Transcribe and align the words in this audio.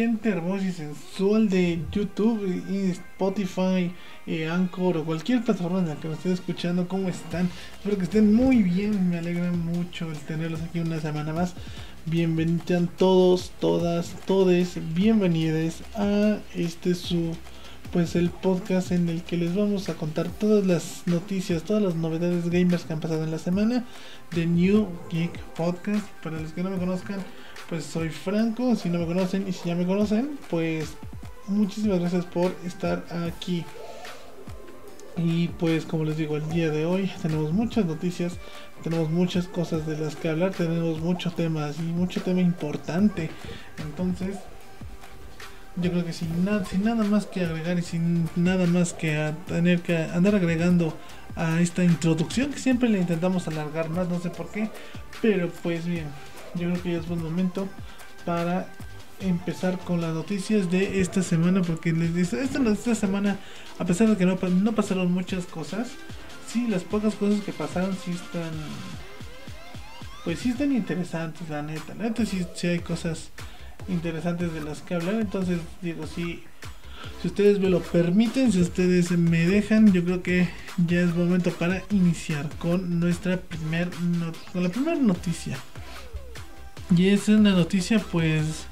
gente 0.00 0.30
hermosa 0.30 0.64
y 0.64 0.72
sensual 0.72 1.50
de 1.50 1.78
YouTube 1.92 2.40
y 2.70 2.90
Spotify, 2.92 3.92
Anchor 4.50 4.96
o 4.96 5.04
cualquier 5.04 5.44
plataforma 5.44 5.80
en 5.80 5.88
la 5.88 5.96
que 5.96 6.08
me 6.08 6.14
estén 6.14 6.32
escuchando. 6.32 6.88
¿Cómo 6.88 7.10
están? 7.10 7.50
Espero 7.74 7.98
que 7.98 8.04
estén 8.04 8.32
muy 8.32 8.62
bien. 8.62 9.10
Me 9.10 9.18
alegra 9.18 9.52
mucho 9.52 10.10
el 10.10 10.16
tenerlos 10.20 10.62
aquí 10.62 10.80
una 10.80 11.00
semana 11.00 11.34
más. 11.34 11.54
Bienvenidos 12.06 12.88
todos, 12.96 13.52
todas, 13.60 14.14
todes, 14.24 14.78
bienvenidos 14.94 15.82
a 15.94 16.38
este 16.54 16.94
su 16.94 17.36
pues 17.92 18.14
el 18.14 18.30
podcast 18.30 18.92
en 18.92 19.08
el 19.08 19.22
que 19.22 19.36
les 19.36 19.54
vamos 19.54 19.88
a 19.88 19.94
contar 19.94 20.28
todas 20.28 20.64
las 20.64 21.02
noticias, 21.06 21.64
todas 21.64 21.82
las 21.82 21.96
novedades 21.96 22.48
gamers 22.48 22.84
que 22.84 22.92
han 22.92 23.00
pasado 23.00 23.24
en 23.24 23.32
la 23.32 23.38
semana 23.38 23.84
de 24.30 24.46
New 24.46 24.88
Geek 25.10 25.36
Podcast. 25.56 26.06
Para 26.22 26.40
los 26.40 26.52
que 26.52 26.62
no 26.62 26.70
me 26.70 26.78
conozcan, 26.78 27.18
pues 27.70 27.84
soy 27.84 28.08
Franco, 28.08 28.74
si 28.74 28.88
no 28.88 28.98
me 28.98 29.06
conocen 29.06 29.46
y 29.48 29.52
si 29.52 29.68
ya 29.68 29.76
me 29.76 29.86
conocen, 29.86 30.38
pues 30.50 30.90
muchísimas 31.46 32.00
gracias 32.00 32.26
por 32.26 32.52
estar 32.66 33.04
aquí. 33.28 33.64
Y 35.16 35.48
pues 35.48 35.84
como 35.84 36.04
les 36.04 36.16
digo, 36.16 36.36
el 36.36 36.48
día 36.50 36.70
de 36.70 36.84
hoy 36.84 37.08
tenemos 37.22 37.52
muchas 37.52 37.84
noticias, 37.84 38.38
tenemos 38.82 39.08
muchas 39.08 39.46
cosas 39.46 39.86
de 39.86 39.96
las 39.96 40.16
que 40.16 40.28
hablar, 40.28 40.50
tenemos 40.50 40.98
muchos 40.98 41.36
temas 41.36 41.78
y 41.78 41.82
mucho 41.82 42.20
tema 42.22 42.40
importante. 42.40 43.30
Entonces, 43.78 44.36
yo 45.76 45.92
creo 45.92 46.04
que 46.04 46.12
sin, 46.12 46.44
nada 46.44 46.64
sin 46.64 46.82
nada 46.82 47.04
más 47.04 47.26
que 47.26 47.44
agregar 47.44 47.78
y 47.78 47.82
sin 47.82 48.28
nada 48.34 48.66
más 48.66 48.94
que 48.94 49.32
tener 49.46 49.80
que 49.80 49.96
andar 49.96 50.34
agregando 50.34 50.96
a 51.36 51.60
esta 51.60 51.84
introducción 51.84 52.50
que 52.50 52.58
siempre 52.58 52.88
le 52.88 52.98
intentamos 52.98 53.46
alargar 53.46 53.90
más, 53.90 54.08
no 54.08 54.18
sé 54.18 54.30
por 54.30 54.50
qué, 54.50 54.70
pero 55.22 55.48
pues 55.62 55.86
bien, 55.86 56.06
yo 56.54 56.70
creo 56.70 56.82
que 56.82 56.92
ya 56.92 56.98
es 56.98 57.08
buen 57.08 57.22
momento 57.22 57.68
para 58.24 58.68
empezar 59.20 59.78
con 59.78 60.00
las 60.00 60.14
noticias 60.14 60.70
de 60.70 61.00
esta 61.00 61.22
semana 61.22 61.62
porque 61.62 61.92
les 61.92 62.14
dice 62.14 62.42
esta, 62.42 62.58
esta 62.70 62.94
semana 62.94 63.38
a 63.78 63.84
pesar 63.84 64.08
de 64.08 64.16
que 64.16 64.24
no, 64.24 64.36
pasaron 64.72 65.12
muchas 65.12 65.44
cosas 65.44 65.90
sí 66.46 66.66
las 66.68 66.84
pocas 66.84 67.14
cosas 67.14 67.40
que 67.40 67.52
pasaron 67.52 67.96
sí 68.02 68.12
están 68.12 68.50
pues 70.24 70.38
sí 70.38 70.50
están 70.50 70.72
interesantes 70.72 71.48
la 71.50 71.62
neta 71.62 71.94
la 71.94 72.04
neta 72.04 72.24
sí, 72.24 72.46
sí 72.54 72.66
hay 72.68 72.78
cosas 72.78 73.30
interesantes 73.88 74.52
de 74.52 74.60
las 74.62 74.82
que 74.82 74.94
hablar. 74.94 75.14
Entonces, 75.16 75.58
digo, 75.82 76.06
si, 76.06 76.42
si 77.20 77.28
ustedes 77.28 77.58
me 77.58 77.70
lo 77.70 77.80
permiten, 77.80 78.52
si 78.52 78.60
ustedes 78.60 79.10
me 79.12 79.46
dejan, 79.46 79.92
yo 79.92 80.04
creo 80.04 80.22
que 80.22 80.48
ya 80.86 81.00
es 81.00 81.14
momento 81.14 81.50
para 81.52 81.82
iniciar 81.90 82.48
con 82.58 83.00
nuestra 83.00 83.38
primer 83.38 83.90
con 84.52 84.62
la 84.62 84.68
primera 84.68 84.96
noticia. 84.96 85.58
Y 86.96 87.08
es 87.08 87.28
una 87.28 87.52
noticia, 87.52 87.98
pues, 87.98 88.66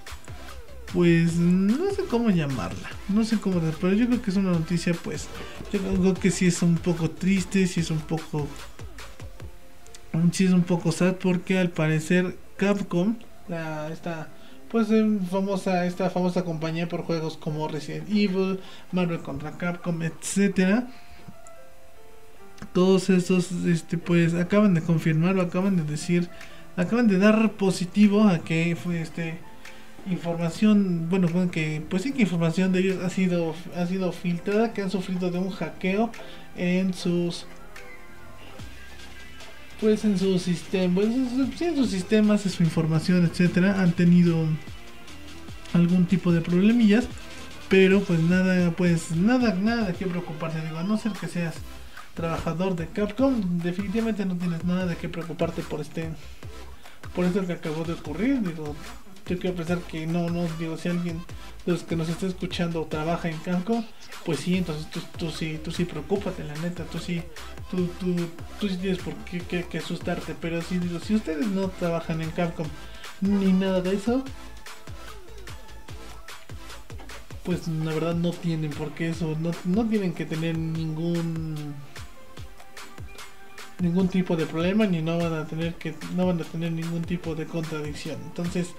pues, 0.93 1.35
no 1.37 1.91
sé 1.93 2.05
cómo 2.05 2.31
llamarla, 2.31 2.91
no 3.09 3.25
sé 3.25 3.39
cómo, 3.39 3.61
pero 3.81 3.93
yo 3.93 4.07
creo 4.07 4.23
que 4.23 4.31
es 4.31 4.37
una 4.37 4.51
noticia, 4.51 4.93
pues, 4.93 5.29
yo 5.73 5.81
creo 5.81 6.15
que 6.15 6.31
sí 6.31 6.47
es 6.47 6.63
un 6.63 6.77
poco 6.77 7.11
triste, 7.11 7.67
sí 7.67 7.81
es 7.81 7.91
un 7.91 8.01
poco, 8.01 8.49
sí 10.33 10.47
es 10.47 10.53
un 10.53 10.63
poco 10.63 10.91
sad, 10.91 11.15
porque 11.15 11.59
al 11.59 11.71
parecer 11.71 12.37
Capcom, 12.57 13.17
la, 13.49 13.89
esta 13.91 14.29
pues 14.71 14.89
famosa 15.31 15.87
esta 15.87 16.11
famosa 16.11 16.45
compañía 16.45 16.89
por 16.89 17.03
juegos 17.03 17.37
como 17.37 17.69
Resident 17.69 18.09
Evil, 18.11 18.61
Marvel 18.93 19.21
contra 19.21 19.53
Capcom, 19.53 20.03
etcétera. 20.03 20.89
Todos 22.73 23.09
esos 23.09 23.53
este 23.67 23.97
pues 23.97 24.35
acaban 24.35 24.75
de 24.75 24.83
confirmar 24.83 25.37
o 25.37 25.41
acaban 25.41 25.77
de 25.77 25.85
decir, 25.85 26.29
acaban 26.79 27.09
de 27.09 27.19
dar 27.19 27.53
positivo 27.53 28.23
a 28.23 28.39
que 28.39 28.77
fue 28.83 29.03
este 29.03 29.39
información, 30.07 31.09
bueno, 31.11 31.29
que 31.51 31.83
pues 31.91 32.03
sí 32.05 32.13
que 32.13 32.23
información 32.23 32.73
de 32.73 32.79
ellos 32.79 33.05
ha 33.05 33.11
sido 33.11 33.55
ha 33.77 33.85
sido 33.87 34.13
filtrada, 34.13 34.73
que 34.73 34.81
han 34.81 34.91
sufrido 34.91 35.31
de 35.31 35.39
un 35.39 35.51
hackeo 35.51 36.11
en 36.57 36.95
sus 36.95 37.47
pues 39.81 40.05
en 40.05 40.19
su 40.19 40.39
sistema, 40.39 40.95
pues, 40.95 41.09
en 41.61 41.77
sus 41.77 41.91
sistemas, 41.91 42.47
en 42.47 42.53
su 42.53 42.63
información, 42.63 43.25
etcétera, 43.25 43.81
han 43.81 43.93
tenido 43.93 44.47
algún 45.73 46.07
tipo 46.07 46.33
de 46.33 46.41
problemillas, 46.41 47.07
pero 47.69 48.01
pues 48.01 48.21
nada, 48.21 48.71
pues 48.73 49.13
nada, 49.13 49.55
nada 49.55 49.89
de 49.89 49.95
qué 49.95 50.07
preocuparse, 50.07 50.61
digo, 50.63 50.79
a 50.79 50.85
no 50.85 50.97
ser 50.97 51.13
que 51.13 51.29
seas 51.29 51.55
trabajador 52.15 52.75
de 52.75 52.89
Capcom, 52.89 53.61
definitivamente 53.63 54.25
no 54.25 54.37
tienes 54.37 54.65
nada 54.65 54.87
de 54.87 54.97
qué 54.97 55.09
preocuparte 55.09 55.63
por 55.63 55.81
este, 55.81 56.09
por 57.15 57.25
esto 57.25 57.47
que 57.47 57.53
acabó 57.53 57.85
de 57.85 57.95
ocurrir, 57.95 58.41
digo, 58.43 58.75
yo 59.27 59.39
quiero 59.39 59.57
pensar 59.57 59.79
que 59.81 60.07
no, 60.07 60.31
no, 60.31 60.47
digo, 60.59 60.77
si 60.77 60.89
alguien 60.89 61.23
de 61.67 61.73
los 61.73 61.83
que 61.83 61.97
nos 61.97 62.09
está 62.09 62.27
escuchando 62.27 62.87
trabaja 62.87 63.29
en 63.29 63.39
Capcom, 63.39 63.85
pues 64.25 64.41
sí, 64.41 64.57
entonces 64.57 64.91
tú, 64.91 65.01
tú 65.19 65.31
sí, 65.31 65.61
tú 65.63 65.71
sí 65.71 65.85
preocúpate, 65.85 66.45
la 66.45 66.55
neta, 66.57 66.85
tú 66.85 66.99
sí, 66.99 67.23
tú, 67.71 67.89
tú, 68.01 68.15
tú 68.59 68.69
sí 68.69 68.77
tienes 68.77 68.99
por 68.99 69.15
qué 69.25 69.41
que, 69.41 69.79
asustarte, 69.79 70.35
pero 70.41 70.63
si 70.63 70.79
digo, 70.79 70.99
si 71.01 71.15
ustedes 71.15 71.47
no 71.47 71.69
trabajan 71.69 72.23
en 72.23 72.31
Capcom 72.31 72.67
ni 73.21 73.53
nada 73.53 73.81
de 73.83 73.97
eso, 73.97 74.25
pues 77.45 77.67
la 77.69 77.93
verdad 77.93 78.15
no 78.15 78.31
tienen 78.33 78.71
por 78.71 78.93
qué 78.93 79.11
eso, 79.11 79.37
no, 79.41 79.51
no 79.65 79.89
tienen 79.89 80.13
que 80.13 80.25
tener 80.25 80.57
ningún 80.57 81.75
ningún 83.81 84.09
tipo 84.09 84.37
de 84.37 84.47
problema 84.47 84.87
ni 84.87 85.03
no 85.03 85.19
van 85.19 85.33
a 85.35 85.47
tener 85.47 85.75
que 85.75 85.95
no 86.17 86.27
van 86.27 86.41
a 86.41 86.45
tener 86.45 86.73
ningún 86.73 87.03
tipo 87.03 87.35
de 87.35 87.47
contradicción. 87.47 88.19
Entonces 88.27 88.75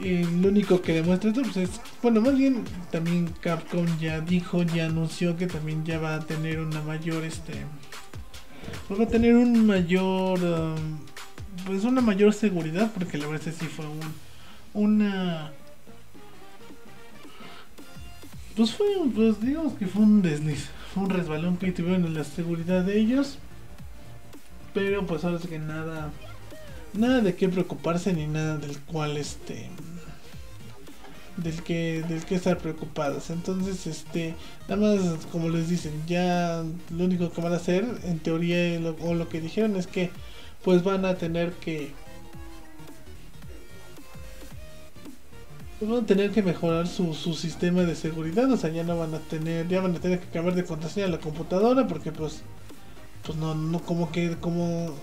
y 0.00 0.24
lo 0.24 0.48
único 0.48 0.82
que 0.82 0.92
demuestra 0.92 1.30
esto 1.30 1.42
pues 1.42 1.56
es, 1.56 1.80
bueno, 2.02 2.20
más 2.20 2.36
bien 2.36 2.64
también 2.90 3.32
Capcom 3.40 3.86
ya 4.00 4.20
dijo, 4.20 4.62
ya 4.64 4.86
anunció 4.86 5.36
que 5.36 5.46
también 5.46 5.84
ya 5.84 6.00
va 6.00 6.16
a 6.16 6.20
tener 6.20 6.58
una 6.58 6.82
mayor, 6.82 7.22
este, 7.22 7.52
pues 8.88 8.98
va 8.98 9.04
a 9.04 9.08
tener 9.08 9.36
un 9.36 9.64
mayor, 9.64 10.42
um, 10.42 10.98
pues 11.64 11.84
una 11.84 12.00
mayor 12.00 12.34
seguridad, 12.34 12.90
porque 12.92 13.18
la 13.18 13.28
verdad 13.28 13.46
es 13.46 13.54
que 13.54 13.66
sí 13.66 13.70
fue 13.70 13.86
un, 13.86 14.00
una, 14.72 15.52
pues 18.56 18.72
fue, 18.72 18.86
pues 19.14 19.40
digamos 19.40 19.74
que 19.74 19.86
fue 19.86 20.02
un 20.02 20.22
desliz, 20.22 20.70
fue 20.92 21.04
un 21.04 21.10
resbalón 21.10 21.56
que 21.56 21.70
tuvieron 21.70 22.04
en 22.04 22.14
la 22.14 22.24
seguridad 22.24 22.82
de 22.82 22.98
ellos, 22.98 23.38
pero 24.74 25.06
pues 25.06 25.24
ahora 25.24 25.38
sí 25.38 25.48
que 25.48 25.58
nada, 25.58 26.10
nada 26.92 27.20
de 27.20 27.34
qué 27.36 27.48
preocuparse 27.48 28.12
ni 28.12 28.26
nada 28.26 28.58
del 28.58 28.78
cual 28.80 29.16
este 29.16 29.70
del 31.36 31.62
que 31.62 32.04
del 32.08 32.24
que 32.24 32.34
estar 32.34 32.58
preocupados. 32.58 33.30
Entonces 33.30 33.86
este 33.86 34.34
nada 34.68 34.82
más 34.82 35.26
como 35.32 35.48
les 35.48 35.68
dicen 35.68 35.92
ya 36.06 36.62
lo 36.90 37.04
único 37.04 37.30
que 37.30 37.40
van 37.40 37.52
a 37.52 37.56
hacer 37.56 37.86
en 38.04 38.18
teoría 38.18 38.80
o 39.00 39.14
lo 39.14 39.28
que 39.28 39.40
dijeron 39.40 39.76
es 39.76 39.86
que 39.86 40.10
pues 40.64 40.82
van 40.82 41.04
a 41.04 41.16
tener 41.16 41.52
que 41.52 41.92
pues 45.78 45.90
van 45.90 46.04
a 46.04 46.06
tener 46.06 46.30
que 46.30 46.42
mejorar 46.42 46.86
su, 46.86 47.14
su 47.14 47.34
sistema 47.34 47.82
de 47.82 47.94
seguridad. 47.94 48.50
O 48.50 48.56
sea 48.56 48.70
ya 48.70 48.84
no 48.84 48.98
van 48.98 49.14
a 49.14 49.18
tener 49.20 49.68
ya 49.68 49.80
van 49.80 49.96
a 49.96 50.00
tener 50.00 50.20
que 50.20 50.28
cambiar 50.28 50.56
de 50.56 50.64
contraseña 50.64 51.06
a 51.06 51.10
la 51.10 51.20
computadora 51.20 51.86
porque 51.86 52.12
pues 52.12 52.42
pues 53.26 53.38
no 53.38 53.54
no 53.54 53.80
como 53.80 54.12
que 54.12 54.36
como 54.36 54.94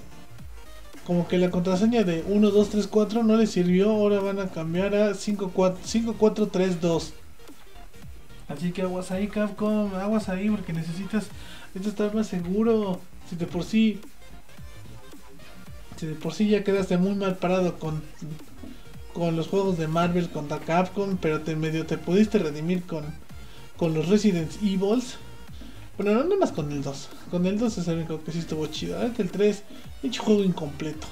como 1.06 1.28
que 1.28 1.38
la 1.38 1.50
contraseña 1.50 2.04
de 2.04 2.24
1, 2.28 2.52
2, 2.52 2.70
3, 2.70 2.88
4 2.88 3.24
no 3.24 3.36
les 3.36 3.52
sirvió, 3.52 3.90
ahora 3.90 4.20
van 4.20 4.40
a 4.40 4.50
cambiar 4.50 4.96
a 4.96 5.14
5, 5.14 5.52
4, 5.54 5.80
5, 5.84 6.16
4 6.18 6.48
3, 6.48 6.82
2. 6.82 7.14
Así 8.48 8.72
que 8.72 8.84
aguas 8.84 9.12
ahí, 9.12 9.28
Capcom, 9.28 9.94
aguas 9.96 10.30
ahí 10.30 10.50
porque 10.50 10.74
necesitas, 10.74 11.28
estar 11.74 12.14
más 12.14 12.28
seguro. 12.28 13.00
Si 13.30 13.36
de 13.36 13.48
por 13.48 13.64
sí, 13.64 14.00
si 15.98 16.06
de 16.06 16.16
por 16.16 16.34
sí 16.34 16.50
ya 16.50 16.64
quedaste 16.64 16.98
muy 16.98 17.16
mal 17.16 17.38
parado 17.38 17.80
con, 17.80 18.04
con 19.14 19.36
los 19.36 19.48
juegos 19.48 19.78
de 19.78 19.88
Marvel 19.88 20.30
contra 20.30 20.60
Capcom, 20.60 21.18
pero 21.18 21.42
te 21.42 21.56
medio 21.56 21.86
te 21.86 21.98
pudiste 21.98 22.40
redimir 22.40 22.84
con, 22.84 23.06
con 23.78 23.94
los 23.94 24.08
Resident 24.08 24.52
Evils 24.62 25.18
bueno, 26.02 26.20
no 26.20 26.24
nada 26.24 26.40
más 26.40 26.52
con 26.52 26.72
el 26.72 26.82
2. 26.82 27.10
Con 27.30 27.46
el 27.46 27.60
2 27.60 27.78
es 27.78 27.88
el 27.88 28.08
que 28.08 28.32
sí 28.32 28.40
estuvo 28.40 28.66
chido. 28.68 29.02
el 29.02 29.32
3, 29.32 29.64
hecho 30.04 30.24
juego 30.24 30.44
incompleto. 30.44 31.08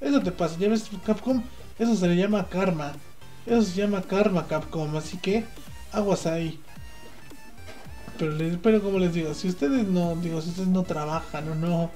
Eso 0.00 0.20
te 0.20 0.32
pasa, 0.32 0.56
ya 0.58 0.68
ves 0.68 0.90
Capcom, 1.04 1.42
eso 1.78 1.94
se 1.94 2.08
le 2.08 2.16
llama 2.16 2.48
karma. 2.48 2.92
Eso 3.46 3.62
se 3.62 3.80
llama 3.80 4.02
karma 4.02 4.46
Capcom, 4.46 4.96
así 4.96 5.18
que 5.18 5.44
aguas 5.92 6.26
ahí. 6.26 6.58
Pero, 8.18 8.32
les, 8.32 8.56
pero 8.58 8.82
como 8.82 8.98
les 8.98 9.14
digo, 9.14 9.32
si 9.34 9.48
ustedes 9.48 9.86
no, 9.86 10.16
digo, 10.16 10.42
si 10.42 10.50
ustedes 10.50 10.68
no 10.68 10.82
trabajan 10.82 11.48
o 11.48 11.54
no, 11.54 11.90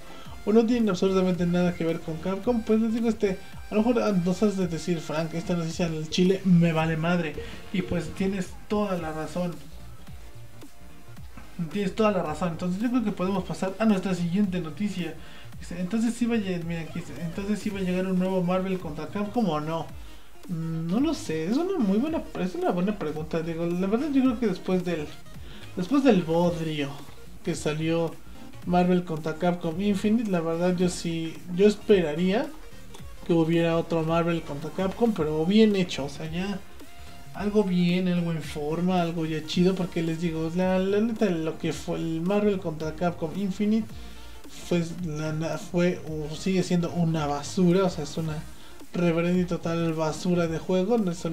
o 0.47 0.53
no 0.53 0.65
tienen 0.65 0.89
absolutamente 0.89 1.47
nada 1.47 1.75
que 1.75 1.85
ver 1.85 2.01
con 2.01 2.17
Capcom, 2.17 2.63
pues 2.63 2.81
les 2.81 2.95
digo 2.95 3.09
este, 3.09 3.39
a 3.71 3.75
lo 3.75 3.83
mejor 3.83 4.03
ah, 4.03 4.13
no 4.13 4.33
sabes 4.33 4.57
de 4.57 4.69
decir, 4.69 5.01
Frank, 5.01 5.35
esta 5.35 5.55
noticia 5.55 5.87
el 5.87 6.09
Chile 6.09 6.41
me 6.45 6.73
vale 6.73 6.97
madre. 6.97 7.35
Y 7.73 7.83
pues 7.83 8.09
tienes 8.15 8.49
toda 8.69 8.97
la 8.99 9.13
razón. 9.13 9.55
Tienes 11.73 11.95
toda 11.95 12.11
la 12.11 12.23
razón. 12.23 12.51
Entonces 12.51 12.83
yo 12.83 12.91
creo 12.91 13.05
que 13.05 13.13
podemos 13.13 13.45
pasar 13.45 13.75
a 13.79 13.85
nuestra 13.85 14.15
siguiente 14.15 14.61
noticia. 14.61 15.15
Entonces 15.71 16.15
sí 16.15 16.27
va 16.27 16.35
a 16.35 16.39
mira 16.39 16.85
entonces 17.23 17.59
sí 17.59 17.71
va 17.71 17.79
a 17.79 17.83
llegar 17.83 18.07
un 18.07 18.19
nuevo 18.19 18.43
Marvel 18.43 18.79
contra 18.79 19.07
Capcom 19.09 19.49
o 19.49 19.61
no. 19.61 19.87
Mm, 20.49 20.89
no 20.89 21.01
lo 21.01 21.15
sé, 21.15 21.47
es 21.47 21.57
una 21.57 21.79
muy 21.79 21.99
buena, 21.99 22.23
es 22.41 22.55
una 22.55 22.71
buena 22.71 22.99
pregunta. 22.99 23.41
Digo, 23.41 23.65
la 23.67 23.87
verdad 23.87 24.09
yo 24.13 24.23
creo 24.23 24.41
que 24.41 24.47
después 24.47 24.85
del, 24.85 25.07
después 25.77 26.05
del 26.05 26.23
bodrio 26.23 26.91
que 27.45 27.55
salió 27.55 28.15
Marvel 28.67 29.05
contra 29.05 29.37
Capcom 29.37 29.81
Infinite, 29.81 30.31
la 30.31 30.41
verdad 30.41 30.77
yo 30.77 30.89
sí, 30.89 31.35
yo 31.55 31.67
esperaría 31.67 32.47
que 33.27 33.33
hubiera 33.33 33.77
otro 33.79 34.03
Marvel 34.03 34.43
contra 34.43 34.71
Capcom, 34.71 35.13
pero 35.15 35.47
bien 35.47 35.77
hecho, 35.77 36.05
o 36.05 36.09
sea, 36.09 36.31
ya 36.31 36.61
algo 37.35 37.65
bien, 37.65 38.09
algo 38.09 38.33
en 38.33 38.43
forma, 38.43 39.03
algo 39.03 39.27
ya 39.27 39.45
chido, 39.47 39.75
porque 39.75 40.03
les 40.03 40.21
digo, 40.21 40.51
la, 40.55 40.79
la 40.79 41.01
neta, 41.01 41.27
lo 41.31 41.59
que 41.59 41.73
fue 41.73 41.99
el 41.99 42.21
Marvel 42.21 42.59
contra 42.61 42.95
Capcom 42.95 43.31
Infinite 43.37 43.87
fue, 44.69 44.85
la, 45.05 45.59
fue 45.59 46.01
o 46.09 46.35
sigue 46.35 46.63
siendo 46.63 46.91
una 46.93 47.27
basura, 47.27 47.85
o 47.85 47.91
sea, 47.91 48.05
es 48.05 48.17
una 48.17 48.43
reverenda 48.93 49.41
y 49.41 49.45
total 49.45 49.93
basura 49.95 50.47
de 50.47 50.59
juego, 50.59 50.97
eso 51.11 51.31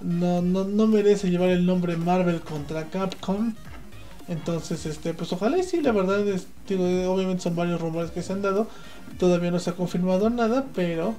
no 0.00 0.86
merece 0.86 1.30
llevar 1.30 1.50
el 1.50 1.66
nombre 1.66 1.96
Marvel 1.96 2.40
contra 2.40 2.84
Capcom. 2.88 3.54
Entonces, 4.28 4.86
este, 4.86 5.12
pues 5.12 5.32
ojalá 5.32 5.58
y 5.58 5.64
sí, 5.64 5.80
la 5.80 5.90
verdad, 5.90 6.26
es, 6.28 6.46
digo, 6.68 6.84
obviamente 7.12 7.42
son 7.42 7.56
varios 7.56 7.80
rumores 7.80 8.12
que 8.12 8.22
se 8.22 8.32
han 8.32 8.42
dado, 8.42 8.68
todavía 9.18 9.50
no 9.50 9.58
se 9.58 9.70
ha 9.70 9.72
confirmado 9.72 10.30
nada, 10.30 10.66
pero 10.72 11.16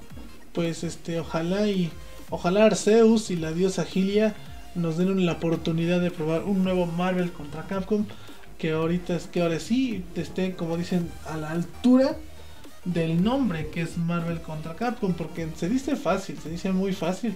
pues 0.54 0.86
este, 0.86 1.20
ojalá 1.20 1.68
y 1.68 1.92
ojalá 2.32 2.66
Arceus 2.66 3.30
y 3.30 3.36
la 3.36 3.52
diosa 3.52 3.86
Gilia 3.86 4.34
nos 4.74 4.98
den 4.98 5.26
la 5.26 5.34
oportunidad 5.34 6.02
de 6.02 6.10
probar 6.10 6.44
un 6.44 6.64
nuevo 6.64 6.88
Marvel 6.88 7.32
contra 7.32 7.68
Capcom 7.68 8.06
que 8.58 8.72
ahorita 8.72 9.16
es 9.16 9.28
que 9.28 9.42
ahora 9.42 9.60
sí 9.60 10.04
esté 10.16 10.56
como 10.56 10.78
dicen 10.78 11.12
a 11.28 11.38
la 11.38 11.52
altura 11.52 12.18
del 12.86 13.24
nombre 13.24 13.68
que 13.68 13.82
es 13.82 13.98
Marvel 13.98 14.42
contra 14.42 14.76
Capcom 14.76 15.14
porque 15.14 15.48
se 15.56 15.70
dice 15.70 15.96
fácil, 15.96 16.40
se 16.40 16.50
dice 16.50 16.72
muy 16.72 16.94
fácil, 16.94 17.36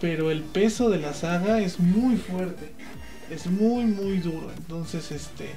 pero 0.00 0.30
el 0.30 0.42
peso 0.42 0.90
de 0.90 0.98
la 0.98 1.14
saga 1.14 1.60
es 1.60 1.80
muy 1.80 2.16
fuerte 2.16 2.72
es 3.30 3.46
muy 3.46 3.84
muy 3.84 4.18
duro. 4.18 4.50
Entonces 4.56 5.10
este 5.10 5.50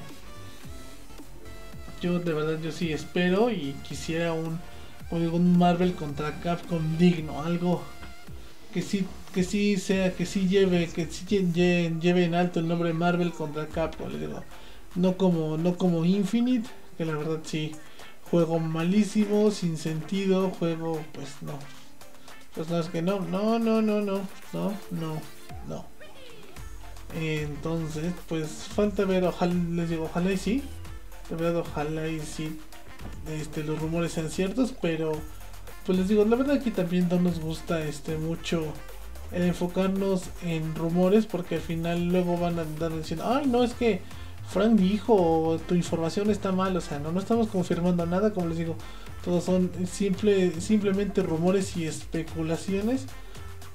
yo 2.01 2.19
de 2.19 2.33
verdad 2.33 2.59
yo 2.61 2.71
sí 2.71 2.91
espero 2.91 3.49
y 3.51 3.75
quisiera 3.87 4.33
un 4.33 4.59
un 5.11 5.57
Marvel 5.57 5.93
contra 5.93 6.39
Capcom 6.41 6.97
digno 6.97 7.43
algo 7.43 7.83
que 8.75 8.81
sí 8.81 9.07
que 9.33 9.45
sí 9.45 9.77
sea 9.77 10.13
que 10.13 10.25
sí 10.25 10.49
lleve 10.49 10.89
que 10.89 11.05
sí 11.05 11.25
lleve, 11.25 12.25
en 12.25 12.35
alto 12.35 12.59
el 12.59 12.67
nombre 12.67 12.91
Marvel 12.91 13.31
contra 13.31 13.67
Capcom 13.67 14.11
le 14.11 14.19
digo 14.19 14.43
no 14.95 15.15
como 15.15 15.57
no 15.57 15.77
como 15.77 16.03
Infinite 16.03 16.69
que 16.97 17.05
la 17.05 17.15
verdad 17.15 17.39
sí 17.43 17.71
juego 18.29 18.59
malísimo 18.59 19.49
sin 19.51 19.77
sentido 19.77 20.49
juego 20.49 21.01
pues 21.13 21.37
no 21.41 21.57
pues 22.53 22.67
no 22.67 22.77
es 22.77 22.89
que 22.89 23.01
no 23.01 23.21
no 23.21 23.59
no 23.59 23.81
no 23.81 24.01
no 24.01 24.27
no 24.51 24.73
no 24.91 25.21
no 25.69 25.95
entonces, 27.13 28.13
pues 28.27 28.49
falta 28.49 29.05
ver, 29.05 29.23
ojalá, 29.23 29.53
les 29.53 29.89
digo, 29.89 30.03
ojalá 30.03 30.33
y 30.33 30.37
sí. 30.37 30.63
De 31.29 31.47
ojalá 31.47 32.09
y 32.09 32.19
sí 32.19 32.59
este, 33.27 33.63
los 33.63 33.79
rumores 33.79 34.11
sean 34.11 34.29
ciertos, 34.29 34.73
pero 34.81 35.13
pues 35.85 35.97
les 35.97 36.07
digo, 36.07 36.25
la 36.25 36.35
verdad 36.35 36.57
aquí 36.57 36.71
también 36.71 37.07
no 37.09 37.19
nos 37.19 37.39
gusta 37.39 37.83
este 37.83 38.17
mucho 38.17 38.65
enfocarnos 39.31 40.23
en 40.43 40.75
rumores 40.75 41.25
porque 41.25 41.55
al 41.55 41.61
final 41.61 42.07
luego 42.07 42.37
van 42.37 42.59
a 42.59 42.63
andar 42.63 42.95
diciendo, 42.95 43.25
ay 43.27 43.47
no 43.47 43.63
es 43.63 43.73
que 43.73 44.01
Frank 44.49 44.73
dijo 44.73 45.59
tu 45.67 45.75
información 45.75 46.29
está 46.29 46.51
mal, 46.51 46.75
o 46.77 46.81
sea, 46.81 46.99
no, 46.99 47.11
no 47.11 47.19
estamos 47.19 47.47
confirmando 47.47 48.05
nada, 48.05 48.33
como 48.33 48.47
les 48.47 48.57
digo, 48.57 48.75
todos 49.23 49.43
son 49.43 49.71
simple, 49.87 50.59
simplemente 50.61 51.23
rumores 51.23 51.75
y 51.77 51.85
especulaciones 51.85 53.07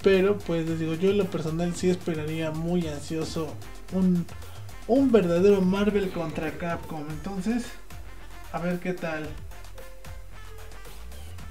pero 0.03 0.39
pues 0.39 0.67
les 0.67 0.79
digo, 0.79 0.95
yo 0.95 1.11
en 1.11 1.19
lo 1.19 1.27
personal 1.27 1.75
sí 1.75 1.91
esperaría 1.91 2.51
muy 2.51 2.87
ansioso 2.89 3.55
un, 3.93 4.27
un 4.87 5.12
verdadero 5.12 5.61
Marvel 5.61 6.11
contra 6.11 6.57
Capcom. 6.57 7.05
Entonces, 7.11 7.67
a 8.53 8.59
ver 8.61 8.81
qué 8.81 8.95
tal. 8.95 9.29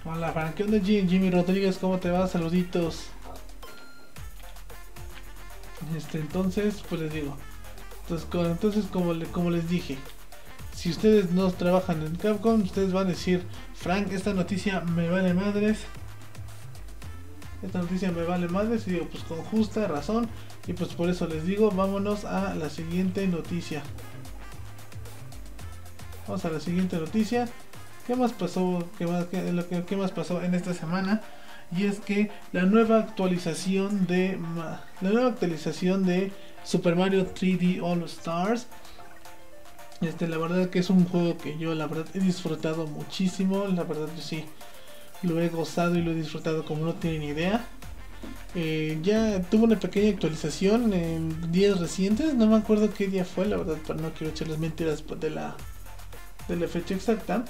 Hola, 0.06 0.32
Frank, 0.32 0.56
¿qué 0.56 0.64
onda 0.64 0.80
Jimmy 0.80 1.30
Rodríguez? 1.30 1.78
¿Cómo 1.78 2.00
te 2.00 2.10
va? 2.10 2.28
Saluditos. 2.28 3.08
Este, 5.96 6.20
entonces, 6.20 6.84
pues 6.88 7.02
les 7.02 7.14
digo. 7.14 7.38
Entonces, 8.04 8.28
entonces 8.34 8.86
como, 8.86 9.50
les 9.52 9.70
dije, 9.70 9.98
si 10.74 10.90
ustedes 10.90 11.32
no 11.32 11.52
trabajan 11.52 12.02
en 12.02 12.16
Capcom, 12.16 12.62
ustedes 12.62 12.94
van 12.94 13.08
a 13.08 13.10
decir, 13.10 13.46
Frank, 13.76 14.12
esta 14.12 14.34
noticia 14.34 14.82
me 14.82 15.10
vale 15.10 15.34
madres 15.34 15.86
esta 17.62 17.80
noticia 17.80 18.12
me 18.12 18.24
vale 18.24 18.48
madre, 18.48 18.80
y 18.86 18.90
digo, 18.90 19.08
pues 19.12 19.24
con 19.24 19.40
justa 19.40 19.88
razón. 19.88 20.30
Y 20.68 20.74
pues 20.74 20.94
por 20.94 21.10
eso 21.10 21.28
les 21.28 21.46
digo, 21.46 21.72
vámonos 21.72 22.26
a 22.26 22.56
la 22.56 22.70
siguiente 22.70 23.28
noticia. 23.28 23.84
Vamos 26.28 26.46
a 26.46 26.50
la 26.50 26.60
siguiente 26.60 26.98
noticia. 26.98 27.50
¿Qué 28.10 28.16
más 28.16 28.34
pasó? 28.34 28.90
¿Qué 28.98 29.06
más, 29.06 29.26
qué, 29.28 29.96
más 29.96 30.10
pasó 30.10 30.42
en 30.42 30.56
esta 30.56 30.74
semana? 30.74 31.22
Y 31.78 31.86
es 31.86 32.00
que 32.00 32.32
la 32.52 32.64
nueva 32.64 32.98
actualización 32.98 34.08
de 34.08 34.36
la 35.00 35.12
nueva 35.12 35.28
actualización 35.28 36.08
de 36.08 36.32
Super 36.64 36.96
Mario 36.96 37.32
3D 37.36 37.84
All 37.84 38.02
Stars. 38.06 38.66
Este, 40.02 40.28
la 40.28 40.40
verdad 40.40 40.72
que 40.72 40.80
es 40.80 40.90
un 40.90 41.06
juego 41.06 41.38
que 41.38 41.60
yo 41.60 41.76
la 41.76 41.86
verdad 41.86 42.08
he 42.16 42.20
disfrutado 42.20 42.88
muchísimo. 42.88 43.68
La 43.68 43.84
verdad 43.84 44.08
que 44.16 44.24
sí 44.24 44.44
lo 45.22 45.40
he 45.40 45.50
gozado 45.50 45.96
y 45.96 46.02
lo 46.02 46.10
he 46.10 46.16
disfrutado 46.16 46.66
como 46.66 46.86
no 46.86 46.96
tienen 46.96 47.22
idea. 47.22 47.64
Eh, 48.56 48.98
ya 49.04 49.40
tuvo 49.52 49.66
una 49.66 49.80
pequeña 49.80 50.10
actualización 50.10 50.94
en 50.94 51.52
días 51.52 51.80
recientes, 51.80 52.34
no 52.34 52.48
me 52.48 52.58
acuerdo 52.58 52.92
qué 52.92 53.06
día 53.06 53.24
fue, 53.24 53.46
la 53.46 53.58
verdad, 53.58 53.78
pero 53.86 54.00
no 54.00 54.10
quiero 54.14 54.34
echarles 54.34 54.58
mentiras 54.58 55.04
de 55.20 55.30
la, 55.30 55.56
de 56.50 56.58
la 56.58 56.68
fecha 56.68 56.94
exacta. 56.94 57.46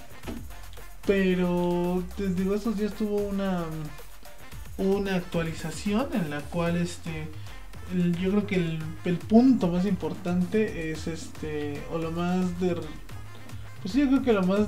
Pero 1.07 2.03
les 2.17 2.35
digo, 2.35 2.53
estos 2.53 2.77
días 2.77 2.93
tuvo 2.93 3.17
una, 3.17 3.63
una 4.77 5.15
actualización 5.15 6.07
en 6.13 6.29
la 6.29 6.41
cual 6.41 6.77
este 6.77 7.27
yo 8.21 8.29
creo 8.29 8.45
que 8.45 8.55
el, 8.55 8.79
el, 9.03 9.17
punto 9.17 9.67
más 9.67 9.85
importante 9.85 10.91
es 10.91 11.07
este 11.07 11.81
o 11.91 11.97
lo 11.97 12.11
más 12.11 12.59
de 12.59 12.75
pues 13.81 13.95
yo 13.95 14.05
creo 14.07 14.21
que 14.21 14.31
lo 14.31 14.43
más 14.43 14.67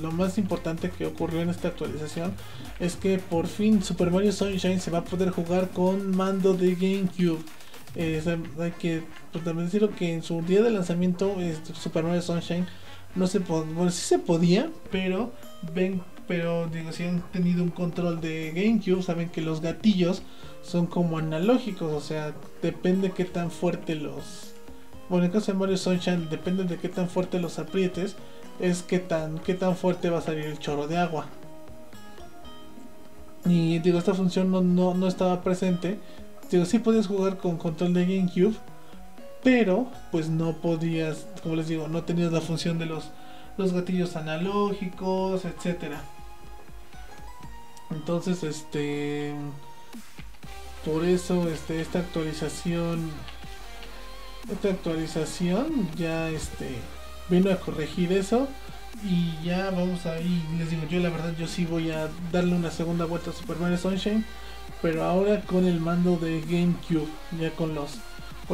lo 0.00 0.12
más 0.12 0.38
importante 0.38 0.90
que 0.90 1.06
ocurrió 1.06 1.40
en 1.40 1.48
esta 1.48 1.68
actualización 1.68 2.34
es 2.78 2.96
que 2.96 3.18
por 3.18 3.46
fin 3.46 3.82
Super 3.82 4.10
Mario 4.10 4.32
Sunshine 4.32 4.80
se 4.80 4.90
va 4.90 4.98
a 4.98 5.04
poder 5.04 5.30
jugar 5.30 5.70
con 5.70 6.14
mando 6.14 6.54
de 6.54 6.74
GameCube. 6.74 7.42
Eh, 7.94 8.22
hay 8.60 8.72
que 8.72 9.02
pues, 9.32 9.42
también 9.42 9.66
decirlo 9.66 9.94
que 9.94 10.12
en 10.12 10.22
su 10.22 10.42
día 10.42 10.62
de 10.62 10.70
lanzamiento 10.70 11.40
este, 11.40 11.74
Super 11.74 12.04
Mario 12.04 12.20
Sunshine 12.20 12.66
no 13.16 13.26
se 13.26 13.40
podía, 13.40 13.72
bueno 13.74 13.90
sí 13.90 14.02
se 14.02 14.18
podía, 14.18 14.70
pero 14.90 15.32
ven, 15.74 16.02
pero 16.28 16.68
digo 16.68 16.92
si 16.92 17.04
han 17.04 17.22
tenido 17.32 17.62
un 17.62 17.70
control 17.70 18.20
de 18.20 18.52
GameCube 18.54 19.02
saben 19.02 19.30
que 19.30 19.40
los 19.40 19.60
gatillos 19.60 20.22
son 20.62 20.86
como 20.86 21.18
analógicos, 21.18 21.92
o 21.92 22.00
sea 22.00 22.34
depende 22.62 23.10
qué 23.10 23.24
tan 23.24 23.50
fuerte 23.50 23.94
los, 23.94 24.54
bueno 25.08 25.26
en 25.26 25.32
caso 25.32 25.52
de 25.52 25.58
Mario 25.58 25.76
Sunshine 25.76 26.28
depende 26.28 26.64
de 26.64 26.76
qué 26.76 26.88
tan 26.88 27.08
fuerte 27.08 27.40
los 27.40 27.58
aprietes 27.58 28.16
es 28.60 28.82
qué 28.82 28.98
tan, 28.98 29.38
qué 29.38 29.54
tan 29.54 29.76
fuerte 29.76 30.10
va 30.10 30.18
a 30.18 30.22
salir 30.22 30.46
el 30.46 30.58
chorro 30.58 30.86
de 30.86 30.96
agua. 30.96 31.26
Y 33.44 33.78
digo, 33.78 33.98
esta 33.98 34.14
función 34.14 34.50
no, 34.50 34.60
no, 34.94 35.06
estaba 35.06 35.42
presente. 35.42 35.98
Digo, 36.50 36.64
sí 36.64 36.78
podías 36.78 37.06
jugar 37.06 37.38
con 37.38 37.56
control 37.58 37.94
de 37.94 38.06
GameCube, 38.06 38.56
pero 39.46 39.86
pues 40.10 40.28
no 40.28 40.54
podías, 40.54 41.24
como 41.40 41.54
les 41.54 41.68
digo, 41.68 41.86
no 41.86 42.02
tenías 42.02 42.32
la 42.32 42.40
función 42.40 42.80
de 42.80 42.86
los, 42.86 43.12
los 43.56 43.72
gatillos 43.72 44.16
analógicos, 44.16 45.44
etcétera. 45.44 46.02
Entonces, 47.92 48.42
este 48.42 49.36
por 50.84 51.04
eso 51.04 51.48
este 51.48 51.80
esta 51.80 52.00
actualización 52.00 53.08
esta 54.50 54.70
actualización 54.70 55.88
ya 55.96 56.28
este 56.28 56.68
vino 57.28 57.52
a 57.52 57.56
corregir 57.60 58.12
eso. 58.12 58.48
Y 59.04 59.40
ya 59.44 59.70
vamos 59.70 60.06
a 60.06 60.18
ir, 60.20 60.42
les 60.58 60.70
digo, 60.70 60.82
yo 60.90 60.98
la 60.98 61.10
verdad 61.10 61.36
yo 61.38 61.46
sí 61.46 61.66
voy 61.66 61.92
a 61.92 62.08
darle 62.32 62.56
una 62.56 62.72
segunda 62.72 63.04
vuelta 63.04 63.30
a 63.30 63.32
Super 63.32 63.58
Mario 63.58 63.78
Sunshine. 63.78 64.24
Pero 64.82 65.04
ahora 65.04 65.40
con 65.42 65.66
el 65.66 65.78
mando 65.78 66.16
de 66.16 66.40
GameCube, 66.40 67.06
ya 67.40 67.52
con 67.52 67.76
los, 67.76 68.00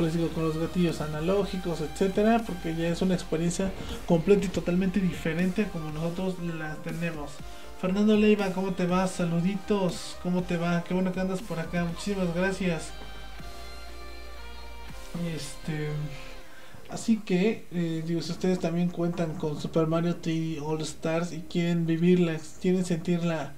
les 0.01 0.15
digo, 0.15 0.29
con 0.29 0.45
los 0.45 0.57
gatillos 0.57 1.01
analógicos, 1.01 1.81
etcétera, 1.81 2.43
porque 2.47 2.75
ya 2.75 2.89
es 2.89 3.03
una 3.03 3.15
experiencia 3.15 3.71
completa 4.07 4.47
y 4.47 4.49
totalmente 4.49 5.01
diferente 5.01 5.69
como 5.71 5.91
nosotros 5.91 6.37
la 6.59 6.77
tenemos. 6.77 7.33
Fernando 7.81 8.17
Leiva, 8.17 8.53
¿cómo 8.53 8.73
te 8.73 8.87
va? 8.87 9.07
Saluditos, 9.07 10.17
¿cómo 10.23 10.45
te 10.45 10.57
va? 10.57 10.85
Qué 10.85 10.95
bueno 10.95 11.13
que 11.13 11.21
andas 11.21 11.43
por 11.43 11.59
acá, 11.61 11.85
muchísimas 11.85 12.35
gracias. 12.35 12.91
Este. 15.35 15.89
Así 16.89 17.17
que, 17.19 17.67
eh, 17.73 18.03
digo, 18.07 18.21
si 18.23 18.33
ustedes 18.33 18.61
también 18.61 18.89
cuentan 18.89 19.35
con 19.35 19.61
Super 19.61 19.87
Mario 19.87 20.21
3D 20.21 20.61
All 20.63 20.81
Stars 20.83 21.33
y 21.33 21.41
quieren 21.41 21.87
vivirla, 21.87 22.39
quieren 22.61 22.85
sentirla, 22.85 23.55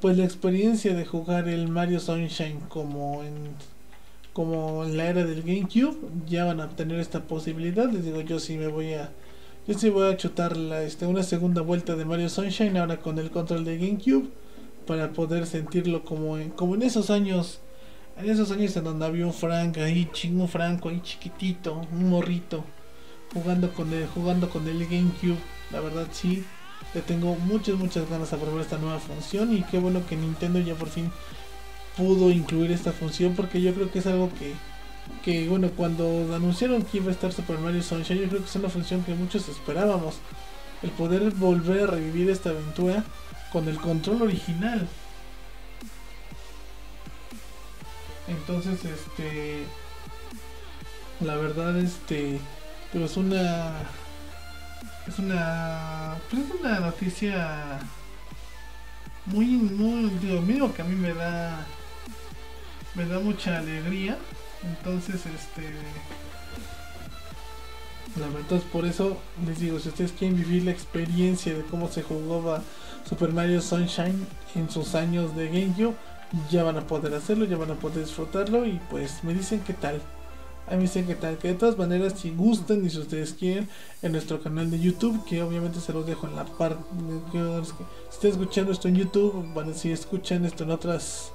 pues 0.00 0.18
la 0.18 0.24
experiencia 0.24 0.94
de 0.94 1.06
jugar 1.06 1.48
el 1.48 1.68
Mario 1.68 1.98
Sunshine 1.98 2.60
como 2.68 3.22
en 3.22 3.54
como 4.34 4.84
en 4.84 4.96
la 4.98 5.06
era 5.08 5.24
del 5.24 5.42
GameCube 5.42 5.96
ya 6.26 6.44
van 6.44 6.60
a 6.60 6.68
tener 6.68 7.00
esta 7.00 7.22
posibilidad. 7.22 7.90
Les 7.90 8.04
digo 8.04 8.20
yo 8.20 8.38
sí 8.38 8.58
me 8.58 8.66
voy 8.66 8.92
a 8.92 9.12
yo 9.66 9.78
sí 9.78 9.88
voy 9.88 10.12
a 10.12 10.16
chutar 10.18 10.58
la, 10.58 10.82
este, 10.82 11.06
una 11.06 11.22
segunda 11.22 11.62
vuelta 11.62 11.96
de 11.96 12.04
Mario 12.04 12.28
Sunshine 12.28 12.76
ahora 12.76 12.98
con 12.98 13.18
el 13.18 13.30
control 13.30 13.64
de 13.64 13.78
GameCube 13.78 14.28
para 14.86 15.12
poder 15.12 15.46
sentirlo 15.46 16.04
como 16.04 16.36
en, 16.36 16.50
como 16.50 16.74
en 16.74 16.82
esos 16.82 17.08
años 17.08 17.60
en 18.18 18.28
esos 18.28 18.50
años 18.50 18.76
en 18.76 18.84
donde 18.84 19.06
había 19.06 19.24
un 19.24 19.32
Frank 19.32 19.78
ahí 19.78 20.08
chingo 20.12 20.46
Franco 20.48 20.90
ahí 20.90 21.00
chiquitito 21.00 21.80
un 21.92 22.10
morrito 22.10 22.64
jugando 23.32 23.72
con 23.72 23.92
el 23.92 24.06
jugando 24.08 24.50
con 24.50 24.68
el 24.68 24.84
GameCube. 24.84 25.38
La 25.70 25.80
verdad 25.80 26.08
sí 26.10 26.44
le 26.92 27.00
tengo 27.02 27.36
muchas 27.36 27.76
muchas 27.76 28.10
ganas 28.10 28.32
a 28.32 28.36
probar 28.36 28.62
esta 28.62 28.78
nueva 28.78 28.98
función 28.98 29.56
y 29.56 29.62
qué 29.62 29.78
bueno 29.78 30.04
que 30.06 30.16
Nintendo 30.16 30.58
ya 30.58 30.74
por 30.74 30.88
fin 30.88 31.10
pudo 31.96 32.30
incluir 32.30 32.72
esta 32.72 32.92
función 32.92 33.34
porque 33.34 33.60
yo 33.60 33.72
creo 33.74 33.90
que 33.90 34.00
es 34.00 34.06
algo 34.06 34.30
que 34.38 34.54
que 35.22 35.48
bueno 35.48 35.70
cuando 35.76 36.34
anunciaron 36.34 36.82
que 36.82 36.98
iba 36.98 37.08
a 37.08 37.12
estar 37.12 37.32
Super 37.32 37.58
Mario 37.58 37.82
Sunshine 37.82 38.20
yo 38.20 38.28
creo 38.28 38.40
que 38.40 38.48
es 38.48 38.56
una 38.56 38.68
función 38.68 39.02
que 39.04 39.14
muchos 39.14 39.48
esperábamos 39.48 40.16
el 40.82 40.90
poder 40.90 41.30
volver 41.32 41.82
a 41.82 41.86
revivir 41.86 42.30
esta 42.30 42.50
aventura 42.50 43.04
con 43.52 43.68
el 43.68 43.76
control 43.78 44.22
original. 44.22 44.86
Entonces 48.28 48.84
este 48.84 49.64
la 51.20 51.36
verdad 51.36 51.78
este 51.78 52.38
pero 52.92 53.04
es 53.06 53.16
una 53.16 53.72
es 55.06 55.18
una 55.18 56.16
pues 56.30 56.42
es 56.42 56.60
una 56.60 56.80
noticia 56.80 57.78
muy 59.26 59.46
muy 59.46 60.10
digo 60.20 60.40
mío 60.42 60.74
que 60.74 60.82
a 60.82 60.84
mí 60.84 60.96
me 60.96 61.14
da 61.14 61.64
me 62.94 63.06
da 63.06 63.18
mucha 63.20 63.58
alegría. 63.58 64.18
Entonces 64.62 65.26
este 65.26 65.68
la 68.18 68.28
verdad 68.28 68.58
es 68.58 68.62
por 68.64 68.86
eso 68.86 69.16
les 69.44 69.58
digo 69.58 69.80
si 69.80 69.88
ustedes 69.88 70.12
quieren 70.12 70.36
vivir 70.36 70.64
la 70.64 70.70
experiencia 70.70 71.52
de 71.52 71.64
cómo 71.64 71.88
se 71.88 72.02
jugaba 72.02 72.62
Super 73.08 73.32
Mario 73.32 73.60
Sunshine 73.60 74.24
en 74.54 74.70
sus 74.70 74.94
años 74.94 75.34
de 75.34 75.48
GameCube 75.48 75.94
ya 76.48 76.62
van 76.62 76.76
a 76.76 76.86
poder 76.86 77.12
hacerlo 77.14 77.44
ya 77.44 77.56
van 77.56 77.72
a 77.72 77.74
poder 77.74 78.04
disfrutarlo 78.04 78.66
y 78.66 78.80
pues 78.88 79.24
me 79.24 79.34
dicen 79.34 79.60
qué 79.66 79.72
tal. 79.72 80.00
A 80.66 80.70
mí 80.70 80.76
me 80.78 80.82
dicen 80.84 81.06
que 81.06 81.14
tal, 81.14 81.36
que 81.36 81.48
de 81.48 81.54
todas 81.54 81.76
maneras 81.76 82.14
si 82.18 82.30
gustan 82.30 82.84
y 82.86 82.88
si 82.88 82.98
ustedes 82.98 83.34
quieren 83.34 83.68
en 84.00 84.12
nuestro 84.12 84.40
canal 84.40 84.70
de 84.70 84.80
YouTube, 84.80 85.22
que 85.26 85.42
obviamente 85.42 85.78
se 85.78 85.92
los 85.92 86.06
dejo 86.06 86.26
en 86.26 86.36
la 86.36 86.46
parte, 86.46 86.82
si 87.30 87.38
están 88.10 88.30
escuchando 88.30 88.72
esto 88.72 88.88
en 88.88 88.96
YouTube, 88.96 89.44
bueno, 89.52 89.74
si 89.74 89.92
escuchan 89.92 90.46
esto 90.46 90.64
en 90.64 90.70
otras 90.70 91.32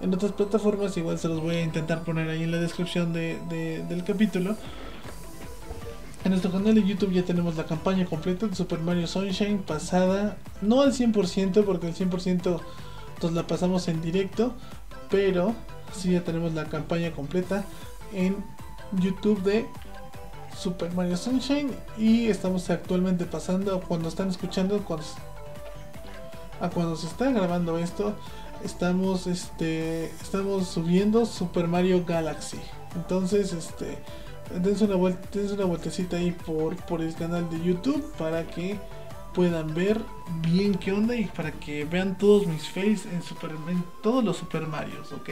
en 0.00 0.14
otras 0.14 0.32
plataformas, 0.32 0.96
igual 0.96 1.18
se 1.18 1.28
los 1.28 1.40
voy 1.40 1.56
a 1.56 1.62
intentar 1.62 2.02
poner 2.02 2.28
ahí 2.28 2.42
en 2.44 2.52
la 2.52 2.58
descripción 2.58 3.12
de, 3.12 3.38
del 3.88 4.04
capítulo. 4.04 4.56
En 6.24 6.30
nuestro 6.30 6.50
canal 6.50 6.74
de 6.74 6.82
YouTube 6.82 7.12
ya 7.12 7.24
tenemos 7.24 7.56
la 7.56 7.64
campaña 7.64 8.04
completa 8.06 8.46
de 8.46 8.54
Super 8.54 8.78
Mario 8.80 9.06
Sunshine 9.06 9.58
pasada, 9.58 10.36
no 10.60 10.82
al 10.82 10.92
100% 10.92 11.64
porque 11.64 11.88
el 11.88 11.94
100% 11.94 12.60
nos 13.22 13.32
la 13.32 13.46
pasamos 13.46 13.88
en 13.88 14.00
directo, 14.02 14.54
pero 15.10 15.54
sí 15.94 16.12
ya 16.12 16.22
tenemos 16.24 16.54
la 16.54 16.64
campaña 16.66 17.10
completa 17.12 17.64
en 18.12 18.36
YouTube 18.92 19.42
de 19.42 19.66
Super 20.56 20.92
Mario 20.92 21.16
Sunshine 21.16 21.70
y 21.96 22.28
estamos 22.28 22.68
actualmente 22.70 23.24
pasando 23.24 23.80
cuando 23.80 24.08
están 24.08 24.28
escuchando 24.28 24.76
a 26.60 26.68
cuando 26.70 26.96
se 26.96 27.06
está 27.06 27.30
grabando 27.30 27.78
esto 27.78 28.14
estamos 28.64 29.26
este 29.26 30.06
estamos 30.20 30.68
subiendo 30.68 31.26
Super 31.26 31.68
Mario 31.68 32.04
Galaxy 32.04 32.58
entonces 32.94 33.52
este 33.52 33.98
dense 34.62 34.84
una 34.84 34.96
vuelta 34.96 35.28
dense 35.32 35.54
una 35.54 35.64
vueltecita 35.64 36.16
ahí 36.16 36.32
por 36.32 36.76
por 36.76 37.00
el 37.00 37.14
canal 37.14 37.48
de 37.50 37.62
YouTube 37.62 38.12
para 38.18 38.46
que 38.46 38.78
puedan 39.32 39.74
ver 39.74 40.00
bien 40.42 40.74
qué 40.74 40.92
onda 40.92 41.14
y 41.14 41.26
para 41.26 41.52
que 41.52 41.84
vean 41.84 42.18
todos 42.18 42.46
mis 42.46 42.68
fails 42.68 43.06
en 43.06 43.22
Super 43.22 43.52
todos 44.02 44.24
los 44.24 44.36
Super 44.36 44.66
Marios, 44.66 45.12
¿ok? 45.12 45.30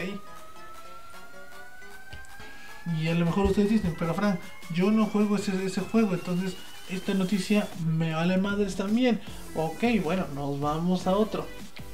Y 2.99 3.09
a 3.09 3.15
lo 3.15 3.27
mejor 3.27 3.47
ustedes 3.47 3.71
dicen, 3.71 3.95
pero 3.99 4.15
Fran, 4.15 4.39
yo 4.75 4.91
no 4.91 5.07
juego 5.07 5.37
ese, 5.37 5.65
ese 5.65 5.81
juego, 5.83 6.15
entonces 6.15 6.57
esta 6.89 7.13
noticia 7.13 7.69
me 7.87 8.15
vale 8.15 8.39
madres 8.39 8.77
también. 8.77 9.21
Ok, 9.55 9.85
bueno, 10.03 10.27
nos 10.35 10.59
vamos 10.59 11.07
a 11.07 11.17
otro. 11.17 11.47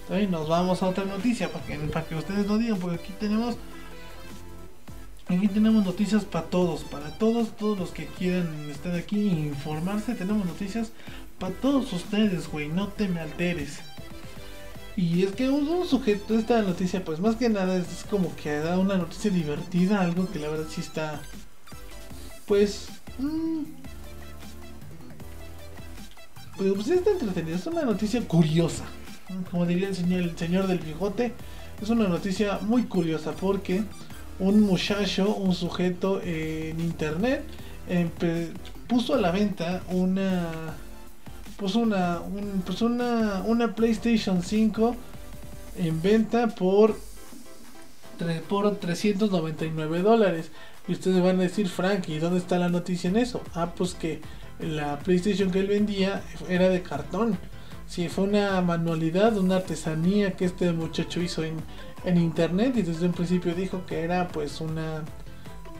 Nos 0.08 0.48
vamos 0.48 0.82
a 0.82 0.88
otra 0.88 1.04
noticia 1.04 1.50
para 1.50 1.64
que, 1.64 1.78
para 1.78 2.06
que 2.06 2.14
ustedes 2.14 2.46
no 2.46 2.58
digan, 2.58 2.78
porque 2.78 2.96
aquí 2.96 3.12
tenemos 3.18 3.56
Aquí 5.26 5.48
tenemos 5.48 5.86
noticias 5.86 6.22
para 6.24 6.44
todos, 6.44 6.84
para 6.84 7.10
todos, 7.16 7.56
todos 7.56 7.78
los 7.78 7.90
que 7.92 8.06
quieran 8.06 8.70
estar 8.70 8.94
aquí 8.94 9.28
e 9.28 9.32
informarse. 9.32 10.14
Tenemos 10.14 10.44
noticias 10.44 10.92
para 11.38 11.54
todos 11.54 11.90
ustedes, 11.94 12.46
güey. 12.46 12.68
No 12.68 12.88
te 12.88 13.08
me 13.08 13.20
alteres. 13.20 13.80
Y 14.96 15.24
es 15.24 15.32
que 15.32 15.48
un, 15.48 15.86
sujeto, 15.86 16.38
esta 16.38 16.62
noticia, 16.62 17.04
pues 17.04 17.20
más 17.20 17.36
que 17.36 17.48
nada 17.48 17.76
es 17.76 18.04
como 18.08 18.34
que 18.36 18.58
da 18.58 18.78
una 18.78 18.96
noticia 18.96 19.30
divertida, 19.30 20.00
algo 20.00 20.30
que 20.30 20.38
la 20.38 20.48
verdad 20.48 20.66
sí 20.70 20.82
está, 20.82 21.20
pues, 22.46 22.86
mmm, 23.18 23.64
pues, 26.56 26.88
está 26.88 27.10
entretenido, 27.10 27.56
es 27.56 27.66
una 27.66 27.82
noticia 27.82 28.20
curiosa, 28.28 28.84
como 29.50 29.66
diría 29.66 29.88
el 29.88 29.94
señor, 29.94 30.22
el 30.22 30.36
señor 30.36 30.66
del 30.66 30.78
bigote, 30.78 31.32
es 31.82 31.88
una 31.88 32.08
noticia 32.08 32.58
muy 32.60 32.84
curiosa 32.84 33.32
porque 33.32 33.82
un 34.38 34.60
muchacho, 34.60 35.34
un 35.34 35.54
sujeto 35.54 36.20
en 36.22 36.80
internet, 36.80 37.44
puso 38.88 39.14
a 39.14 39.18
la 39.18 39.30
venta 39.30 39.82
una 39.90 40.74
puso 41.56 41.80
una, 41.80 42.20
pues 42.64 42.82
una, 42.82 43.42
una 43.46 43.74
PlayStation 43.74 44.42
5 44.42 44.96
en 45.78 46.02
venta 46.02 46.48
por, 46.48 46.98
por 48.48 48.76
399 48.76 50.02
dólares. 50.02 50.50
Y 50.86 50.92
ustedes 50.92 51.22
van 51.22 51.38
a 51.38 51.44
decir, 51.44 51.68
Frank, 51.68 52.08
¿y 52.08 52.18
dónde 52.18 52.38
está 52.38 52.58
la 52.58 52.68
noticia 52.68 53.08
en 53.08 53.16
eso? 53.16 53.42
Ah, 53.54 53.72
pues 53.74 53.94
que 53.94 54.20
la 54.58 54.98
PlayStation 54.98 55.50
que 55.50 55.60
él 55.60 55.68
vendía 55.68 56.22
era 56.48 56.68
de 56.68 56.82
cartón. 56.82 57.38
Sí, 57.86 58.08
fue 58.08 58.24
una 58.24 58.60
manualidad, 58.60 59.36
una 59.36 59.56
artesanía 59.56 60.32
que 60.32 60.46
este 60.46 60.72
muchacho 60.72 61.20
hizo 61.20 61.44
en, 61.44 61.56
en 62.04 62.16
internet 62.16 62.76
y 62.76 62.82
desde 62.82 63.06
un 63.06 63.12
principio 63.12 63.54
dijo 63.54 63.84
que 63.86 64.00
era 64.00 64.28
pues 64.28 64.60
una 64.60 65.02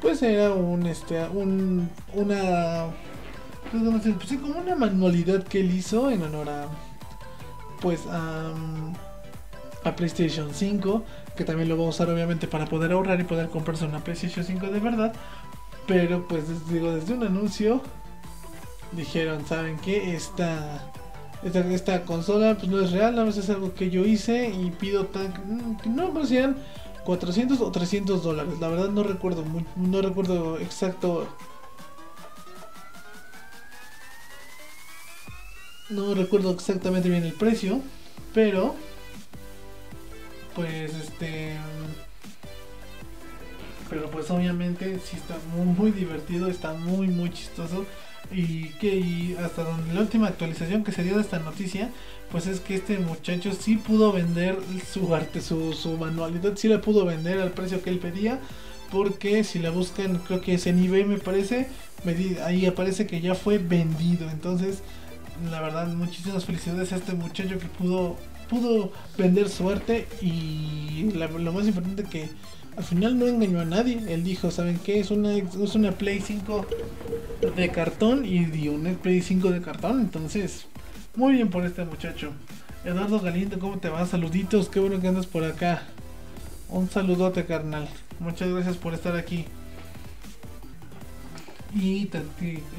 pues 0.00 0.22
era 0.22 0.52
un 0.52 0.86
este 0.86 1.26
un 1.28 1.88
una 2.12 2.86
pues 3.72 4.28
sí, 4.28 4.36
como 4.36 4.58
una 4.58 4.76
manualidad 4.76 5.42
que 5.44 5.60
él 5.60 5.74
hizo 5.74 6.10
en 6.10 6.22
honor 6.22 6.48
a 6.48 6.66
pues 7.80 8.00
a, 8.08 8.52
a 9.84 9.96
PlayStation 9.96 10.52
5 10.52 11.04
que 11.36 11.44
también 11.44 11.68
lo 11.68 11.76
va 11.76 11.84
a 11.84 11.88
usar 11.88 12.08
obviamente 12.10 12.46
para 12.46 12.66
poder 12.66 12.92
ahorrar 12.92 13.20
y 13.20 13.24
poder 13.24 13.48
comprarse 13.48 13.84
una 13.84 14.02
PlayStation 14.02 14.44
5 14.44 14.66
de 14.68 14.80
verdad. 14.80 15.12
Pero 15.86 16.26
pues 16.28 16.44
digo 16.68 16.92
desde 16.94 17.14
un 17.14 17.24
anuncio 17.24 17.82
dijeron 18.92 19.44
saben 19.46 19.76
que 19.78 20.14
esta 20.14 20.92
esta, 21.44 22.02
consola 22.02 22.56
pues 22.56 22.68
no 22.68 22.80
es 22.80 22.90
real 22.92 23.12
nada 23.12 23.26
más 23.26 23.36
es 23.36 23.50
algo 23.50 23.74
que 23.74 23.90
yo 23.90 24.04
hice 24.04 24.48
y 24.48 24.70
pido 24.70 25.06
tan 25.06 25.78
no 25.84 26.10
me 26.10 26.26
sean 26.26 26.56
400 27.04 27.60
o 27.60 27.70
300 27.70 28.22
dólares 28.22 28.54
la 28.60 28.68
verdad 28.68 28.88
no 28.88 29.02
recuerdo 29.02 29.44
no 29.76 30.02
recuerdo 30.02 30.58
exacto. 30.58 31.28
No 35.90 36.14
recuerdo 36.14 36.50
exactamente 36.52 37.10
bien 37.10 37.24
el 37.24 37.34
precio, 37.34 37.80
pero 38.32 38.74
pues 40.54 40.94
este 40.94 41.56
pero 43.90 44.10
pues 44.10 44.30
obviamente 44.30 44.98
sí 44.98 45.16
está 45.16 45.36
muy, 45.54 45.66
muy 45.66 45.90
divertido, 45.90 46.48
está 46.48 46.72
muy 46.72 47.08
muy 47.08 47.30
chistoso 47.30 47.84
y 48.32 48.68
que 48.80 49.36
hasta 49.44 49.64
donde 49.64 49.94
la 49.94 50.00
última 50.00 50.28
actualización 50.28 50.84
que 50.84 50.92
se 50.92 51.04
dio 51.04 51.16
de 51.16 51.22
esta 51.22 51.38
noticia 51.38 51.90
pues 52.30 52.46
es 52.46 52.60
que 52.60 52.74
este 52.76 52.98
muchacho 52.98 53.52
sí 53.52 53.76
pudo 53.76 54.12
vender 54.12 54.58
su 54.92 55.14
arte, 55.14 55.40
su, 55.40 55.72
su 55.72 55.96
manualidad, 55.96 56.56
sí 56.56 56.68
la 56.68 56.80
pudo 56.80 57.04
vender 57.04 57.38
al 57.40 57.52
precio 57.52 57.82
que 57.82 57.90
él 57.90 57.98
pedía 57.98 58.40
porque 58.90 59.44
si 59.44 59.58
la 59.58 59.70
buscan 59.70 60.18
creo 60.18 60.40
que 60.40 60.54
es 60.54 60.66
en 60.66 60.82
eBay 60.82 61.04
me 61.04 61.18
parece, 61.18 61.68
ahí 62.44 62.66
aparece 62.66 63.06
que 63.06 63.20
ya 63.20 63.34
fue 63.34 63.58
vendido, 63.58 64.30
entonces 64.30 64.82
la 65.50 65.60
verdad, 65.60 65.88
muchísimas 65.88 66.44
felicidades 66.44 66.92
a 66.92 66.96
este 66.96 67.12
muchacho 67.12 67.58
que 67.58 67.66
pudo, 67.66 68.16
pudo 68.48 68.92
vender 69.18 69.48
suerte 69.48 70.06
y 70.22 71.10
lo 71.12 71.52
más 71.52 71.66
importante 71.66 72.04
que 72.04 72.28
al 72.76 72.84
final 72.84 73.18
no 73.18 73.26
engañó 73.26 73.60
a 73.60 73.64
nadie. 73.64 74.00
Él 74.08 74.24
dijo, 74.24 74.50
¿saben 74.50 74.78
qué? 74.78 75.00
Es 75.00 75.10
una, 75.10 75.34
es 75.36 75.74
una 75.74 75.92
Play 75.92 76.20
5 76.20 76.66
de 77.56 77.68
cartón 77.70 78.24
y 78.24 78.44
dio 78.46 78.72
una 78.72 78.92
Play 78.92 79.22
5 79.22 79.50
de 79.50 79.60
cartón. 79.60 80.00
Entonces, 80.00 80.66
muy 81.16 81.34
bien 81.34 81.50
por 81.50 81.64
este 81.64 81.84
muchacho. 81.84 82.32
Eduardo 82.84 83.20
Galindo, 83.20 83.58
¿cómo 83.58 83.78
te 83.78 83.88
va? 83.88 84.04
Saluditos, 84.06 84.68
qué 84.68 84.80
bueno 84.80 85.00
que 85.00 85.08
andas 85.08 85.26
por 85.26 85.44
acá. 85.44 85.82
Un 86.68 86.90
saludote, 86.90 87.46
carnal. 87.46 87.88
Muchas 88.18 88.48
gracias 88.48 88.76
por 88.76 88.94
estar 88.94 89.16
aquí. 89.16 89.46
Y, 91.74 92.08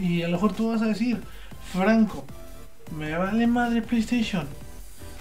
y 0.01 0.21
a 0.21 0.27
lo 0.27 0.33
mejor 0.33 0.53
tú 0.53 0.69
vas 0.69 0.81
a 0.81 0.87
decir, 0.87 1.19
Franco, 1.73 2.25
me 2.97 3.17
vale 3.17 3.47
madre 3.47 3.81
PlayStation. 3.81 4.47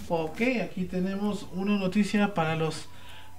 Ok, 0.08 0.40
aquí 0.62 0.84
tenemos 0.84 1.46
una 1.54 1.78
noticia 1.78 2.34
para 2.34 2.56
los 2.56 2.88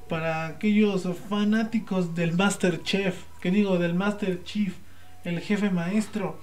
para 0.08 0.48
aquellos 0.48 1.08
fanáticos 1.30 2.16
del 2.16 2.34
Master 2.34 2.84
Chef, 2.84 3.24
que 3.42 3.52
digo 3.52 3.78
del 3.78 3.94
Master 3.94 4.44
Chief, 4.44 4.76
el 5.24 5.40
jefe 5.40 5.70
maestro. 5.70 6.40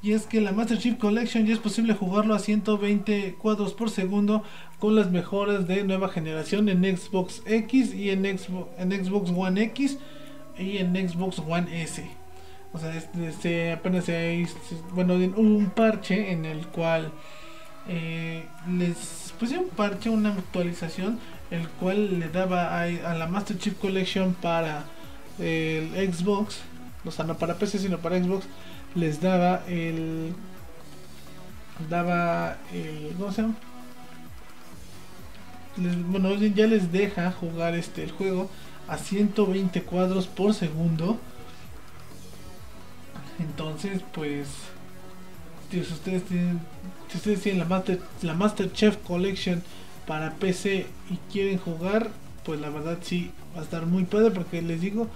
Y 0.00 0.12
es 0.12 0.26
que 0.26 0.40
la 0.40 0.52
Master 0.52 0.78
Chief 0.78 0.96
Collection 0.96 1.44
ya 1.46 1.54
es 1.54 1.58
posible 1.58 1.94
jugarlo 1.94 2.34
a 2.34 2.38
120 2.38 3.34
cuadros 3.34 3.74
por 3.74 3.90
segundo 3.90 4.44
con 4.78 4.94
las 4.94 5.10
mejoras 5.10 5.66
de 5.66 5.82
nueva 5.82 6.08
generación 6.08 6.68
en 6.68 6.84
Xbox 6.96 7.42
X 7.46 7.94
y 7.94 8.10
en 8.10 8.38
Xbox, 8.38 8.70
en 8.78 8.92
Xbox 8.92 9.30
One 9.34 9.60
X 9.64 9.98
y 10.56 10.78
en 10.78 10.94
Xbox 11.08 11.40
One 11.40 11.82
S. 11.82 12.08
O 12.72 12.78
sea, 12.78 12.94
este, 12.94 13.72
apenas 13.72 14.04
se 14.04 14.46
bueno, 14.92 15.14
un 15.14 15.72
parche 15.74 16.30
en 16.30 16.44
el 16.44 16.66
cual 16.68 17.10
eh, 17.88 18.44
les 18.70 19.34
pusieron 19.38 19.64
un 19.64 19.70
parche, 19.70 20.10
una 20.10 20.34
actualización, 20.34 21.18
el 21.50 21.68
cual 21.68 22.20
le 22.20 22.28
daba 22.28 22.80
a, 22.82 23.14
la 23.14 23.26
Master 23.26 23.58
Chief 23.58 23.74
Collection 23.74 24.34
para 24.34 24.84
el 25.38 26.12
Xbox, 26.12 26.60
o 27.04 27.10
sea, 27.10 27.24
no 27.24 27.38
para 27.38 27.58
PC, 27.58 27.78
sino 27.78 27.98
para 27.98 28.22
Xbox, 28.22 28.46
les 28.94 29.20
daba 29.20 29.62
el. 29.66 30.34
daba 31.88 32.58
el. 32.72 33.14
¿cómo 33.16 33.32
se 33.32 33.42
llama? 33.42 33.54
bueno, 36.08 36.34
ya 36.34 36.66
les 36.66 36.90
deja 36.90 37.30
jugar 37.30 37.76
este 37.76 38.02
el 38.02 38.10
juego 38.10 38.50
a 38.88 38.98
120 38.98 39.82
cuadros 39.82 40.26
por 40.26 40.54
segundo. 40.54 41.18
Entonces, 43.38 44.02
pues, 44.12 44.48
si 45.70 45.80
ustedes 45.80 46.24
tienen 46.24 46.60
si 47.08 47.16
ustedes 47.16 47.42
tienen 47.42 47.60
la 47.60 47.64
Master, 47.64 48.00
la 48.22 48.34
Master 48.34 48.72
Chef 48.72 48.96
Collection 48.98 49.62
para 50.08 50.34
PC 50.36 50.86
y 51.10 51.18
quieren 51.30 51.58
jugar, 51.58 52.08
pues 52.44 52.58
la 52.60 52.70
verdad 52.70 52.98
sí 53.02 53.30
va 53.54 53.60
a 53.60 53.64
estar 53.64 53.84
muy 53.84 54.04
padre 54.04 54.30
porque 54.30 54.62
les 54.62 54.80
digo, 54.80 55.06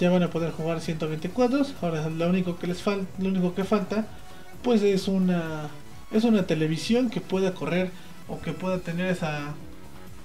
ya 0.00 0.10
van 0.10 0.24
a 0.24 0.30
poder 0.30 0.50
jugar 0.50 0.80
120 0.80 1.30
cuadros. 1.30 1.72
Ahora 1.80 2.10
lo 2.10 2.28
único 2.28 2.58
que 2.58 2.66
les 2.66 2.82
falta, 2.82 3.06
lo 3.22 3.28
único 3.28 3.54
que 3.54 3.62
falta, 3.62 4.08
pues 4.62 4.82
es 4.82 5.06
una 5.06 5.70
es 6.10 6.24
una 6.24 6.46
televisión 6.46 7.08
que 7.10 7.20
pueda 7.20 7.54
correr 7.54 7.92
o 8.26 8.40
que 8.40 8.52
pueda 8.52 8.78
tener 8.80 9.06
esa 9.06 9.54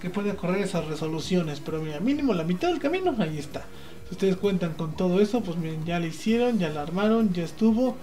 que 0.02 0.10
pueda 0.10 0.36
correr 0.36 0.64
esas 0.64 0.86
resoluciones, 0.88 1.60
pero 1.60 1.80
mira, 1.82 2.00
mínimo 2.00 2.34
la 2.34 2.44
mitad 2.44 2.70
del 2.70 2.80
camino 2.80 3.16
ahí 3.20 3.38
está. 3.38 3.66
Si 4.08 4.16
ustedes 4.16 4.38
cuentan 4.38 4.74
con 4.74 4.96
todo 4.96 5.22
eso, 5.22 5.42
pues 5.42 5.58
miren, 5.58 5.86
ya 5.86 6.00
lo 6.00 6.08
hicieron, 6.08 6.58
ya 6.58 6.70
la 6.70 6.82
armaron, 6.82 7.32
ya 7.32 7.44
estuvo 7.44 7.96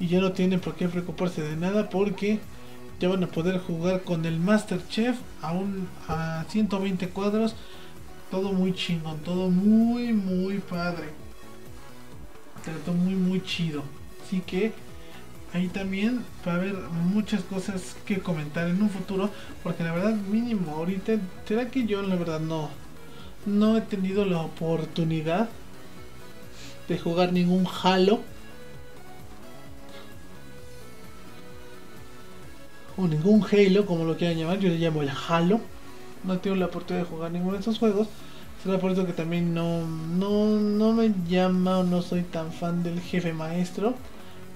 y 0.00 0.08
ya 0.08 0.20
no 0.20 0.32
tienen 0.32 0.58
por 0.58 0.74
qué 0.74 0.88
preocuparse 0.88 1.42
de 1.42 1.56
nada 1.56 1.88
porque 1.88 2.40
ya 3.00 3.08
van 3.08 3.22
a 3.22 3.28
poder 3.28 3.58
jugar 3.60 4.02
con 4.02 4.24
el 4.24 4.40
Master 4.40 4.80
Chef 4.88 5.16
a, 5.40 5.52
un, 5.52 5.88
a 6.08 6.44
120 6.48 7.08
cuadros. 7.10 7.54
Todo 8.30 8.52
muy 8.52 8.74
chingón, 8.74 9.18
todo 9.20 9.50
muy, 9.50 10.12
muy 10.12 10.58
padre. 10.58 11.08
Todo 12.84 12.94
muy, 12.94 13.14
muy 13.14 13.42
chido. 13.42 13.82
Así 14.24 14.40
que 14.40 14.72
ahí 15.54 15.68
también 15.68 16.24
va 16.46 16.52
a 16.52 16.56
haber 16.56 16.74
muchas 16.74 17.42
cosas 17.42 17.96
que 18.04 18.18
comentar 18.18 18.68
en 18.68 18.82
un 18.82 18.90
futuro. 18.90 19.30
Porque 19.62 19.84
la 19.84 19.92
verdad, 19.92 20.14
mínimo, 20.14 20.76
ahorita, 20.76 21.14
será 21.46 21.70
que 21.70 21.86
yo 21.86 22.02
la 22.02 22.16
verdad 22.16 22.40
no, 22.40 22.68
no 23.46 23.76
he 23.76 23.80
tenido 23.80 24.24
la 24.24 24.40
oportunidad 24.40 25.48
de 26.88 26.98
jugar 26.98 27.32
ningún 27.32 27.66
Halo 27.82 28.20
o 32.98 33.06
ningún 33.06 33.44
Halo, 33.50 33.86
como 33.86 34.04
lo 34.04 34.16
quieran 34.16 34.36
llamar, 34.36 34.58
yo 34.58 34.68
le 34.68 34.78
llamo 34.78 35.02
el 35.02 35.10
Halo. 35.10 35.60
No 36.24 36.38
tengo 36.38 36.56
la 36.56 36.66
oportunidad 36.66 37.04
de 37.04 37.10
jugar 37.10 37.30
ninguno 37.30 37.54
de 37.54 37.60
esos 37.60 37.78
juegos. 37.78 38.08
Será 38.62 38.78
por 38.78 38.90
eso 38.90 39.06
que 39.06 39.12
también 39.12 39.54
no, 39.54 39.86
no, 39.86 40.46
no 40.58 40.92
me 40.92 41.12
llama 41.28 41.78
o 41.78 41.84
no 41.84 42.02
soy 42.02 42.22
tan 42.22 42.52
fan 42.52 42.82
del 42.82 43.00
jefe 43.00 43.32
maestro. 43.32 43.94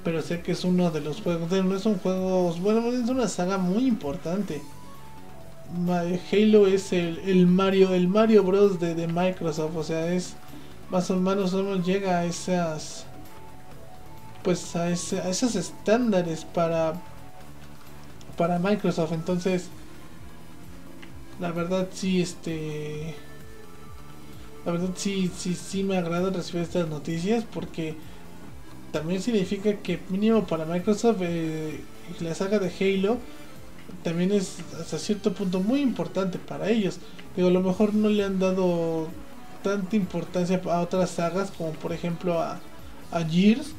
Pero 0.02 0.20
sé 0.22 0.40
que 0.40 0.52
es 0.52 0.64
uno 0.64 0.90
de 0.90 1.00
los 1.00 1.22
juegos. 1.22 1.50
No 1.52 1.76
es 1.76 1.86
un 1.86 1.98
juego. 1.98 2.52
Bueno, 2.54 2.84
es 2.88 3.08
una 3.08 3.28
saga 3.28 3.58
muy 3.58 3.86
importante. 3.86 4.60
Halo 6.32 6.66
es 6.66 6.92
el, 6.92 7.46
Mario. 7.46 7.94
El 7.94 8.08
Mario 8.08 8.42
Bros. 8.42 8.80
de, 8.80 9.06
Microsoft. 9.06 9.76
O 9.76 9.84
sea, 9.84 10.12
es. 10.12 10.34
Más 10.90 11.08
o 11.12 11.16
menos 11.16 11.54
llega 11.86 12.18
a 12.18 12.24
esas. 12.24 13.06
Pues 14.42 14.74
a, 14.74 14.90
ese, 14.90 15.20
a 15.20 15.28
esos 15.28 15.54
estándares 15.54 16.44
para 16.44 16.94
para 18.36 18.58
Microsoft. 18.58 19.12
Entonces, 19.12 19.68
la 21.40 21.52
verdad 21.52 21.88
sí, 21.92 22.20
este... 22.20 23.14
La 24.64 24.72
verdad 24.72 24.90
sí, 24.94 25.30
sí, 25.36 25.54
sí 25.56 25.82
me 25.82 25.96
agrada 25.96 26.30
recibir 26.30 26.62
estas 26.62 26.88
noticias 26.88 27.44
porque 27.52 27.96
también 28.92 29.20
significa 29.20 29.74
que 29.78 29.98
mínimo 30.08 30.46
para 30.46 30.64
Microsoft 30.64 31.16
eh, 31.20 31.80
la 32.20 32.32
saga 32.36 32.60
de 32.60 32.68
Halo 32.68 33.18
también 34.04 34.30
es 34.30 34.58
hasta 34.80 34.98
cierto 34.98 35.32
punto 35.32 35.58
muy 35.58 35.80
importante 35.80 36.38
para 36.38 36.68
ellos. 36.68 36.98
Digo, 37.34 37.48
a 37.48 37.50
lo 37.50 37.60
mejor 37.60 37.92
no 37.92 38.08
le 38.08 38.22
han 38.24 38.38
dado 38.38 39.08
tanta 39.64 39.96
importancia 39.96 40.60
a 40.64 40.80
otras 40.80 41.10
sagas 41.10 41.50
como 41.50 41.72
por 41.72 41.92
ejemplo 41.92 42.40
a, 42.40 42.60
a 43.10 43.24
Gears, 43.24 43.72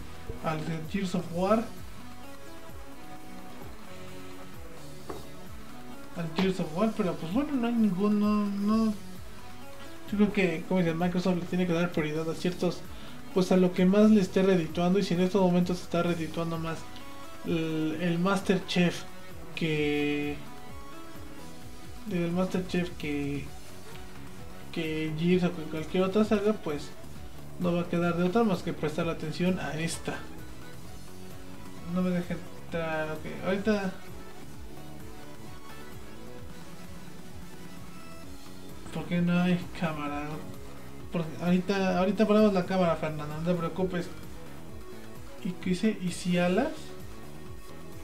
al 0.43 0.59
Gears 0.91 1.15
of 1.15 1.23
War 1.33 1.63
al 6.17 6.29
Gears 6.35 6.59
of 6.59 6.77
War, 6.77 6.91
pero 6.95 7.13
pues 7.15 7.33
bueno, 7.33 7.53
no 7.53 7.67
hay 7.67 7.73
ninguno, 7.73 8.45
no, 8.45 8.93
yo 10.11 10.17
creo 10.17 10.33
que, 10.33 10.63
como 10.67 10.81
dice, 10.81 10.93
Microsoft 10.93 11.37
le 11.37 11.45
tiene 11.45 11.65
que 11.65 11.73
dar 11.73 11.91
prioridad 11.91 12.29
a 12.29 12.35
ciertos, 12.35 12.79
pues 13.33 13.51
a 13.51 13.57
lo 13.57 13.73
que 13.73 13.85
más 13.85 14.11
le 14.11 14.21
esté 14.21 14.43
redituando, 14.43 14.99
y 14.99 15.03
si 15.03 15.15
en 15.15 15.21
estos 15.21 15.41
momentos 15.41 15.77
se 15.77 15.83
está 15.83 16.03
redituando 16.03 16.57
más 16.59 16.77
el, 17.45 18.19
Master 18.19 18.65
Chef 18.67 19.03
que 19.55 20.35
el 22.11 22.31
Master 22.31 22.65
Chef 22.67 22.89
que 22.97 23.45
que 24.71 25.13
Gears 25.19 25.43
o 25.43 25.51
cualquier 25.51 26.03
otra 26.03 26.25
saga, 26.25 26.53
pues 26.53 26.89
no 27.59 27.73
va 27.73 27.81
a 27.81 27.89
quedar 27.89 28.17
de 28.17 28.23
otra 28.23 28.43
más 28.43 28.63
que 28.63 28.73
prestar 28.73 29.07
atención 29.07 29.59
a 29.59 29.79
esta. 29.79 30.17
No 31.93 32.01
me 32.01 32.09
dejen 32.09 32.37
entrar, 32.65 33.11
ok, 33.11 33.45
ahorita 33.45 33.93
¿Por 38.93 39.05
qué 39.05 39.21
no 39.21 39.41
hay 39.41 39.59
cámara? 39.79 40.25
Porque 41.11 41.29
ahorita, 41.41 41.97
ahorita 41.99 42.27
ponemos 42.27 42.53
la 42.53 42.65
cámara, 42.65 42.95
Fernando, 42.95 43.37
no 43.37 43.43
te 43.43 43.53
preocupes. 43.55 44.07
¿Y 45.43 45.51
qué 45.51 45.71
dice? 45.71 45.97
¿Y 46.01 46.11
si 46.11 46.37
alas? 46.37 46.71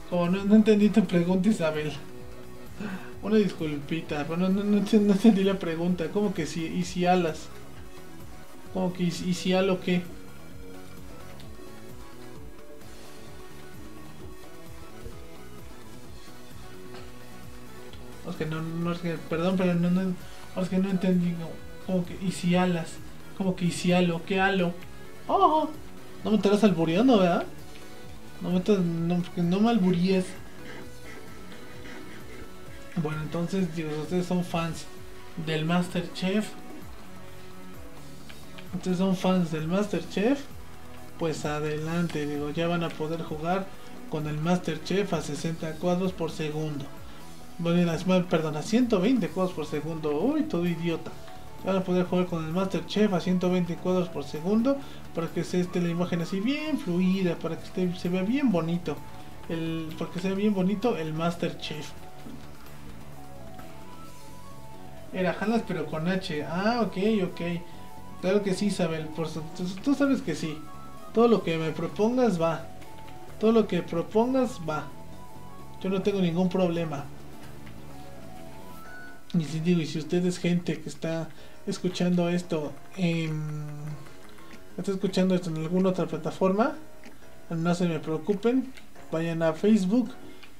Como 0.08 0.28
no, 0.28 0.44
no 0.44 0.56
entendí 0.56 0.90
tu 0.90 1.04
pregunta, 1.04 1.48
Isabel. 1.48 1.92
Una 3.22 3.36
disculpita, 3.36 4.24
pero 4.24 4.36
no, 4.36 4.48
no, 4.48 4.64
no, 4.64 4.78
entendí 4.78 5.44
la 5.44 5.58
pregunta. 5.58 6.08
¿Cómo 6.08 6.34
que 6.34 6.46
si, 6.46 6.66
y 6.66 6.84
si 6.84 7.06
alas? 7.06 7.48
¿Cómo 8.72 8.92
que 8.92 9.04
y, 9.04 9.06
y 9.06 9.34
si 9.34 9.52
alo 9.52 9.80
qué? 9.80 10.02
Es 18.28 18.36
que 18.36 18.46
no, 18.46 18.62
no 18.62 18.94
perdón, 19.28 19.56
pero 19.56 19.74
no, 19.74 19.90
no, 19.90 20.14
es 20.56 20.68
que 20.68 20.78
no 20.78 20.90
entendí. 20.90 21.34
Como 21.86 22.04
que, 22.04 22.18
¿y 22.22 22.32
si 22.32 22.54
alas? 22.54 22.88
Como 23.36 23.56
que, 23.56 23.66
¿y 23.66 23.70
si 23.70 23.92
halo? 23.92 24.22
¿Qué 24.26 24.40
halo? 24.40 24.72
Oh, 25.26 25.68
no 26.24 26.30
me 26.30 26.36
estarás 26.36 26.64
albureando, 26.64 27.18
¿verdad? 27.18 27.44
No 28.40 28.50
me, 28.50 28.60
no, 28.60 29.22
no 29.36 29.60
me 29.60 29.70
alburíes. 29.70 30.26
Bueno, 32.96 33.22
entonces, 33.22 33.74
digo, 33.74 33.90
ustedes 34.02 34.26
son 34.26 34.44
fans 34.44 34.84
del 35.46 35.64
Master 35.64 36.12
Chef. 36.12 36.48
Ustedes 38.74 38.98
son 38.98 39.16
fans 39.16 39.50
del 39.52 39.68
Master 39.68 40.02
Chef. 40.10 40.40
Pues 41.18 41.44
adelante, 41.44 42.26
digo, 42.26 42.50
ya 42.50 42.66
van 42.66 42.82
a 42.82 42.88
poder 42.88 43.22
jugar 43.22 43.66
con 44.10 44.26
el 44.26 44.38
Master 44.38 44.82
Chef 44.84 45.12
a 45.12 45.22
60 45.22 45.74
cuadros 45.74 46.12
por 46.12 46.30
segundo. 46.30 46.84
Bueno, 47.62 47.92
perdón, 48.30 48.56
a 48.56 48.62
120 48.62 49.28
cuadros 49.28 49.54
por 49.54 49.66
segundo. 49.66 50.18
Uy, 50.18 50.44
todo 50.44 50.66
idiota. 50.66 51.10
Van 51.64 51.76
a 51.76 51.84
poder 51.84 52.06
jugar 52.06 52.24
con 52.24 52.46
el 52.46 52.52
Master 52.52 52.86
Chef 52.86 53.12
a 53.12 53.20
120 53.20 53.76
cuadros 53.76 54.08
por 54.08 54.24
segundo 54.24 54.78
para 55.14 55.26
que 55.26 55.44
se 55.44 55.60
esté 55.60 55.82
la 55.82 55.90
imagen 55.90 56.22
así 56.22 56.40
bien 56.40 56.78
fluida, 56.78 57.34
para 57.34 57.58
que 57.58 57.92
se 57.94 58.08
vea 58.08 58.22
bien 58.22 58.50
bonito. 58.50 58.96
El, 59.50 59.94
para 59.98 60.10
que 60.10 60.20
sea 60.20 60.32
bien 60.32 60.54
bonito 60.54 60.96
el 60.96 61.12
Master 61.12 61.58
Chef. 61.58 61.90
Era 65.12 65.36
Halas 65.38 65.62
pero 65.68 65.84
con 65.84 66.08
H. 66.08 66.42
Ah, 66.44 66.80
ok, 66.80 66.96
ok. 67.24 67.40
Claro 68.22 68.42
que 68.42 68.54
sí, 68.54 68.66
Isabel. 68.66 69.06
Por 69.08 69.28
tú 69.84 69.94
sabes 69.94 70.22
que 70.22 70.34
sí. 70.34 70.56
Todo 71.12 71.28
lo 71.28 71.42
que 71.42 71.58
me 71.58 71.72
propongas 71.72 72.40
va. 72.40 72.68
Todo 73.38 73.52
lo 73.52 73.66
que 73.66 73.82
propongas 73.82 74.60
va. 74.66 74.84
Yo 75.82 75.90
no 75.90 76.00
tengo 76.00 76.22
ningún 76.22 76.48
problema. 76.48 77.04
Y 79.38 79.44
si 79.44 79.60
digo, 79.60 79.80
y 79.80 79.86
si 79.86 79.98
usted 79.98 80.24
es 80.26 80.38
gente 80.38 80.80
que 80.80 80.88
está 80.88 81.28
escuchando 81.66 82.28
esto 82.28 82.72
en, 82.96 83.40
está 84.76 84.90
escuchando 84.90 85.34
esto 85.34 85.50
en 85.50 85.58
alguna 85.58 85.90
otra 85.90 86.06
plataforma, 86.06 86.76
no 87.50 87.74
se 87.74 87.86
me 87.88 88.00
preocupen, 88.00 88.72
vayan 89.12 89.42
a 89.42 89.52
Facebook 89.52 90.10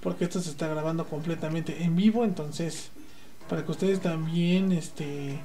porque 0.00 0.24
esto 0.24 0.40
se 0.40 0.50
está 0.50 0.68
grabando 0.68 1.06
completamente 1.06 1.83
en 1.83 1.96
vivo, 1.96 2.24
entonces 2.24 2.90
para 3.48 3.64
que 3.64 3.72
ustedes 3.72 4.00
también 4.00 4.72
este 4.72 5.40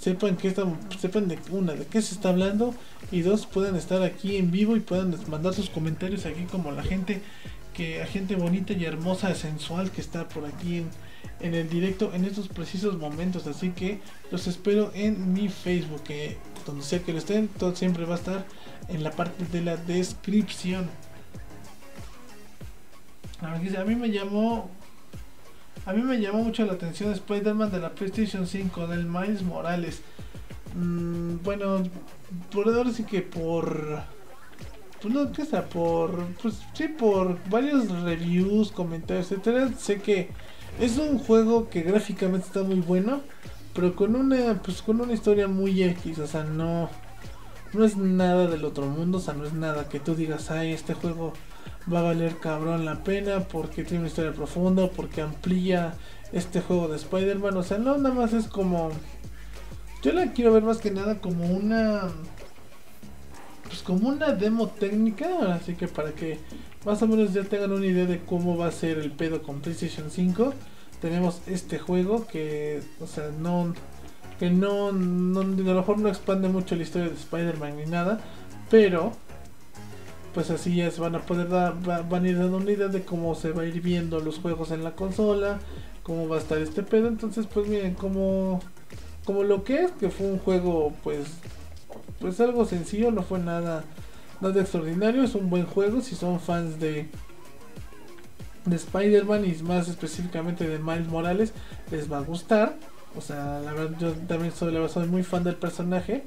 sepan 0.00 0.36
que 0.36 0.52
sepan 0.98 1.28
de 1.28 1.38
una 1.50 1.74
de 1.74 1.86
qué 1.86 2.02
se 2.02 2.14
está 2.14 2.30
hablando 2.30 2.74
y 3.12 3.20
dos 3.20 3.46
puedan 3.46 3.76
estar 3.76 4.02
aquí 4.02 4.36
en 4.36 4.50
vivo 4.50 4.76
y 4.76 4.80
puedan 4.80 5.14
mandar 5.28 5.54
sus 5.54 5.70
comentarios 5.70 6.26
aquí 6.26 6.44
como 6.44 6.72
la 6.72 6.82
gente 6.82 7.20
que 7.74 8.02
a 8.02 8.06
gente 8.06 8.34
bonita 8.34 8.72
y 8.72 8.84
hermosa 8.84 9.34
sensual 9.34 9.90
que 9.90 10.00
está 10.00 10.28
por 10.28 10.46
aquí 10.46 10.78
en 10.78 10.90
en 11.40 11.54
el 11.54 11.68
directo 11.68 12.12
en 12.14 12.24
estos 12.24 12.48
precisos 12.48 12.98
momentos. 12.98 13.46
Así 13.46 13.70
que 13.70 14.00
los 14.30 14.46
espero 14.46 14.90
en 14.94 15.32
mi 15.32 15.48
Facebook, 15.48 16.02
que 16.02 16.36
donde 16.66 16.82
sea 16.82 17.00
que 17.00 17.12
lo 17.12 17.18
estén, 17.18 17.48
todo 17.48 17.74
siempre 17.74 18.04
va 18.04 18.14
a 18.14 18.18
estar 18.18 18.46
en 18.88 19.02
la 19.02 19.10
parte 19.10 19.44
de 19.46 19.62
la 19.62 19.76
descripción. 19.76 20.88
A 23.40 23.84
mí 23.84 23.94
me 23.94 24.10
llamó 24.10 24.70
a 25.86 25.92
mí 25.92 26.00
me 26.00 26.18
llamó 26.18 26.42
mucho 26.42 26.64
la 26.64 26.72
atención 26.72 27.12
Spider-Man 27.12 27.70
de 27.70 27.78
la 27.78 27.90
PlayStation 27.90 28.46
5 28.46 28.86
del 28.86 29.04
Miles 29.04 29.42
Morales. 29.42 30.00
Mm, 30.74 31.42
bueno, 31.42 31.82
por 32.50 32.68
ahora 32.68 32.90
sí 32.90 33.04
que 33.04 33.20
por 33.20 34.02
pues 35.02 35.12
no, 35.12 35.30
¿qué 35.32 35.44
sea? 35.44 35.68
Por 35.68 36.24
pues 36.42 36.62
sí, 36.72 36.88
por 36.88 37.38
varios 37.50 37.90
reviews, 38.00 38.72
comentarios, 38.72 39.30
etcétera, 39.30 39.70
sé 39.78 40.00
que 40.00 40.30
es 40.80 40.98
un 40.98 41.18
juego 41.18 41.68
que 41.68 41.82
gráficamente 41.82 42.46
está 42.46 42.62
muy 42.62 42.80
bueno, 42.80 43.20
pero 43.74 43.94
con 43.94 44.16
una 44.16 44.60
pues 44.62 44.82
con 44.82 45.00
una 45.00 45.12
historia 45.12 45.48
muy 45.48 45.82
X, 45.82 46.18
o 46.18 46.26
sea, 46.26 46.44
no 46.44 46.88
no 47.72 47.84
es 47.84 47.96
nada 47.96 48.46
del 48.46 48.64
otro 48.64 48.86
mundo, 48.86 49.18
o 49.18 49.20
sea, 49.20 49.34
no 49.34 49.44
es 49.44 49.52
nada 49.52 49.88
que 49.88 50.00
tú 50.00 50.14
digas, 50.14 50.50
"Ay, 50.50 50.72
este 50.72 50.94
juego 50.94 51.32
va 51.92 52.00
a 52.00 52.02
valer 52.02 52.38
cabrón 52.38 52.84
la 52.84 53.02
pena 53.02 53.40
porque 53.40 53.82
tiene 53.84 54.00
una 54.00 54.08
historia 54.08 54.32
profunda, 54.32 54.88
porque 54.88 55.22
amplía 55.22 55.94
este 56.32 56.60
juego 56.60 56.88
de 56.88 56.96
Spider-Man", 56.96 57.56
o 57.56 57.62
sea, 57.62 57.78
no 57.78 57.96
nada 57.98 58.14
más 58.14 58.32
es 58.32 58.46
como 58.48 58.90
yo 60.02 60.12
la 60.12 60.32
quiero 60.32 60.52
ver 60.52 60.62
más 60.62 60.78
que 60.78 60.90
nada 60.90 61.20
como 61.20 61.46
una 61.46 62.08
pues 63.74 63.82
como 63.82 64.08
una 64.08 64.30
demo 64.30 64.68
técnica, 64.68 65.52
así 65.52 65.74
que 65.74 65.88
para 65.88 66.12
que 66.12 66.38
más 66.84 67.02
o 67.02 67.08
menos 67.08 67.32
ya 67.32 67.42
tengan 67.42 67.72
una 67.72 67.84
idea 67.84 68.06
de 68.06 68.20
cómo 68.20 68.56
va 68.56 68.68
a 68.68 68.70
ser 68.70 68.98
el 68.98 69.10
pedo 69.10 69.42
con 69.42 69.60
PlayStation 69.60 70.12
5. 70.12 70.54
Tenemos 71.00 71.40
este 71.48 71.80
juego 71.80 72.24
que, 72.28 72.82
o 73.00 73.08
sea, 73.08 73.30
no, 73.36 73.74
que 74.38 74.48
no, 74.48 74.92
no, 74.92 75.40
a 75.40 75.44
lo 75.44 75.74
mejor 75.74 75.98
no 75.98 76.08
expande 76.08 76.48
mucho 76.48 76.76
la 76.76 76.84
historia 76.84 77.08
de 77.08 77.16
Spider-Man 77.16 77.78
ni 77.78 77.86
nada, 77.86 78.20
pero 78.70 79.12
pues 80.34 80.50
así 80.50 80.76
ya 80.76 80.88
se 80.92 81.00
van 81.00 81.16
a 81.16 81.22
poder 81.22 81.48
dar, 81.48 81.74
van 81.82 82.24
a 82.24 82.28
ir 82.28 82.38
dando 82.38 82.58
una 82.58 82.70
idea 82.70 82.86
de 82.86 83.04
cómo 83.04 83.34
se 83.34 83.50
va 83.50 83.62
a 83.62 83.66
ir 83.66 83.80
viendo 83.80 84.20
los 84.20 84.38
juegos 84.38 84.70
en 84.70 84.84
la 84.84 84.94
consola, 84.94 85.58
cómo 86.04 86.28
va 86.28 86.36
a 86.36 86.40
estar 86.40 86.58
este 86.58 86.84
pedo. 86.84 87.08
Entonces, 87.08 87.48
pues 87.52 87.66
miren, 87.66 87.94
como, 87.94 88.60
como 89.24 89.42
lo 89.42 89.64
que 89.64 89.82
es, 89.82 89.90
que 89.90 90.10
fue 90.10 90.28
un 90.28 90.38
juego, 90.38 90.92
pues, 91.02 91.26
pues 92.20 92.40
algo 92.40 92.64
sencillo, 92.64 93.10
no 93.10 93.22
fue 93.22 93.38
nada 93.38 93.84
Nada 94.40 94.60
extraordinario, 94.60 95.22
es 95.22 95.34
un 95.34 95.48
buen 95.48 95.64
juego 95.64 96.00
si 96.00 96.14
son 96.14 96.40
fans 96.40 96.80
de, 96.80 97.08
de 98.64 98.76
Spider-Man 98.76 99.44
y 99.44 99.62
más 99.62 99.88
específicamente 99.88 100.66
de 100.68 100.78
Miles 100.78 101.08
Morales, 101.08 101.52
les 101.90 102.10
va 102.10 102.18
a 102.18 102.22
gustar. 102.22 102.76
O 103.16 103.20
sea, 103.20 103.60
la 103.60 103.72
verdad 103.72 103.96
yo 103.98 104.12
también 104.26 104.52
soy, 104.52 104.72
la 104.72 104.80
verdad, 104.80 105.06
muy 105.06 105.22
fan 105.22 105.44
del 105.44 105.54
personaje. 105.54 106.24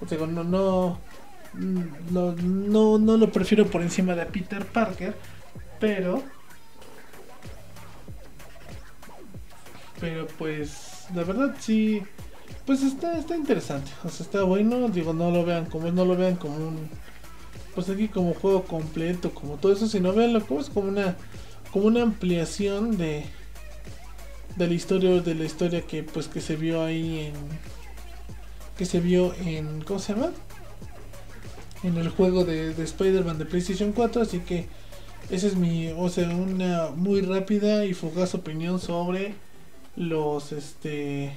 O 0.00 0.08
sea, 0.08 0.18
no, 0.26 0.42
no, 0.42 0.98
no, 1.54 2.32
no, 2.32 2.98
no 2.98 3.16
lo 3.16 3.30
prefiero 3.30 3.66
por 3.66 3.82
encima 3.82 4.14
de 4.14 4.26
Peter 4.26 4.64
Parker, 4.64 5.14
pero... 5.78 6.22
Pero 10.00 10.26
pues, 10.38 11.06
la 11.14 11.24
verdad 11.24 11.54
sí, 11.60 12.02
pues 12.66 12.82
está, 12.82 13.18
está 13.18 13.36
interesante. 13.36 13.90
O 14.04 14.08
sea, 14.08 14.24
está 14.24 14.42
bueno. 14.42 14.88
Digo, 14.88 15.12
no 15.12 15.30
lo 15.30 15.44
vean 15.44 15.66
como, 15.66 15.90
no 15.90 16.04
lo 16.04 16.16
vean 16.16 16.36
como 16.36 16.56
un 16.56 16.88
pues 17.74 17.88
aquí 17.88 18.08
como 18.08 18.34
juego 18.34 18.64
completo, 18.64 19.32
como 19.32 19.56
todo 19.56 19.72
eso, 19.72 19.86
si 19.86 20.00
no 20.00 20.12
veanlo 20.12 20.44
como 20.44 20.60
es 20.60 20.70
como 20.70 20.88
una 20.88 21.16
como 21.70 21.86
una 21.86 22.02
ampliación 22.02 22.96
de 22.96 23.24
de 24.56 24.66
la 24.66 24.74
historia 24.74 25.20
de 25.20 25.34
la 25.34 25.44
historia 25.44 25.82
que 25.82 26.02
pues 26.02 26.26
que 26.26 26.40
se 26.40 26.56
vio 26.56 26.82
ahí 26.82 27.26
en 27.26 27.34
que 28.76 28.84
se 28.86 28.98
vio 29.00 29.32
en 29.34 29.82
¿cómo 29.82 30.00
se 30.00 30.14
llama? 30.14 30.32
en 31.82 31.96
el 31.96 32.08
juego 32.10 32.44
de, 32.44 32.74
de 32.74 32.84
Spider-Man 32.84 33.38
de 33.38 33.46
PlayStation 33.46 33.92
4, 33.92 34.22
así 34.22 34.40
que 34.40 34.66
esa 35.30 35.46
es 35.46 35.56
mi, 35.56 35.92
o 35.92 36.08
sea, 36.08 36.28
una 36.28 36.90
muy 36.94 37.20
rápida 37.20 37.86
y 37.86 37.94
fugaz 37.94 38.34
opinión 38.34 38.80
sobre 38.80 39.34
los 39.96 40.52
este 40.52 41.32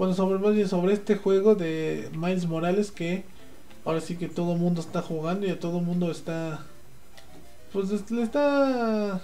bueno, 0.00 0.14
sobre 0.14 0.66
sobre 0.66 0.94
este 0.94 1.16
juego 1.16 1.54
de 1.54 2.08
Miles 2.14 2.46
Morales 2.46 2.90
que 2.90 3.22
ahora 3.84 4.00
sí 4.00 4.16
que 4.16 4.28
todo 4.28 4.54
el 4.54 4.58
mundo 4.58 4.80
está 4.80 5.02
jugando 5.02 5.46
y 5.46 5.50
a 5.50 5.60
todo 5.60 5.80
el 5.80 5.84
mundo 5.84 6.10
está 6.10 6.64
pues 7.70 8.10
le 8.10 8.22
está 8.22 9.20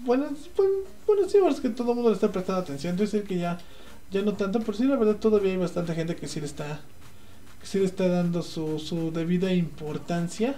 bueno, 0.00 0.26
pues, 0.54 0.68
bueno 1.06 1.26
sí 1.26 1.38
es 1.38 1.60
que 1.60 1.70
todo 1.70 1.92
el 1.92 1.94
mundo 1.94 2.10
le 2.10 2.16
está 2.16 2.30
prestando 2.32 2.60
atención. 2.60 2.98
Yo 2.98 3.06
sé 3.06 3.22
que 3.22 3.38
ya 3.38 3.56
ya 4.10 4.20
no 4.20 4.34
tanto 4.34 4.58
pero 4.58 4.74
sí 4.74 4.84
la 4.84 4.96
verdad 4.96 5.16
todavía 5.16 5.52
hay 5.52 5.56
bastante 5.56 5.94
gente 5.94 6.14
que 6.14 6.28
sí 6.28 6.40
le 6.40 6.46
está 6.46 6.82
que 7.62 7.66
sí 7.66 7.78
le 7.78 7.86
está 7.86 8.08
dando 8.08 8.42
su, 8.42 8.78
su 8.78 9.10
debida 9.10 9.54
importancia 9.54 10.54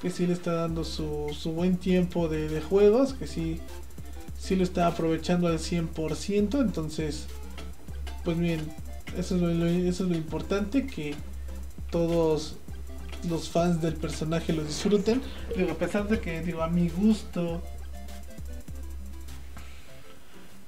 que 0.00 0.08
sí 0.08 0.26
le 0.26 0.32
está 0.32 0.54
dando 0.54 0.84
su, 0.84 1.36
su 1.38 1.52
buen 1.52 1.76
tiempo 1.76 2.28
de 2.28 2.62
juegos 2.62 3.12
que 3.12 3.26
sí 3.26 3.60
sí 4.44 4.56
lo 4.56 4.62
está 4.62 4.86
aprovechando 4.86 5.48
al 5.48 5.58
100% 5.58 6.60
entonces 6.60 7.26
pues 8.24 8.38
bien 8.38 8.60
eso 9.18 9.36
es 9.36 9.40
lo, 9.40 9.66
eso 9.66 10.04
es 10.04 10.10
lo 10.10 10.16
importante, 10.16 10.86
que 10.86 11.14
todos 11.90 12.56
los 13.28 13.48
fans 13.48 13.80
del 13.80 13.94
personaje 13.94 14.52
lo 14.52 14.64
disfruten. 14.64 15.22
Digo, 15.56 15.72
a 15.72 15.76
pesar 15.76 16.08
de 16.08 16.20
que, 16.20 16.40
digo, 16.42 16.62
a 16.62 16.68
mi 16.68 16.88
gusto, 16.88 17.62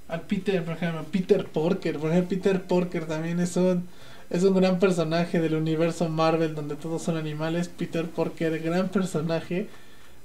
al 0.09 0.21
Peter, 0.23 0.65
por 0.65 0.75
ejemplo, 0.75 1.05
Peter 1.11 1.45
Porker, 1.45 1.99
por 1.99 2.11
ejemplo, 2.11 2.29
Peter 2.29 2.63
Porker 2.63 3.07
también 3.07 3.41
es 3.41 3.57
un, 3.57 3.89
es 4.31 4.45
un 4.45 4.55
gran 4.55 4.79
personaje 4.79 5.41
del 5.41 5.55
universo 5.55 6.09
Marvel 6.09 6.55
donde 6.55 6.77
todos 6.77 7.03
son 7.03 7.17
animales. 7.17 7.69
Peter 7.69 8.09
Porker, 8.09 8.61
gran 8.63 8.89
personaje. 8.89 9.69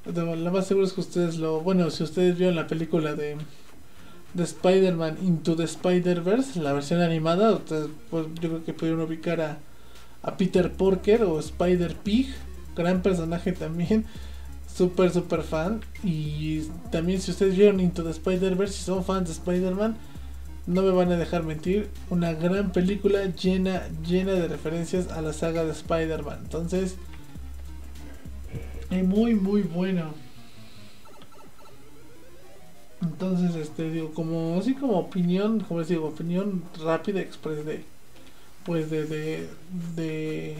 Lo 0.05 0.51
más 0.51 0.67
seguro 0.67 0.85
es 0.85 0.93
que 0.93 1.01
ustedes 1.01 1.37
lo, 1.37 1.61
bueno, 1.61 1.89
si 1.91 2.03
ustedes 2.03 2.37
vieron 2.37 2.55
la 2.55 2.67
película 2.67 3.13
de 3.13 3.37
de 4.33 4.43
Spider-Man 4.43 5.17
Into 5.21 5.55
the 5.55 5.63
Spider-Verse, 5.63 6.59
la 6.61 6.73
versión 6.73 7.01
animada, 7.01 7.59
pues, 8.09 8.27
yo 8.41 8.49
creo 8.49 8.63
que 8.63 8.73
pudieron 8.73 9.01
ubicar 9.01 9.41
a, 9.41 9.59
a 10.23 10.37
Peter 10.37 10.71
Porker 10.71 11.23
o 11.23 11.39
Spider 11.39 11.95
Pig, 11.95 12.33
gran 12.75 13.01
personaje 13.01 13.51
también, 13.51 14.05
súper, 14.73 15.11
súper 15.11 15.43
fan. 15.43 15.81
Y 16.03 16.61
también 16.91 17.21
si 17.21 17.31
ustedes 17.31 17.55
vieron 17.55 17.79
Into 17.79 18.03
the 18.03 18.11
Spider-Verse, 18.11 18.73
si 18.73 18.83
son 18.83 19.03
fans 19.03 19.27
de 19.27 19.33
Spider-Man, 19.33 19.97
no 20.67 20.83
me 20.83 20.91
van 20.91 21.11
a 21.11 21.17
dejar 21.17 21.43
mentir, 21.43 21.89
una 22.09 22.33
gran 22.33 22.71
película 22.71 23.25
llena, 23.25 23.89
llena 24.07 24.33
de 24.33 24.47
referencias 24.47 25.11
a 25.11 25.21
la 25.21 25.33
saga 25.33 25.65
de 25.65 25.71
Spider-Man. 25.71 26.39
Entonces, 26.43 26.95
es 28.91 29.07
muy, 29.07 29.35
muy 29.35 29.63
bueno. 29.63 30.13
Entonces, 33.01 33.55
este, 33.55 33.89
digo, 33.89 34.13
como, 34.13 34.59
así 34.59 34.75
como 34.75 34.99
opinión, 34.99 35.61
como 35.61 35.79
les 35.79 35.89
digo, 35.89 36.07
opinión 36.07 36.63
rápida, 36.83 37.19
express 37.19 37.65
de, 37.65 37.83
pues 38.63 38.91
de, 38.91 39.05
de, 39.05 39.47
de, 39.95 40.55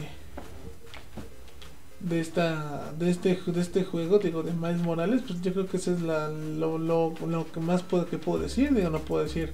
de 2.00 2.20
esta, 2.20 2.92
de 2.98 3.10
este, 3.10 3.38
de 3.46 3.60
este 3.60 3.84
juego, 3.84 4.18
digo, 4.18 4.42
de 4.42 4.52
Miles 4.52 4.82
Morales, 4.82 5.22
pues 5.26 5.40
yo 5.40 5.52
creo 5.52 5.68
que 5.68 5.76
eso 5.76 5.92
es 5.92 6.02
la, 6.02 6.28
lo, 6.30 6.78
lo, 6.78 7.14
lo 7.28 7.52
que 7.52 7.60
más 7.60 7.82
puedo, 7.82 8.06
que 8.06 8.18
puedo 8.18 8.42
decir, 8.42 8.74
digo, 8.74 8.90
no 8.90 8.98
puedo 8.98 9.22
decir 9.22 9.52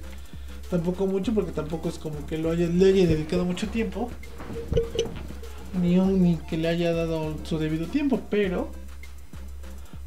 tampoco 0.71 1.05
mucho 1.05 1.33
porque 1.33 1.51
tampoco 1.51 1.89
es 1.89 1.99
como 1.99 2.25
que 2.25 2.37
lo 2.37 2.51
haya, 2.51 2.67
le 2.67 2.85
haya 2.85 3.07
dedicado 3.07 3.45
mucho 3.45 3.67
tiempo, 3.69 4.09
ni, 5.73 5.97
un, 5.97 6.21
ni 6.23 6.37
que 6.37 6.57
le 6.57 6.67
haya 6.67 6.93
dado 6.93 7.35
su 7.43 7.57
debido 7.57 7.87
tiempo, 7.87 8.21
pero 8.29 8.71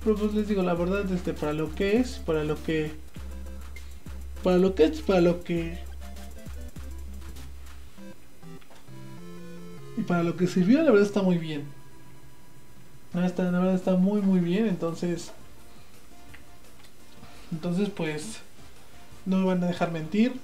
pero 0.05 0.17
pues 0.17 0.35
les 0.35 0.49
digo, 0.49 0.63
la 0.63 0.75
verdad, 0.75 1.11
este, 1.13 1.33
para 1.33 1.53
lo 1.53 1.73
que 1.75 1.99
es, 1.99 2.19
para 2.19 2.43
lo 2.43 2.63
que 2.63 2.93
para 4.43 4.59
lo 4.59 4.75
que 4.75 4.85
es, 4.85 5.01
para 5.01 5.21
lo 5.21 5.45
que 5.45 5.79
y 9.97 10.03
para 10.03 10.23
lo 10.23 10.37
que 10.37 10.47
sirvió, 10.47 10.83
la 10.83 10.91
verdad 10.91 11.07
está 11.07 11.23
muy 11.23 11.39
bien. 11.39 11.65
Está, 13.15 13.45
la 13.45 13.59
verdad 13.59 13.75
está 13.75 13.95
muy 13.95 14.23
muy 14.23 14.41
bien, 14.41 14.67
entonces 14.67 15.33
entonces 17.53 17.91
pues 17.91 18.41
no 19.27 19.39
me 19.39 19.45
van 19.45 19.63
a 19.63 19.67
dejar 19.67 19.93
mentir. 19.93 20.41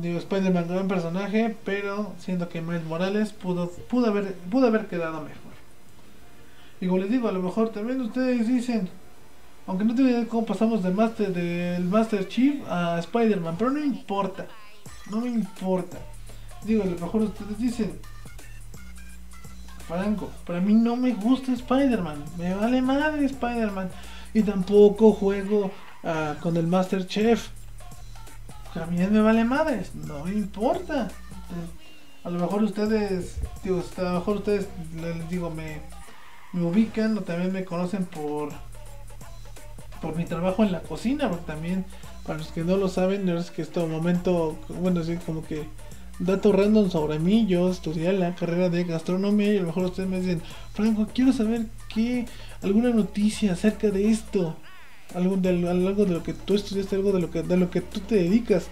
Digo, 0.00 0.18
Spider-Man 0.18 0.68
gran 0.68 0.88
personaje, 0.88 1.56
pero 1.64 2.12
siento 2.18 2.48
que 2.48 2.60
Miles 2.60 2.84
Morales 2.84 3.32
pudo, 3.32 3.70
pudo, 3.90 4.06
haber, 4.06 4.34
pudo 4.34 4.68
haber 4.68 4.86
quedado 4.86 5.20
mejor. 5.22 5.52
Y 6.80 6.86
como 6.86 6.98
les 6.98 7.10
digo, 7.10 7.28
a 7.28 7.32
lo 7.32 7.42
mejor 7.42 7.70
también 7.70 8.00
ustedes 8.00 8.46
dicen, 8.46 8.88
aunque 9.66 9.84
no 9.84 9.94
tengo 9.94 10.08
idea 10.08 10.26
cómo 10.26 10.46
pasamos 10.46 10.82
de 10.82 10.90
Master, 10.90 11.32
del 11.32 11.84
Master 11.84 12.28
Chief 12.28 12.62
a 12.68 12.98
Spider-Man, 12.98 13.56
pero 13.58 13.70
no 13.70 13.84
importa, 13.84 14.46
no 15.10 15.20
me 15.20 15.28
importa. 15.28 15.98
Digo, 16.64 16.82
a 16.84 16.86
lo 16.86 16.98
mejor 16.98 17.22
ustedes 17.22 17.58
dicen, 17.58 17.98
Franco, 19.86 20.30
para 20.46 20.60
mí 20.60 20.74
no 20.74 20.96
me 20.96 21.12
gusta 21.12 21.52
Spider-Man, 21.52 22.24
me 22.38 22.54
vale 22.54 22.80
madre 22.80 23.24
Spider-Man. 23.26 23.90
Y 24.34 24.42
tampoco 24.42 25.12
juego 25.12 25.70
uh, 26.02 26.40
con 26.40 26.56
el 26.56 26.66
Master 26.66 27.06
Chef. 27.06 27.50
A 28.74 28.86
mí 28.86 28.98
me 28.98 29.20
vale 29.20 29.44
madres, 29.44 29.94
no 29.94 30.28
importa. 30.28 31.08
A 32.24 32.30
lo 32.30 32.38
mejor 32.38 32.62
ustedes, 32.62 33.38
digo, 33.62 33.82
a 33.96 34.02
lo 34.02 34.12
mejor 34.14 34.36
ustedes, 34.38 34.68
les 35.00 35.28
digo, 35.28 35.50
me, 35.50 35.80
me 36.52 36.62
ubican 36.62 37.18
o 37.18 37.22
también 37.22 37.52
me 37.52 37.64
conocen 37.64 38.06
por 38.06 38.52
por 40.02 40.16
mi 40.16 40.24
trabajo 40.24 40.64
en 40.64 40.72
la 40.72 40.82
cocina, 40.82 41.30
porque 41.30 41.46
también, 41.46 41.86
para 42.26 42.38
los 42.38 42.48
que 42.48 42.64
no 42.64 42.76
lo 42.76 42.88
saben, 42.88 43.26
es 43.28 43.50
que 43.50 43.62
este 43.62 43.86
momento, 43.86 44.58
bueno, 44.68 45.02
sí, 45.04 45.16
como 45.24 45.46
que 45.46 45.64
dato 46.18 46.52
random 46.52 46.90
sobre 46.90 47.18
mí, 47.18 47.46
yo 47.46 47.70
estudié 47.70 48.12
la 48.12 48.34
carrera 48.34 48.68
de 48.68 48.84
gastronomía 48.84 49.54
y 49.54 49.58
a 49.58 49.60
lo 49.60 49.68
mejor 49.68 49.84
ustedes 49.84 50.08
me 50.08 50.20
dicen, 50.20 50.42
Franco, 50.74 51.06
quiero 51.14 51.32
saber 51.32 51.66
qué, 51.94 52.26
alguna 52.62 52.90
noticia 52.90 53.52
acerca 53.52 53.90
de 53.90 54.10
esto, 54.10 54.56
algo 55.14 55.36
de, 55.36 55.50
algo 55.68 56.04
de 56.04 56.12
lo 56.12 56.22
que 56.22 56.34
tú 56.34 56.54
estudiaste, 56.54 56.96
algo 56.96 57.12
de 57.12 57.20
lo 57.20 57.30
que, 57.30 57.42
de 57.42 57.56
lo 57.56 57.70
que 57.70 57.80
tú 57.80 58.00
te 58.00 58.16
dedicas. 58.16 58.66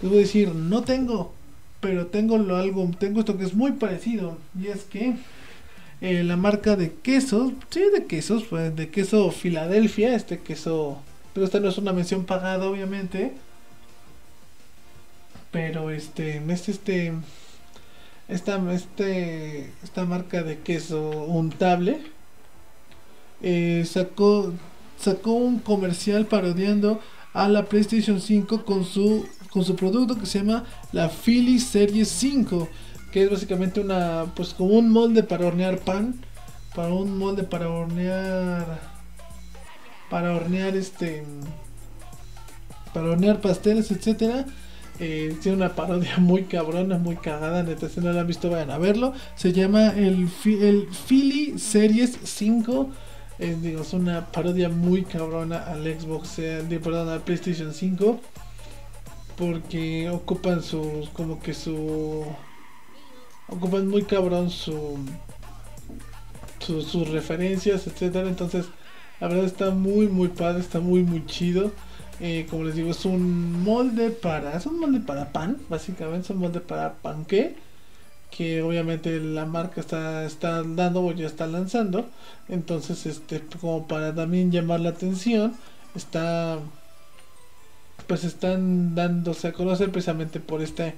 Les 0.00 0.10
voy 0.10 0.18
a 0.18 0.22
decir, 0.22 0.54
no 0.54 0.82
tengo, 0.82 1.32
pero 1.80 2.06
tengo 2.06 2.36
algo, 2.36 2.90
tengo 2.98 3.20
esto 3.20 3.38
que 3.38 3.44
es 3.44 3.54
muy 3.54 3.72
parecido, 3.72 4.38
y 4.60 4.68
es 4.68 4.82
que 4.84 5.14
eh, 6.00 6.24
la 6.24 6.36
marca 6.36 6.76
de 6.76 6.92
quesos, 6.92 7.52
sí, 7.70 7.82
de 7.92 8.06
quesos, 8.06 8.44
pues 8.44 8.74
de 8.74 8.90
queso 8.90 9.30
Filadelfia, 9.30 10.14
este 10.14 10.40
queso, 10.40 10.98
pero 11.32 11.46
esta 11.46 11.60
no 11.60 11.68
es 11.68 11.78
una 11.78 11.92
mención 11.92 12.24
pagada, 12.24 12.66
obviamente 12.68 13.32
pero 15.52 15.90
este, 15.90 16.42
es 16.48 16.68
este, 16.68 17.12
esta, 18.26 18.72
este, 18.72 19.70
esta 19.84 20.04
marca 20.04 20.42
de 20.42 20.58
queso 20.58 21.10
untable 21.10 22.00
eh, 23.42 23.84
sacó, 23.86 24.52
sacó 25.02 25.32
un 25.32 25.58
comercial 25.58 26.26
parodiando 26.26 27.00
a 27.32 27.48
la 27.48 27.64
PlayStation 27.64 28.20
5 28.20 28.64
con 28.64 28.84
su, 28.84 29.26
con 29.50 29.64
su 29.64 29.74
producto 29.76 30.18
que 30.18 30.26
se 30.26 30.38
llama 30.38 30.64
la 30.92 31.08
Philly 31.08 31.58
Series 31.58 32.08
5, 32.08 32.68
que 33.10 33.24
es 33.24 33.30
básicamente 33.30 33.80
una, 33.80 34.26
pues 34.34 34.54
como 34.54 34.78
un 34.78 34.90
molde 34.90 35.22
para 35.22 35.46
hornear 35.46 35.78
pan, 35.78 36.14
para 36.74 36.92
un 36.92 37.18
molde 37.18 37.42
para 37.42 37.68
hornear, 37.68 38.80
para 40.08 40.34
hornear 40.34 40.76
este, 40.76 41.24
para 42.92 43.10
hornear 43.10 43.40
pasteles, 43.40 43.90
etcétera 43.90 44.46
eh, 45.00 45.36
tiene 45.42 45.56
una 45.56 45.74
parodia 45.74 46.16
muy 46.18 46.44
cabrona, 46.44 46.98
muy 46.98 47.16
cagada. 47.16 47.62
Neta, 47.62 47.88
si 47.88 48.00
no 48.00 48.12
la 48.12 48.20
han 48.20 48.26
visto, 48.26 48.50
vayan 48.50 48.70
a 48.70 48.78
verlo. 48.78 49.12
Se 49.34 49.52
llama 49.52 49.88
el, 49.88 50.28
el 50.44 50.88
Philly 51.08 51.58
Series 51.58 52.18
5. 52.22 52.90
Eh, 53.42 53.56
digo, 53.60 53.82
es 53.82 53.92
una 53.92 54.30
parodia 54.30 54.68
muy 54.68 55.02
cabrona 55.02 55.64
al 55.64 55.82
Xbox, 55.82 56.38
eh, 56.38 56.80
perdón, 56.80 57.08
al 57.08 57.22
PlayStation 57.22 57.74
5. 57.74 58.20
Porque 59.36 60.08
ocupan 60.10 60.62
sus, 60.62 61.08
como 61.08 61.40
que 61.40 61.52
su. 61.52 62.24
Ocupan 63.48 63.88
muy 63.88 64.04
cabrón 64.04 64.48
su, 64.48 64.96
sus 66.60 67.08
referencias, 67.08 67.88
etcétera. 67.88 68.28
Entonces, 68.28 68.66
la 69.18 69.26
verdad 69.26 69.46
está 69.46 69.70
muy, 69.70 70.06
muy 70.06 70.28
padre, 70.28 70.60
está 70.60 70.78
muy, 70.78 71.02
muy 71.02 71.26
chido. 71.26 71.72
Eh, 72.20 72.46
como 72.48 72.62
les 72.62 72.76
digo, 72.76 72.92
es 72.92 73.04
un 73.04 73.64
molde 73.64 74.10
para. 74.10 74.56
Es 74.56 74.66
un 74.66 74.78
molde 74.78 75.00
para 75.00 75.32
pan, 75.32 75.56
básicamente. 75.68 76.26
Es 76.26 76.30
un 76.30 76.38
molde 76.38 76.60
para 76.60 76.94
panque. 76.94 77.56
Que 78.36 78.62
obviamente 78.62 79.20
la 79.20 79.44
marca 79.44 79.80
está, 79.80 80.24
está 80.24 80.62
dando 80.62 81.04
o 81.04 81.12
ya 81.12 81.26
está 81.26 81.46
lanzando. 81.46 82.08
Entonces, 82.48 83.06
este, 83.06 83.42
como 83.60 83.86
para 83.86 84.14
también 84.14 84.50
llamar 84.50 84.80
la 84.80 84.90
atención, 84.90 85.54
está. 85.94 86.58
Pues 88.06 88.24
están 88.24 88.94
dándose 88.94 89.48
a 89.48 89.52
conocer 89.52 89.90
precisamente 89.92 90.40
por 90.40 90.62
este 90.62 90.94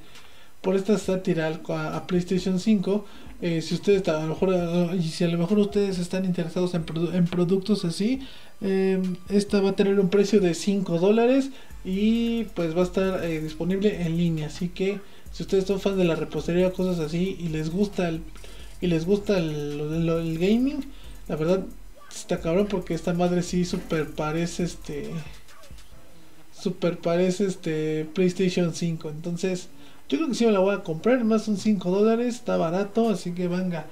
por 0.64 0.74
esta 0.74 0.98
sátira 0.98 1.60
a, 1.68 2.06
PlayStation 2.06 2.58
5. 2.58 3.04
Eh, 3.42 3.60
si 3.60 3.74
ustedes 3.74 4.08
a 4.08 4.20
lo 4.20 4.28
mejor 4.28 4.96
y 4.96 5.02
si 5.02 5.22
a 5.22 5.28
lo 5.28 5.38
mejor 5.38 5.58
ustedes 5.58 5.98
están 5.98 6.24
interesados 6.24 6.74
en, 6.74 6.84
en 7.12 7.26
productos 7.26 7.84
así, 7.84 8.20
eh, 8.62 9.00
esta 9.28 9.60
va 9.60 9.70
a 9.70 9.76
tener 9.76 10.00
un 10.00 10.08
precio 10.08 10.40
de 10.40 10.54
5 10.54 10.98
dólares 10.98 11.50
y 11.84 12.44
pues 12.54 12.74
va 12.74 12.80
a 12.80 12.84
estar 12.84 13.24
eh, 13.24 13.40
disponible 13.40 14.02
en 14.02 14.16
línea. 14.16 14.46
Así 14.46 14.70
que 14.70 15.00
si 15.34 15.42
ustedes 15.42 15.64
son 15.64 15.80
fans 15.80 15.96
de 15.96 16.04
la 16.04 16.14
repostería, 16.14 16.72
cosas 16.72 17.00
así 17.00 17.36
y 17.40 17.48
les 17.48 17.70
gusta 17.70 18.08
el 18.08 18.22
y 18.80 18.86
les 18.86 19.04
gusta 19.04 19.36
el, 19.36 20.38
gaming, 20.38 20.84
la 21.26 21.34
verdad 21.34 21.64
está 22.08 22.38
cabrón 22.40 22.68
porque 22.70 22.94
esta 22.94 23.14
madre 23.14 23.42
sí 23.42 23.64
super 23.64 24.10
parece 24.10 24.62
este 24.62 25.10
super 26.52 26.98
parece 26.98 27.46
este 27.46 28.04
PlayStation 28.14 28.74
5. 28.74 29.08
Entonces 29.08 29.70
yo 30.08 30.18
creo 30.18 30.28
que 30.28 30.36
sí 30.36 30.46
me 30.46 30.52
la 30.52 30.60
voy 30.60 30.76
a 30.76 30.84
comprar, 30.84 31.24
más 31.24 31.46
son 31.46 31.56
5 31.56 31.90
dólares, 31.90 32.36
está 32.36 32.56
barato, 32.56 33.08
así 33.08 33.32
que 33.32 33.48
venga. 33.48 33.86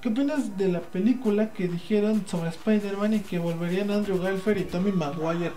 ¿Qué 0.00 0.08
opinas 0.08 0.56
de 0.56 0.68
la 0.68 0.80
película 0.80 1.52
que 1.52 1.68
dijeron 1.68 2.24
sobre 2.26 2.48
Spider-Man 2.48 3.14
y 3.14 3.20
que 3.20 3.38
volverían 3.38 3.90
Andrew 3.90 4.18
Garfield 4.22 4.60
y 4.60 4.64
Tommy 4.64 4.92
Maguire? 4.92 5.52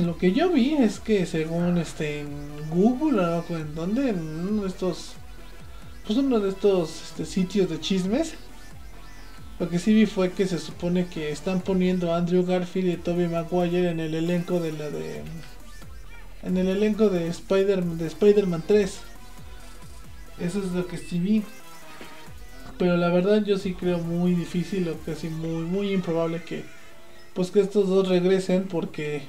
Lo 0.00 0.16
que 0.16 0.32
yo 0.32 0.50
vi 0.50 0.74
es 0.74 0.98
que 0.98 1.26
según 1.26 1.76
este 1.78 2.24
Google 2.70 3.20
o 3.20 3.44
en 3.56 3.74
donde 3.74 4.10
en 4.10 4.18
uno 4.18 4.62
de 4.62 4.68
estos 4.68 5.12
pues 6.06 6.18
uno 6.18 6.40
de 6.40 6.48
estos 6.48 7.02
este, 7.02 7.26
sitios 7.26 7.68
de 7.68 7.78
chismes 7.78 8.34
lo 9.58 9.68
que 9.68 9.78
sí 9.78 9.92
vi 9.92 10.06
fue 10.06 10.32
que 10.32 10.46
se 10.46 10.58
supone 10.58 11.06
que 11.06 11.30
están 11.30 11.60
poniendo 11.60 12.12
a 12.12 12.16
Andrew 12.16 12.46
Garfield 12.46 12.88
y 12.88 12.96
Tobey 12.96 13.28
Maguire 13.28 13.90
en 13.90 14.00
el 14.00 14.14
elenco 14.14 14.58
de 14.58 14.72
la 14.72 14.88
de 14.88 15.22
en 16.42 16.56
el 16.56 16.68
elenco 16.68 17.10
de 17.10 17.28
Spider 17.28 17.84
de 17.84 18.06
Spider-Man 18.06 18.62
3. 18.66 19.00
Eso 20.40 20.58
es 20.60 20.72
lo 20.72 20.86
que 20.86 20.96
sí 20.96 21.18
vi. 21.18 21.42
Pero 22.78 22.96
la 22.96 23.10
verdad 23.10 23.44
yo 23.44 23.58
sí 23.58 23.74
creo 23.74 23.98
muy 23.98 24.34
difícil 24.34 24.88
o 24.88 24.96
casi 25.04 25.28
muy 25.28 25.64
muy 25.64 25.92
improbable 25.92 26.42
que 26.42 26.64
pues 27.34 27.50
que 27.50 27.60
estos 27.60 27.88
dos 27.88 28.08
regresen 28.08 28.64
porque 28.64 29.24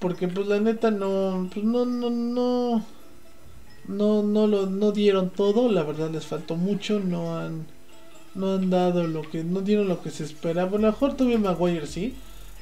porque 0.00 0.28
pues 0.28 0.46
la 0.48 0.60
neta 0.60 0.90
no 0.90 1.48
pues 1.52 1.64
no 1.64 1.84
no 1.84 2.10
no 2.10 2.84
no 3.88 4.22
no 4.22 4.46
lo 4.46 4.66
no 4.66 4.92
dieron 4.92 5.30
todo, 5.30 5.70
la 5.70 5.82
verdad 5.82 6.10
les 6.10 6.26
faltó 6.26 6.56
mucho, 6.56 7.00
no 7.00 7.38
han 7.38 7.66
no 8.34 8.54
han 8.54 8.70
dado 8.70 9.06
lo 9.06 9.22
que 9.22 9.44
no 9.44 9.60
dieron 9.60 9.88
lo 9.88 10.02
que 10.02 10.10
se 10.10 10.24
esperaba. 10.24 10.70
A 10.70 10.80
lo 10.80 10.92
mejor 10.92 11.14
todavía 11.16 11.38
Maguire 11.38 11.86
sí, 11.86 12.14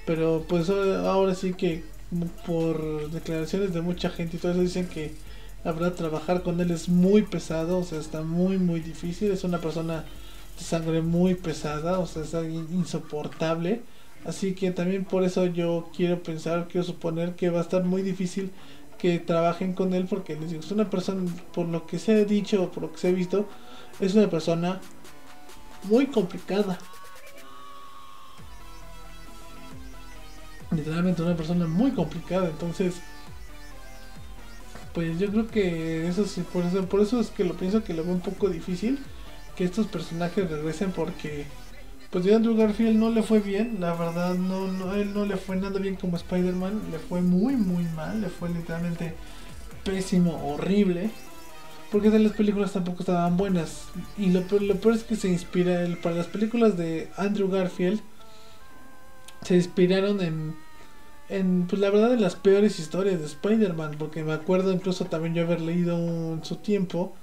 pero 0.07 0.44
pues 0.48 0.70
ahora 0.70 1.35
sí 1.35 1.55
que 1.55 1.85
por 2.46 3.11
declaraciones 3.11 3.74
de 3.74 3.83
mucha 3.83 4.11
gente 4.11 4.37
y 4.37 4.40
todo 4.40 4.53
eso 4.53 4.62
dicen 4.62 4.88
que 4.88 5.14
la 5.64 5.72
verdad 5.72 5.94
trabajar 5.94 6.42
con 6.42 6.61
él 6.61 6.70
es 6.70 6.88
muy 6.88 7.22
pesado, 7.22 7.79
o 7.79 7.85
sea, 7.85 8.01
está 8.01 8.22
muy 8.22 8.59
muy 8.59 8.81
difícil, 8.81 9.31
es 9.31 9.44
una 9.44 9.61
persona 9.61 10.05
de 10.59 10.64
sangre 10.64 11.03
muy 11.03 11.35
pesada, 11.35 11.98
o 11.98 12.07
sea, 12.07 12.22
es 12.22 12.33
insoportable. 12.72 13.83
Así 14.24 14.54
que 14.54 14.70
también 14.70 15.04
por 15.04 15.24
eso 15.24 15.46
yo 15.46 15.88
quiero 15.96 16.22
pensar, 16.22 16.68
quiero 16.68 16.87
suponer 16.87 17.35
que 17.35 17.50
va 17.50 17.61
a 17.61 17.62
estar 17.62 17.85
muy 17.85 18.02
difícil 18.02 18.50
que 18.98 19.18
trabajen 19.20 19.74
con 19.74 19.94
él 19.94 20.07
porque 20.09 20.35
les 20.37 20.50
digo, 20.50 20.61
es 20.61 20.70
una 20.72 20.90
persona, 20.90 21.31
por 21.52 21.68
lo 21.68 21.87
que 21.87 21.98
se 21.98 22.12
ha 22.12 22.24
dicho, 22.24 22.70
por 22.72 22.83
lo 22.83 22.92
que 22.92 22.98
se 22.98 23.09
ha 23.09 23.12
visto, 23.12 23.48
es 24.00 24.14
una 24.14 24.28
persona 24.28 24.81
muy 25.85 26.07
complicada. 26.07 26.78
literalmente 30.70 31.22
una 31.22 31.37
persona 31.37 31.66
muy 31.66 31.92
complicada. 31.92 32.48
Entonces, 32.48 32.96
pues 34.92 35.18
yo 35.18 35.31
creo 35.31 35.46
que 35.46 36.09
eso 36.09 36.26
sí, 36.26 36.42
por 36.52 36.64
eso, 36.64 36.85
por 36.87 37.00
eso 37.00 37.20
es 37.20 37.28
que 37.28 37.44
lo 37.44 37.54
pienso 37.54 37.85
que 37.85 37.94
lo 37.94 38.04
veo 38.04 38.12
un 38.12 38.20
poco 38.20 38.48
difícil 38.48 38.98
que 39.57 39.64
estos 39.64 39.87
personajes 39.87 40.48
regresen 40.48 40.92
porque 40.92 41.46
pues 42.10 42.24
de 42.24 42.34
Andrew 42.34 42.56
Garfield 42.56 42.98
no 42.98 43.10
le 43.10 43.22
fue 43.22 43.40
bien, 43.40 43.76
la 43.80 43.94
verdad, 43.94 44.34
no, 44.34 44.66
no, 44.66 44.94
él 44.94 45.12
no 45.12 45.26
le 45.26 45.36
fue 45.36 45.56
nada 45.56 45.78
bien 45.78 45.96
como 45.96 46.16
Spider-Man, 46.16 46.80
le 46.90 46.98
fue 46.98 47.20
muy, 47.20 47.56
muy 47.56 47.84
mal, 47.84 48.20
le 48.20 48.28
fue 48.28 48.48
literalmente 48.48 49.14
pésimo, 49.84 50.52
horrible. 50.52 51.10
Porque 51.90 52.10
de 52.10 52.18
las 52.18 52.32
películas 52.32 52.72
tampoco 52.72 53.00
estaban 53.00 53.36
buenas. 53.36 53.84
Y 54.18 54.30
lo 54.30 54.42
peor, 54.42 54.62
lo 54.62 54.76
peor 54.76 54.94
es 54.94 55.04
que 55.04 55.16
se 55.16 55.28
inspira, 55.28 55.86
para 56.02 56.16
las 56.16 56.26
películas 56.26 56.76
de 56.76 57.08
Andrew 57.16 57.50
Garfield, 57.50 58.00
se 59.42 59.56
inspiraron 59.56 60.20
en, 60.20 60.54
en, 61.30 61.66
pues 61.66 61.80
la 61.80 61.88
verdad, 61.88 62.12
en 62.12 62.20
las 62.20 62.36
peores 62.36 62.78
historias 62.78 63.20
de 63.20 63.26
Spider-Man. 63.26 63.96
Porque 63.98 64.22
me 64.22 64.34
acuerdo 64.34 64.70
incluso 64.72 65.06
también 65.06 65.34
yo 65.34 65.44
haber 65.44 65.62
leído 65.62 65.96
en 66.34 66.44
su 66.44 66.56
tiempo 66.56 67.14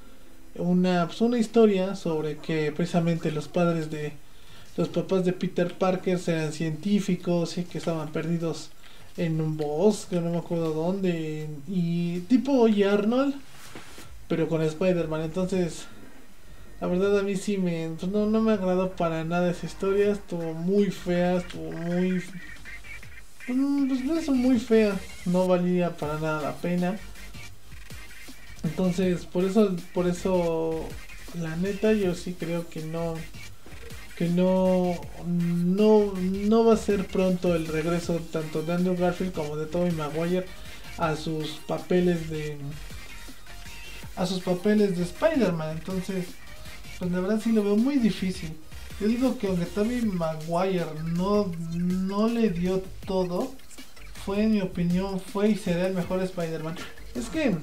una, 0.55 1.05
pues 1.05 1.21
una 1.21 1.37
historia 1.37 1.95
sobre 1.95 2.37
que 2.37 2.71
precisamente 2.71 3.31
los 3.31 3.47
padres 3.47 3.91
de, 3.91 4.13
los 4.77 4.89
papás 4.89 5.25
de 5.25 5.33
Peter 5.33 5.73
Parker 5.73 6.19
eran 6.27 6.51
científicos 6.51 7.57
y 7.57 7.63
que 7.63 7.77
estaban 7.77 8.11
perdidos 8.11 8.69
en 9.17 9.39
un 9.39 9.57
bosque, 9.57 10.19
no 10.19 10.31
me 10.31 10.37
acuerdo 10.37 10.73
dónde. 10.73 11.47
Y 11.67 12.19
tipo 12.21 12.51
Oye 12.53 12.85
Arnold 12.85 13.35
pero 14.27 14.47
con 14.47 14.61
Spider-Man. 14.61 15.21
Entonces, 15.21 15.85
la 16.81 16.87
verdad 16.87 17.19
a 17.19 17.23
mí 17.23 17.35
sí 17.35 17.57
me... 17.57 17.89
No, 18.11 18.25
no 18.25 18.41
me 18.41 18.53
agradó 18.53 18.91
para 18.91 19.23
nada 19.23 19.51
esa 19.51 19.65
historia. 19.65 20.11
Estuvo 20.11 20.53
muy 20.53 20.91
fea, 20.91 21.37
estuvo 21.37 21.71
muy... 21.71 22.23
Pues 23.45 23.57
no 24.03 24.17
es 24.17 24.29
muy 24.29 24.59
fea. 24.59 24.99
No 25.25 25.47
valía 25.47 25.95
para 25.95 26.15
nada 26.15 26.41
la 26.41 26.55
pena. 26.55 26.97
Entonces, 28.63 29.25
por 29.25 29.43
eso, 29.43 29.75
por 29.93 30.07
eso, 30.07 30.87
la 31.39 31.55
neta, 31.55 31.93
yo 31.93 32.15
sí 32.15 32.33
creo 32.33 32.67
que 32.67 32.81
no, 32.81 33.13
que 34.17 34.29
no, 34.29 34.95
no, 35.25 36.13
no 36.13 36.65
va 36.65 36.73
a 36.73 36.77
ser 36.77 37.05
pronto 37.05 37.53
el 37.55 37.67
regreso 37.67 38.21
tanto 38.31 38.63
de 38.63 38.73
Andrew 38.73 38.95
Garfield 38.95 39.33
como 39.33 39.57
de 39.57 39.65
Tobey 39.65 39.91
Maguire 39.91 40.45
a 40.97 41.15
sus 41.15 41.59
papeles 41.67 42.29
de, 42.29 42.57
a 44.15 44.25
sus 44.25 44.41
papeles 44.41 44.97
de 44.97 45.03
Spider-Man. 45.03 45.77
Entonces, 45.77 46.27
pues 46.97 47.11
la 47.11 47.19
verdad 47.19 47.41
sí 47.43 47.51
lo 47.51 47.63
veo 47.63 47.75
muy 47.75 47.97
difícil. 47.97 48.53
Yo 48.99 49.07
digo 49.07 49.37
que 49.37 49.47
aunque 49.47 49.65
Tobey 49.65 50.01
Maguire 50.01 50.85
no, 51.13 51.51
no 51.73 52.29
le 52.29 52.49
dio 52.49 52.81
todo, 53.05 53.53
fue 54.25 54.43
en 54.43 54.53
mi 54.53 54.61
opinión, 54.61 55.19
fue 55.19 55.49
y 55.49 55.55
será 55.55 55.87
el 55.87 55.93
mejor 55.93 56.21
Spider-Man. 56.23 56.75
Es 57.13 57.25
que 57.25 57.57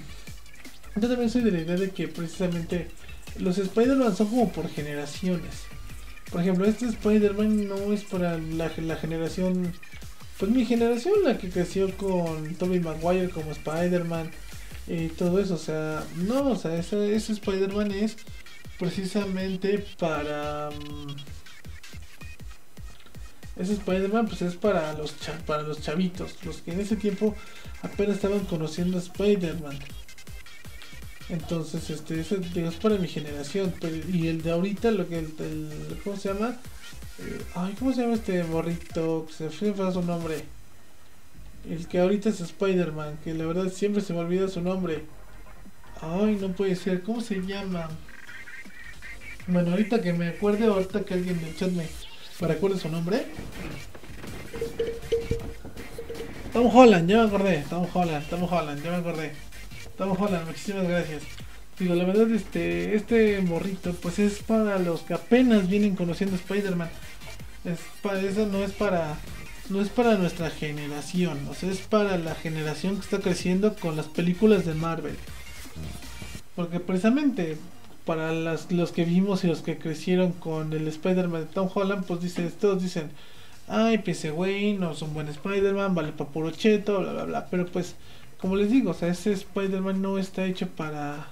yo 0.97 1.09
también 1.09 1.31
soy 1.31 1.43
de 1.43 1.51
la 1.51 1.61
idea 1.61 1.77
de 1.77 1.91
que 1.91 2.09
precisamente 2.09 2.91
los 3.38 3.57
Spider-Man 3.57 4.15
son 4.15 4.29
como 4.29 4.53
por 4.53 4.69
generaciones. 4.69 5.71
Por 6.33 6.40
ejemplo, 6.40 6.64
este 6.64 6.87
Spider-Man 6.87 7.68
no 7.68 7.92
es 7.92 8.05
para 8.05 8.38
la, 8.38 8.71
generación, 8.71 9.75
pues 10.38 10.51
mi 10.51 10.64
generación, 10.64 11.12
la 11.25 11.37
que 11.37 11.51
creció 11.51 11.95
con 11.99 12.55
Tobey 12.55 12.81
Maguire 12.81 13.29
como 13.29 13.53
Spider-Man 13.53 14.31
y 14.87 15.09
todo 15.09 15.38
eso. 15.38 15.55
O 15.55 15.59
sea, 15.59 16.03
no, 16.16 16.49
o 16.49 16.57
sea, 16.57 16.75
ese, 16.77 17.14
ese 17.14 17.33
Spider-Man 17.35 17.92
es 17.92 18.16
precisamente 18.79 19.85
para... 19.99 20.71
Mm, 20.71 21.16
ese 23.57 23.75
Spider-Man 23.75 24.27
pues 24.27 24.40
es 24.40 24.57
para 24.57 24.95
los, 24.95 25.12
para 25.47 25.62
los 25.62 25.83
chavitos, 25.83 26.37
los 26.45 26.62
que 26.62 26.73
en 26.73 26.81
ese 26.81 26.97
tiempo 26.97 27.35
apenas 27.83 28.16
estaban 28.16 28.40
conociendo 28.47 28.97
a 28.97 29.01
Spider-Man. 29.01 29.79
Entonces, 31.33 31.88
este, 31.88 32.21
ese 32.21 32.40
es 32.55 32.75
para 32.75 32.99
mi 32.99 33.09
generación. 33.09 33.73
y 34.12 34.29
el 34.29 34.42
de 34.42 34.51
ahorita, 34.51 34.90
lo 34.90 35.09
que 35.09 35.18
el, 35.18 35.99
¿cómo 36.05 36.14
se 36.18 36.29
llama? 36.29 36.59
Eh, 37.18 37.40
ay, 37.55 37.75
¿cómo 37.79 37.90
se 37.95 38.03
llama 38.03 38.14
este 38.14 38.45
morrito? 38.45 39.27
Se 39.35 39.49
fue 39.49 39.75
su 39.75 40.03
nombre. 40.03 40.45
El 41.66 41.88
que 41.88 42.01
ahorita 42.01 42.29
es 42.29 42.40
Spider-Man, 42.40 43.18
que 43.25 43.33
la 43.33 43.47
verdad 43.47 43.73
siempre 43.73 44.03
se 44.03 44.12
me 44.12 44.18
olvida 44.18 44.47
su 44.49 44.61
nombre. 44.61 45.05
Ay, 46.03 46.37
no 46.38 46.49
puede 46.53 46.77
ser. 46.77 47.03
¿Cómo 47.03 47.23
se 47.23 47.37
llama? 47.40 47.88
Bueno, 49.47 49.71
ahorita 49.71 50.03
que 50.03 50.12
me 50.12 50.29
acuerde, 50.29 50.66
ahorita 50.66 51.03
que 51.03 51.14
alguien 51.14 51.40
el 51.42 51.57
chat 51.57 51.71
me, 51.71 51.87
me 52.42 52.47
recuerde 52.47 52.79
su 52.79 52.90
nombre. 52.90 53.25
Tom 56.53 56.66
Holland, 56.66 57.09
ya 57.09 57.23
me 57.23 57.29
acordé. 57.29 57.64
Tom 57.71 57.87
Holland, 57.90 58.29
Tom 58.29 58.42
Holland, 58.42 58.85
ya 58.85 58.90
me 58.90 58.97
acordé. 58.97 59.52
Tom 60.03 60.17
Holland, 60.19 60.47
muchísimas 60.47 60.88
gracias. 60.88 61.23
Digo, 61.79 61.95
la 61.95 62.03
verdad, 62.03 62.29
este, 62.33 62.97
este 62.97 63.41
morrito, 63.41 63.93
pues 64.03 64.19
es 64.19 64.41
para 64.41 64.81
los 64.81 65.03
que 65.03 65.15
apenas 65.15 65.69
vienen 65.69 65.95
conociendo 65.95 66.35
Spider-Man. 66.35 66.91
Es 67.65 67.79
para 68.03 68.21
eso, 68.21 68.47
no 68.47 68.65
es 68.65 68.73
para 68.73 69.17
no 69.71 69.81
es 69.81 69.91
para 69.91 70.17
nuestra 70.17 70.51
generación, 70.51 71.38
o 71.49 71.55
sea, 71.55 71.71
es 71.71 71.79
para 71.79 72.19
la 72.19 72.35
generación 72.35 72.97
que 72.97 73.03
está 73.03 73.21
creciendo 73.21 73.77
con 73.77 73.95
las 73.95 74.07
películas 74.07 74.67
de 74.67 74.75
Marvel. 74.75 75.17
Porque 76.57 76.81
precisamente 76.81 77.57
para 78.05 78.33
las, 78.33 78.73
los 78.73 78.91
que 78.91 79.05
vimos 79.05 79.45
y 79.45 79.47
los 79.47 79.62
que 79.62 79.79
crecieron 79.79 80.33
con 80.33 80.73
el 80.73 80.88
Spider-Man 80.88 81.43
de 81.43 81.47
Tom 81.47 81.71
Holland, 81.73 82.05
pues 82.07 82.23
dicen, 82.23 82.53
todos 82.61 82.83
dicen, 82.83 83.12
ay, 83.69 83.99
pues 83.99 84.29
güey 84.33 84.73
no 84.73 84.91
es 84.91 85.01
un 85.01 85.15
buen 85.15 85.29
Spider-Man, 85.29 85.95
vale 85.95 86.11
para 86.11 86.31
puro 86.31 86.51
cheto, 86.51 86.99
bla, 87.01 87.12
bla, 87.12 87.25
bla. 87.25 87.47
Pero 87.49 87.67
pues, 87.67 87.95
como 88.42 88.57
les 88.57 88.70
digo, 88.70 88.90
o 88.90 88.94
sea, 88.94 89.09
ese 89.09 89.33
Spider-Man 89.33 90.02
no 90.02 90.18
está 90.18 90.44
hecho 90.44 90.68
para... 90.68 91.28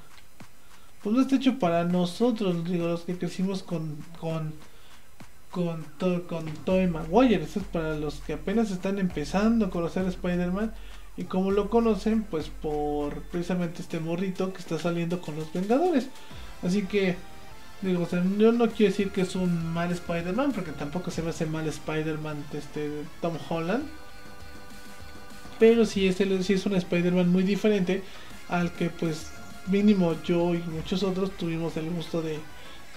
Pues 1.03 1.14
no 1.14 1.20
está 1.20 1.37
hecho 1.37 1.59
para 1.59 1.85
nosotros, 1.85 2.64
digo, 2.64 2.87
los 2.87 3.03
que 3.03 3.18
crecimos 3.18 3.62
con, 3.62 3.96
con 4.18 4.55
con, 5.51 5.85
to 5.99 6.27
con 6.27 6.46
Tobey 6.64 6.87
Maguire. 6.87 7.42
Eso 7.42 7.61
es 7.61 7.66
para 7.66 7.96
los 7.96 8.16
que 8.20 8.35
apenas 8.35 8.70
están 8.70 8.99
empezando 8.99 9.66
a 9.66 9.70
conocer 9.70 10.07
a 10.07 10.09
Spider-Man. 10.09 10.73
Y 11.16 11.25
como 11.25 11.51
lo 11.51 11.68
conocen, 11.68 12.23
pues 12.23 12.49
por 12.49 13.23
precisamente 13.25 13.83
este 13.83 14.01
morrito 14.01 14.53
que 14.53 14.61
está 14.61 14.79
saliendo 14.79 15.20
con 15.20 15.37
los 15.37 15.53
Vengadores. 15.53 16.09
Así 16.62 16.83
que, 16.83 17.16
digo, 17.83 18.09
yo 18.38 18.53
no 18.53 18.68
quiero 18.68 18.92
decir 18.92 19.11
que 19.11 19.23
es 19.23 19.35
un 19.35 19.73
mal 19.73 19.90
Spider-Man, 19.90 20.53
porque 20.53 20.73
tampoco 20.73 21.11
se 21.11 21.23
me 21.23 21.31
hace 21.31 21.46
mal 21.46 21.66
Spider-Man 21.66 22.44
este, 22.55 23.05
Tom 23.20 23.37
Holland. 23.49 23.85
Pero 25.61 25.85
sí 25.85 26.09
es, 26.09 26.20
el, 26.20 26.42
sí 26.42 26.55
es 26.55 26.66
un 26.66 26.75
Spider-Man 26.75 27.31
muy 27.31 27.44
diferente 27.44 28.03
al 28.49 28.73
que 28.73 28.90
pues 28.90 29.31
mínimo 29.68 30.14
yo 30.25 30.55
y 30.55 30.59
muchos 30.59 31.05
otros 31.05 31.31
tuvimos 31.37 31.77
el 31.77 31.88
gusto 31.90 32.23
de, 32.23 32.40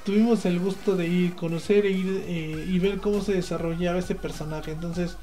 tuvimos 0.04 0.45
el 0.45 0.60
gusto 0.60 0.95
de 0.95 1.08
ir, 1.08 1.36
conocer 1.36 1.86
e 1.86 1.91
ir, 1.91 2.23
eh, 2.28 2.65
y 2.67 2.80
ver 2.80 2.97
cómo 2.99 3.21
se 3.21 3.34
desarrollaba 3.34 3.99
ese 3.99 4.15
personaje. 4.15 4.71
Entonces, 4.71 5.17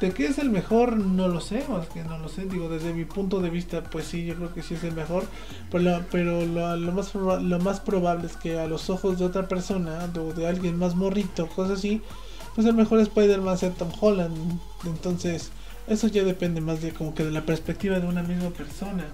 ¿de 0.00 0.12
qué 0.12 0.26
es 0.26 0.38
el 0.38 0.50
mejor? 0.50 0.96
No 0.96 1.28
lo 1.28 1.40
sé, 1.40 1.64
más 1.68 1.88
que 1.88 2.02
no 2.02 2.18
lo 2.18 2.28
sé. 2.28 2.46
Digo, 2.46 2.68
desde 2.68 2.92
mi 2.92 3.04
punto 3.04 3.40
de 3.40 3.50
vista, 3.50 3.82
pues 3.82 4.06
sí, 4.06 4.24
yo 4.24 4.34
creo 4.36 4.54
que 4.54 4.62
sí 4.62 4.74
es 4.74 4.84
el 4.84 4.94
mejor. 4.94 5.24
Pero, 5.70 5.84
lo, 5.84 6.04
pero 6.10 6.46
lo, 6.46 6.92
más, 6.92 7.14
lo 7.14 7.58
más 7.58 7.80
probable 7.80 8.26
es 8.26 8.36
que 8.36 8.58
a 8.58 8.66
los 8.66 8.90
ojos 8.90 9.18
de 9.18 9.24
otra 9.24 9.48
persona, 9.48 10.06
de, 10.08 10.32
de 10.32 10.46
alguien 10.46 10.78
más 10.78 10.94
morrito, 10.94 11.46
cosas 11.48 11.78
así, 11.78 12.02
pues 12.54 12.66
el 12.66 12.74
mejor 12.74 13.00
Spider-Man 13.00 13.58
sea 13.58 13.70
Tom 13.70 13.90
Holland. 14.00 14.36
Entonces, 14.84 15.52
eso 15.90 16.06
ya 16.06 16.22
depende 16.22 16.60
más 16.60 16.80
de 16.80 16.92
como 16.92 17.14
que 17.14 17.24
de 17.24 17.32
la 17.32 17.44
perspectiva 17.44 17.98
de 17.98 18.06
una 18.06 18.22
misma 18.22 18.50
persona. 18.50 19.04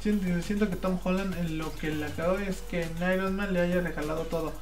Siento, 0.00 0.68
que 0.68 0.76
Tom 0.76 0.98
Holland 1.04 1.36
en 1.38 1.58
lo 1.58 1.72
que 1.76 1.94
le 1.94 2.06
acabo 2.06 2.38
es 2.38 2.62
que 2.62 2.82
en 2.82 3.12
Iron 3.14 3.36
Man 3.36 3.52
le 3.52 3.60
haya 3.60 3.80
regalado 3.80 4.22
todo. 4.22 4.52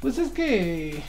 Pues 0.00 0.18
es 0.18 0.30
que... 0.32 1.02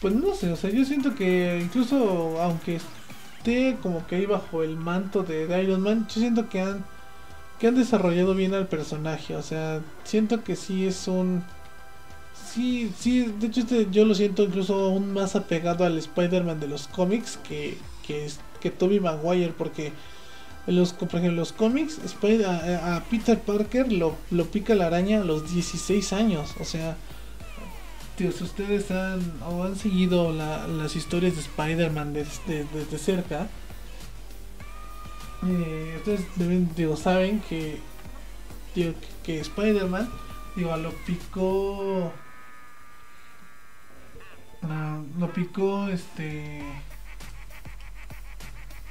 Pues 0.00 0.14
no 0.14 0.34
sé, 0.34 0.50
o 0.50 0.56
sea, 0.56 0.70
yo 0.70 0.84
siento 0.86 1.14
que 1.14 1.60
incluso 1.60 2.40
aunque 2.40 2.80
esté 3.36 3.76
como 3.82 4.06
que 4.06 4.16
ahí 4.16 4.24
bajo 4.24 4.62
el 4.62 4.76
manto 4.76 5.22
de, 5.22 5.62
Iron 5.62 5.82
Man, 5.82 6.06
yo 6.08 6.20
siento 6.20 6.48
que 6.48 6.60
han, 6.62 6.84
que 7.58 7.66
han 7.66 7.74
desarrollado 7.74 8.34
bien 8.34 8.54
al 8.54 8.68
personaje. 8.68 9.36
O 9.36 9.42
sea, 9.42 9.80
siento 10.04 10.44
que 10.44 10.54
sí 10.56 10.86
es 10.86 11.08
un... 11.08 11.44
Sí, 12.46 12.92
sí, 12.98 13.32
de 13.38 13.46
hecho 13.46 13.60
este, 13.60 13.88
yo 13.90 14.04
lo 14.04 14.14
siento 14.14 14.42
incluso 14.42 14.74
aún 14.74 15.12
más 15.12 15.36
apegado 15.36 15.84
al 15.84 15.96
Spider-Man 15.98 16.58
de 16.58 16.66
los 16.66 16.88
cómics 16.88 17.38
que, 17.48 17.76
que, 18.06 18.28
que 18.60 18.70
Tobey 18.70 18.98
Maguire 18.98 19.54
porque 19.56 19.92
los, 20.66 20.92
por 20.92 21.08
ejemplo, 21.08 21.32
los 21.32 21.52
cómics, 21.52 21.98
a, 22.46 23.02
Peter 23.10 23.38
Parker 23.38 23.92
lo, 23.92 24.16
lo, 24.30 24.46
pica 24.46 24.74
la 24.74 24.86
araña 24.86 25.20
a 25.20 25.24
los 25.24 25.52
16 25.52 26.12
años. 26.12 26.54
O 26.60 26.64
sea, 26.64 26.96
si 28.16 28.26
ustedes 28.26 28.90
han, 28.90 29.20
o 29.48 29.64
han 29.64 29.76
seguido 29.76 30.32
las 30.32 30.94
historias 30.96 31.34
de 31.34 31.40
Spider-Man 31.40 32.12
desde, 32.12 32.66
desde, 32.74 32.98
cerca, 32.98 33.48
eh, 35.46 35.94
ustedes 35.96 36.20
deben, 36.36 36.70
digo, 36.76 36.96
saben 36.96 37.40
que, 37.48 37.78
que, 38.74 38.94
que 39.22 39.40
Spider-Man, 39.40 40.08
digo, 40.56 40.76
lo 40.76 40.92
picó. 41.06 42.12
Ah, 44.62 45.00
lo 45.18 45.32
picó 45.32 45.88
este 45.88 46.62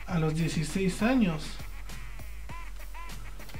a 0.07 0.19
los 0.19 0.35
16 0.35 1.01
años. 1.03 1.43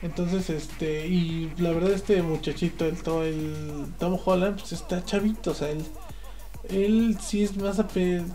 Entonces, 0.01 0.49
este, 0.49 1.07
y 1.07 1.51
la 1.57 1.71
verdad 1.71 1.91
este 1.91 2.21
muchachito, 2.21 2.85
el, 2.85 2.95
el 3.25 3.93
Tom 3.99 4.17
Holland, 4.23 4.57
pues 4.57 4.71
está 4.71 5.03
chavito, 5.03 5.51
o 5.51 5.53
sea, 5.53 5.69
él, 5.69 5.85
él 6.69 7.17
sí 7.21 7.43
es 7.43 7.57
más 7.57 7.79
apegado, 7.79 8.33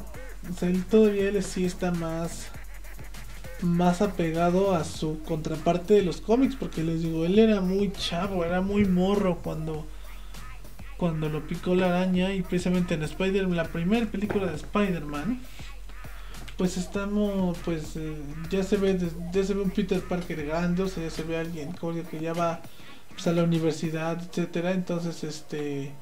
o 0.51 0.59
sea, 0.59 0.69
él 0.69 0.85
todavía 0.85 1.29
él 1.29 1.43
sí 1.43 1.65
está 1.65 1.91
más, 1.91 2.49
más 3.63 4.03
apegado 4.03 4.75
a 4.75 4.85
su 4.85 5.21
contraparte 5.23 5.95
de 5.95 6.03
los 6.03 6.21
cómics, 6.21 6.55
porque 6.55 6.83
les 6.83 7.03
digo, 7.03 7.25
él 7.25 7.39
era 7.39 7.63
muy 7.63 7.91
chavo, 7.93 8.45
era 8.45 8.61
muy 8.61 8.85
morro 8.85 9.39
cuando, 9.43 9.87
cuando 11.05 11.29
lo 11.29 11.47
picó 11.47 11.75
la 11.75 11.89
araña 11.89 12.33
y 12.33 12.41
precisamente 12.41 12.95
en 12.95 13.03
Spider-Man, 13.03 13.59
la 13.59 13.65
primera 13.65 14.07
película 14.07 14.47
de 14.47 14.57
Spider-Man, 14.57 15.39
pues 16.57 16.79
estamos, 16.79 17.59
pues 17.63 17.95
eh, 17.97 18.17
ya 18.49 18.63
se 18.63 18.79
ve, 18.79 18.99
ya 19.31 19.45
se 19.45 19.53
ve 19.53 19.61
un 19.61 19.71
Peter 19.71 20.01
Parker 20.01 20.47
grande, 20.47 20.85
o 20.85 20.89
sea, 20.89 21.03
ya 21.03 21.11
se 21.11 21.23
ve 21.23 21.37
alguien 21.37 21.75
que 22.11 22.21
ya 22.21 22.33
va 22.33 22.63
pues, 23.11 23.27
a 23.27 23.33
la 23.33 23.43
universidad, 23.43 24.19
etcétera, 24.19 24.73
entonces 24.73 25.23
este 25.25 25.93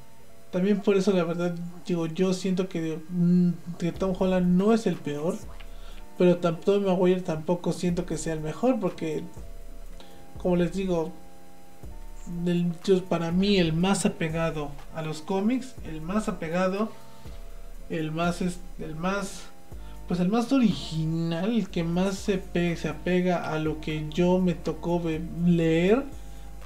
también 0.51 0.79
por 0.79 0.95
eso 0.95 1.11
la 1.11 1.25
verdad 1.25 1.53
digo 1.85 2.05
yo 2.05 2.33
siento 2.33 2.69
que, 2.69 3.01
mm, 3.09 3.49
que 3.79 3.91
Tom 3.91 4.15
Holland 4.17 4.55
no 4.57 4.73
es 4.73 4.87
el 4.87 4.95
peor, 4.95 5.35
pero 6.17 6.37
Tom 6.37 6.85
Maguire 6.85 7.19
tampoco 7.19 7.73
siento 7.73 8.05
que 8.05 8.17
sea 8.17 8.31
el 8.31 8.39
mejor 8.39 8.79
porque 8.79 9.25
como 10.37 10.55
les 10.55 10.71
digo 10.71 11.11
para 13.09 13.31
mí 13.31 13.57
el 13.57 13.73
más 13.73 14.05
apegado 14.05 14.71
a 14.95 15.01
los 15.01 15.21
cómics, 15.21 15.75
el 15.85 16.01
más 16.01 16.29
apegado, 16.29 16.91
el 17.89 18.11
más 18.11 18.41
el 18.41 18.95
más 18.95 19.43
pues 20.07 20.19
el 20.19 20.29
más 20.29 20.51
original, 20.51 21.55
el 21.55 21.69
que 21.69 21.83
más 21.83 22.15
se, 22.15 22.41
se 22.75 22.89
apega 22.89 23.51
a 23.51 23.59
lo 23.59 23.79
que 23.79 24.05
yo 24.09 24.39
me 24.39 24.53
tocó 24.53 25.01
leer, 25.45 26.03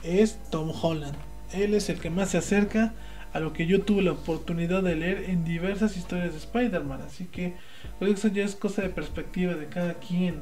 es 0.03 0.39
Tom 0.49 0.72
Holland. 0.82 1.16
Él 1.53 1.74
es 1.76 1.89
el 1.89 1.99
que 1.99 2.10
más 2.10 2.30
se 2.30 2.39
acerca 2.39 2.93
a 3.34 3.39
lo 3.39 3.53
que 3.53 3.68
yo 3.68 3.82
tuve 3.84 4.01
la 4.01 4.14
oportunidad 4.14 4.82
de 4.82 4.95
leer 4.95 5.30
en 5.30 5.45
diversas 5.45 5.95
historias 5.97 6.32
de 6.32 6.39
Spider-Man. 6.39 7.01
Así 7.05 7.26
que 7.26 7.53
pues 7.99 8.14
eso 8.14 8.28
ya 8.30 8.43
es 8.43 8.55
cosa 8.55 8.82
de 8.82 8.89
perspectiva 8.89 9.53
de 9.53 9.68
cada 9.68 9.93
quien. 9.95 10.41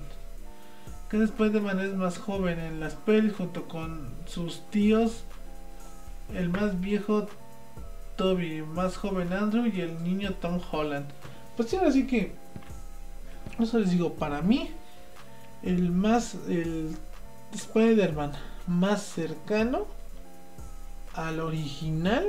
Cada 1.07 1.25
Spider-Man 1.25 1.79
es 1.79 1.93
más 1.93 2.17
joven 2.17 2.59
en 2.59 2.79
las 2.79 2.95
pelis 2.95 3.33
junto 3.33 3.67
con 3.67 4.11
sus 4.25 4.61
tíos. 4.69 5.23
El 6.33 6.49
más 6.49 6.79
viejo 6.81 7.27
Toby, 8.15 8.63
más 8.63 8.97
joven 8.97 9.33
Andrew 9.33 9.67
y 9.67 9.81
el 9.81 10.03
niño 10.03 10.33
Tom 10.41 10.59
Holland. 10.71 11.07
Pues 11.55 11.69
sí, 11.69 11.77
así 11.77 12.07
que 12.07 12.33
eso 13.59 13.79
les 13.79 13.91
digo, 13.91 14.13
para 14.13 14.41
mí, 14.41 14.71
el 15.63 15.91
más, 15.91 16.35
el 16.47 16.97
Spider-Man 17.53 18.33
más 18.67 19.03
cercano 19.03 19.85
al 21.13 21.39
original, 21.39 22.25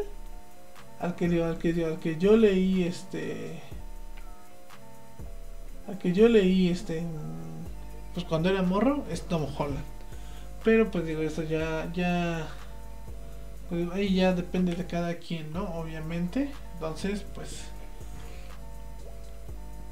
al 1.01 1.17
que, 1.17 1.43
al 1.43 1.59
que, 1.59 1.85
al 1.85 1.99
que 1.99 2.17
yo 2.17 2.37
leí, 2.37 2.85
este, 2.85 3.61
al 5.89 5.99
que 5.99 6.13
yo 6.13 6.29
leí, 6.29 6.69
este, 6.69 7.03
pues 8.17 8.25
cuando 8.25 8.49
era 8.49 8.63
morro, 8.63 9.05
es 9.11 9.29
Tom 9.29 9.45
Holland. 9.59 9.85
Pero 10.65 10.91
pues 10.91 11.05
digo, 11.05 11.21
eso 11.21 11.43
ya, 11.43 11.93
ya, 11.93 12.49
pues 13.69 13.87
ahí 13.93 14.15
ya 14.15 14.33
depende 14.33 14.75
de 14.75 14.87
cada 14.87 15.17
quien, 15.17 15.53
¿no? 15.53 15.65
Obviamente. 15.75 16.51
Entonces, 16.73 17.27
pues 17.35 17.67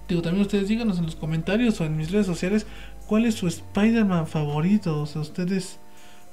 Digo, 0.08 0.22
también 0.22 0.40
ustedes 0.40 0.68
díganos 0.68 0.98
en 0.98 1.04
los 1.04 1.16
comentarios 1.16 1.78
o 1.82 1.84
en 1.84 1.98
mis 1.98 2.10
redes 2.10 2.24
sociales 2.24 2.66
cuál 3.06 3.26
es 3.26 3.34
su 3.34 3.46
Spider-Man 3.46 4.26
favorito. 4.26 5.02
O 5.02 5.06
sea, 5.06 5.20
ustedes, 5.20 5.78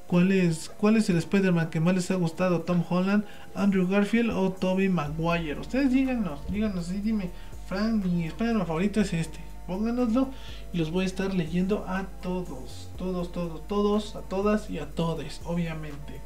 ¿cuál 0.07 0.31
es, 0.31 0.69
cuál 0.69 0.95
es 0.95 1.09
el 1.09 1.17
Spider-Man 1.17 1.69
que 1.71 1.81
más 1.81 1.95
les 1.95 2.09
ha 2.09 2.15
gustado? 2.15 2.61
¿Tom 2.61 2.85
Holland, 2.89 3.25
Andrew 3.53 3.85
Garfield 3.85 4.31
o 4.31 4.53
Tobey 4.53 4.87
Maguire? 4.87 5.59
Ustedes 5.59 5.91
díganos, 5.91 6.39
díganos 6.49 6.89
y 6.89 7.01
dime, 7.01 7.31
Frank, 7.67 8.05
mi 8.05 8.27
Spider-Man 8.27 8.65
favorito 8.65 9.01
es 9.01 9.11
este. 9.11 9.50
Pónganoslo 9.71 10.27
y 10.73 10.79
los 10.79 10.91
voy 10.91 11.05
a 11.05 11.07
estar 11.07 11.33
leyendo 11.33 11.85
a 11.87 12.07
todos, 12.21 12.89
todos, 12.97 13.31
todos, 13.31 13.65
todos, 13.69 14.15
a 14.17 14.21
todas 14.21 14.69
y 14.69 14.79
a 14.79 14.89
todes, 14.89 15.39
obviamente. 15.45 16.19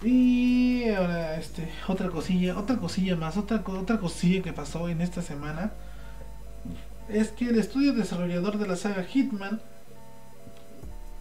Y 0.00 0.88
ahora, 0.90 1.34
este, 1.34 1.68
otra 1.88 2.08
cosilla, 2.08 2.56
otra 2.56 2.76
cosilla 2.76 3.16
más, 3.16 3.36
otra, 3.36 3.64
otra 3.66 3.98
cosilla 3.98 4.42
que 4.42 4.52
pasó 4.52 4.88
en 4.88 5.00
esta 5.00 5.22
semana 5.22 5.72
es 7.08 7.30
que 7.30 7.48
el 7.48 7.58
estudio 7.58 7.94
desarrollador 7.94 8.58
de 8.58 8.68
la 8.68 8.76
saga 8.76 9.02
Hitman 9.02 9.60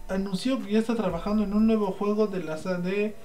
anunció 0.09 0.62
que 0.62 0.74
ya 0.74 0.80
está 0.80 0.93
trabajando 0.93 1.43
en 1.43 1.55
un 1.55 1.66
nuevo 1.66 1.91
juego 1.91 2.28
de 2.28 2.43
la 2.43 2.57
de 2.57 3.16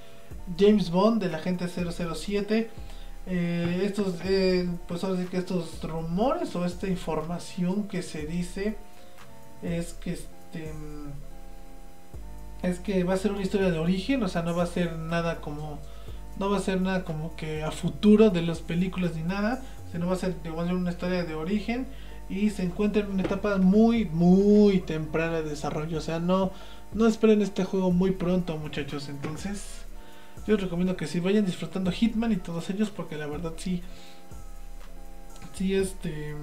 James 0.59 0.91
Bond, 0.91 1.23
del 1.23 1.35
agente 1.35 1.69
007. 1.69 2.71
Eh, 3.27 3.83
estos, 3.85 4.15
eh, 4.25 4.69
pues 4.87 5.03
ahora 5.03 5.21
sí 5.21 5.27
que 5.27 5.39
estos 5.39 5.83
rumores 5.83 6.55
o 6.55 6.65
esta 6.65 6.87
información 6.87 7.89
que 7.89 8.03
se 8.03 8.25
dice 8.25 8.77
es 9.63 9.95
que 9.95 10.13
este 10.13 10.73
es 12.63 12.79
que 12.79 13.05
va 13.05 13.15
a 13.15 13.17
ser 13.17 13.33
una 13.33 13.43
historia 13.43 13.71
de 13.71 13.79
origen, 13.79 14.23
o 14.23 14.29
sea, 14.29 14.43
no 14.43 14.55
va 14.55 14.63
a 14.63 14.67
ser 14.67 14.97
nada 14.97 15.41
como 15.41 15.79
no 16.39 16.51
va 16.51 16.59
a 16.59 16.61
ser 16.61 16.81
nada 16.81 17.05
como 17.05 17.35
que 17.35 17.63
a 17.65 17.71
futuro 17.71 18.31
de 18.31 18.43
las 18.43 18.61
películas 18.61 19.15
ni 19.17 19.23
nada, 19.23 19.63
sino 19.91 20.07
va 20.07 20.15
a 20.15 20.17
ser, 20.17 20.37
va 20.47 20.63
una 20.63 20.91
historia 20.91 21.25
de 21.25 21.35
origen 21.35 21.87
y 22.29 22.51
se 22.51 22.63
encuentra 22.63 23.03
en 23.03 23.11
una 23.11 23.23
etapa 23.23 23.57
muy 23.59 24.05
muy 24.05 24.81
temprana 24.81 25.43
de 25.43 25.51
desarrollo, 25.51 25.99
o 25.99 26.03
sea, 26.03 26.21
no 26.21 26.53
no 26.93 27.07
esperen 27.07 27.43
este 27.43 27.65
juego 27.65 27.91
muy 27.91 28.13
pronto, 28.13 28.57
muchachos. 28.57 29.09
Entonces, 29.09 29.86
yo 30.47 30.55
les 30.55 30.63
recomiendo 30.63 30.97
que 30.97 31.07
si 31.07 31.21
vayan 31.21 31.45
disfrutando 31.45 31.91
Hitman 31.91 32.33
y 32.33 32.37
todos 32.37 32.71
ellos 32.71 32.91
porque 32.91 33.17
la 33.17 33.27
verdad 33.27 33.53
sí 33.57 33.83
sí 35.55 35.75
este 35.75 36.35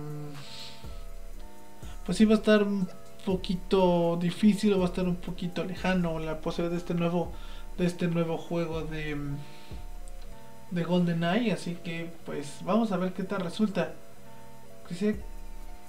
pues 2.05 2.17
sí 2.17 2.25
va 2.25 2.35
a 2.35 2.37
estar 2.37 2.65
poquito 3.25 4.17
difícil 4.21 4.73
o 4.73 4.79
va 4.79 4.85
a 4.85 4.87
estar 4.87 5.07
un 5.07 5.15
poquito 5.15 5.63
lejano 5.63 6.19
la 6.19 6.39
posibilidad 6.41 6.71
de 6.71 6.77
este 6.77 6.93
nuevo 6.93 7.31
de 7.77 7.85
este 7.85 8.07
nuevo 8.07 8.37
juego 8.37 8.81
de 8.81 9.17
de 10.71 10.83
GoldenEye 10.83 11.53
así 11.53 11.77
que 11.83 12.09
pues 12.25 12.59
vamos 12.63 12.91
a 12.91 12.97
ver 12.97 13.13
qué 13.13 13.23
tal 13.23 13.41
resulta. 13.41 13.93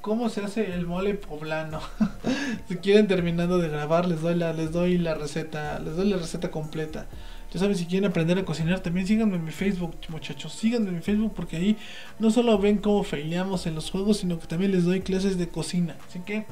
Cómo 0.00 0.28
se 0.28 0.42
hace 0.42 0.72
el 0.74 0.86
mole 0.86 1.14
poblano 1.14 1.80
si 2.68 2.76
quieren 2.76 3.06
terminando 3.06 3.58
de 3.58 3.68
grabar 3.68 4.06
les 4.06 4.20
doy 4.20 4.34
la 4.34 4.52
les 4.52 4.70
doy 4.70 4.98
la 4.98 5.14
receta 5.14 5.78
les 5.78 5.96
doy 5.96 6.08
la 6.08 6.16
receta 6.16 6.50
completa 6.50 7.06
ya 7.54 7.60
saben 7.60 7.76
si 7.76 7.86
quieren 7.86 8.10
aprender 8.10 8.38
a 8.38 8.44
cocinar 8.44 8.80
también 8.80 9.06
síganme 9.06 9.36
en 9.36 9.44
mi 9.44 9.52
Facebook 9.52 9.96
muchachos 10.10 10.52
síganme 10.52 10.88
en 10.88 10.96
mi 10.96 11.00
Facebook 11.00 11.32
porque 11.34 11.56
ahí 11.56 11.78
no 12.18 12.30
solo 12.30 12.58
ven 12.58 12.76
cómo 12.76 13.02
feileamos 13.02 13.66
en 13.66 13.74
los 13.74 13.90
juegos 13.90 14.18
sino 14.18 14.38
que 14.38 14.46
también 14.46 14.72
les 14.72 14.84
doy 14.84 15.00
clases 15.00 15.38
de 15.38 15.48
cocina 15.48 15.96
así 16.06 16.20
que 16.20 16.44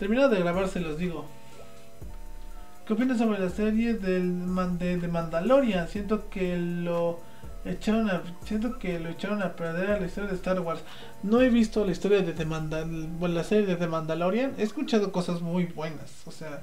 Terminado 0.00 0.30
de 0.30 0.40
grabar, 0.40 0.66
se 0.68 0.80
los 0.80 0.96
digo. 0.96 1.26
¿Qué 2.86 2.94
opinas 2.94 3.18
sobre 3.18 3.38
la 3.38 3.50
serie 3.50 3.92
de, 3.92 4.18
de 4.18 5.08
Mandalorian? 5.08 5.88
Siento 5.88 6.30
que 6.30 6.56
lo 6.56 7.20
echaron 7.66 8.08
a, 8.08 8.22
siento 8.42 8.78
que 8.78 8.98
lo 8.98 9.10
echaron 9.10 9.42
a 9.42 9.56
perder 9.56 9.90
a 9.90 10.00
la 10.00 10.06
historia 10.06 10.30
de 10.30 10.36
Star 10.36 10.58
Wars. 10.60 10.80
No 11.22 11.42
he 11.42 11.50
visto 11.50 11.84
la 11.84 11.92
historia 11.92 12.22
de 12.22 12.32
The 12.32 12.46
bueno, 12.46 13.34
la 13.34 13.44
serie 13.44 13.66
de 13.66 13.76
The 13.76 13.88
Mandalorian. 13.88 14.54
He 14.56 14.62
escuchado 14.62 15.12
cosas 15.12 15.42
muy 15.42 15.66
buenas. 15.66 16.22
O 16.24 16.30
sea, 16.30 16.62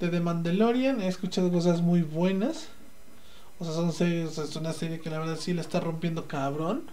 de 0.00 0.08
The 0.08 0.18
Mandalorian 0.18 1.00
he 1.00 1.06
escuchado 1.06 1.52
cosas 1.52 1.80
muy 1.80 2.02
buenas. 2.02 2.70
O 3.58 3.64
sea, 3.64 3.72
son 3.72 3.92
series, 3.92 4.36
es 4.38 4.56
una 4.56 4.72
serie 4.72 5.00
que 5.00 5.10
la 5.10 5.18
verdad 5.18 5.36
sí 5.38 5.52
la 5.52 5.60
está 5.60 5.80
rompiendo 5.80 6.26
cabrón. 6.26 6.84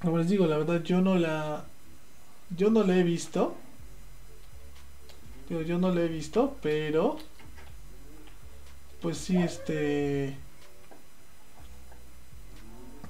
Como 0.00 0.18
les 0.18 0.28
digo, 0.28 0.46
la 0.46 0.58
verdad 0.58 0.82
yo 0.82 1.00
no 1.00 1.16
la 1.16 1.64
yo 2.56 2.70
no 2.70 2.84
la 2.84 2.96
he 2.96 3.02
visto. 3.02 3.56
Yo, 5.48 5.78
no 5.78 5.90
lo 5.92 6.00
he 6.00 6.08
visto, 6.08 6.56
pero 6.62 7.18
pues 9.02 9.18
sí, 9.18 9.36
este 9.36 10.36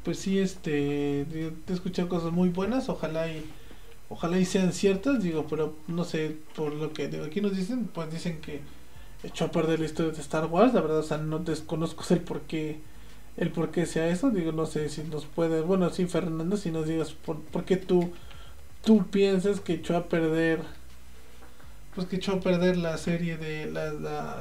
pues 0.03 0.19
sí, 0.19 0.41
este 0.41 1.21
he 1.23 1.53
escuchado 1.69 2.09
cosas 2.09 2.33
muy 2.33 2.49
buenas, 2.49 2.89
ojalá 2.89 3.29
y 3.29 3.45
ojalá 4.09 4.39
y 4.39 4.45
sean 4.45 4.73
ciertas, 4.73 5.23
digo, 5.23 5.47
pero 5.49 5.77
no 5.87 6.05
sé, 6.05 6.37
por 6.57 6.73
lo 6.75 6.93
que 6.93 7.05
aquí 7.25 7.41
nos 7.41 7.57
dicen, 7.57 7.87
pues 7.87 8.11
dicen 8.11 8.41
que 8.41 8.61
echó 9.25 9.47
a 9.47 9.51
perder 9.51 9.81
la 9.81 9.87
historia 9.87 10.13
de 10.13 10.21
Star 10.21 10.47
Wars, 10.47 10.75
la 10.75 10.81
verdad, 10.81 10.99
o 10.99 11.03
sea, 11.03 11.19
no 11.19 11.39
desconozco 11.39 12.05
el 12.13 12.21
por 12.21 12.43
qué 12.43 12.81
el 13.37 13.51
por 13.51 13.75
sea 13.87 14.09
eso, 14.09 14.31
digo, 14.31 14.53
no 14.53 14.65
sé 14.67 14.89
si 14.89 15.03
nos 15.03 15.25
puede, 15.25 15.61
bueno, 15.61 15.91
sí, 15.91 16.07
Fernando, 16.07 16.57
si 16.57 16.71
nos 16.71 16.87
digas 16.87 17.13
por, 17.13 17.41
por 17.41 17.65
qué 17.65 17.77
tú 17.77 18.13
tú 18.85 19.07
piensas 19.07 19.61
que 19.61 19.75
echó 19.75 19.97
a 19.97 20.05
perder 20.05 20.61
pues 21.95 22.07
que 22.07 22.17
echó 22.17 22.33
a 22.33 22.41
perder 22.41 22.77
la 22.77 22.99
serie 22.99 23.37
de 23.37 23.71
la, 23.71 23.93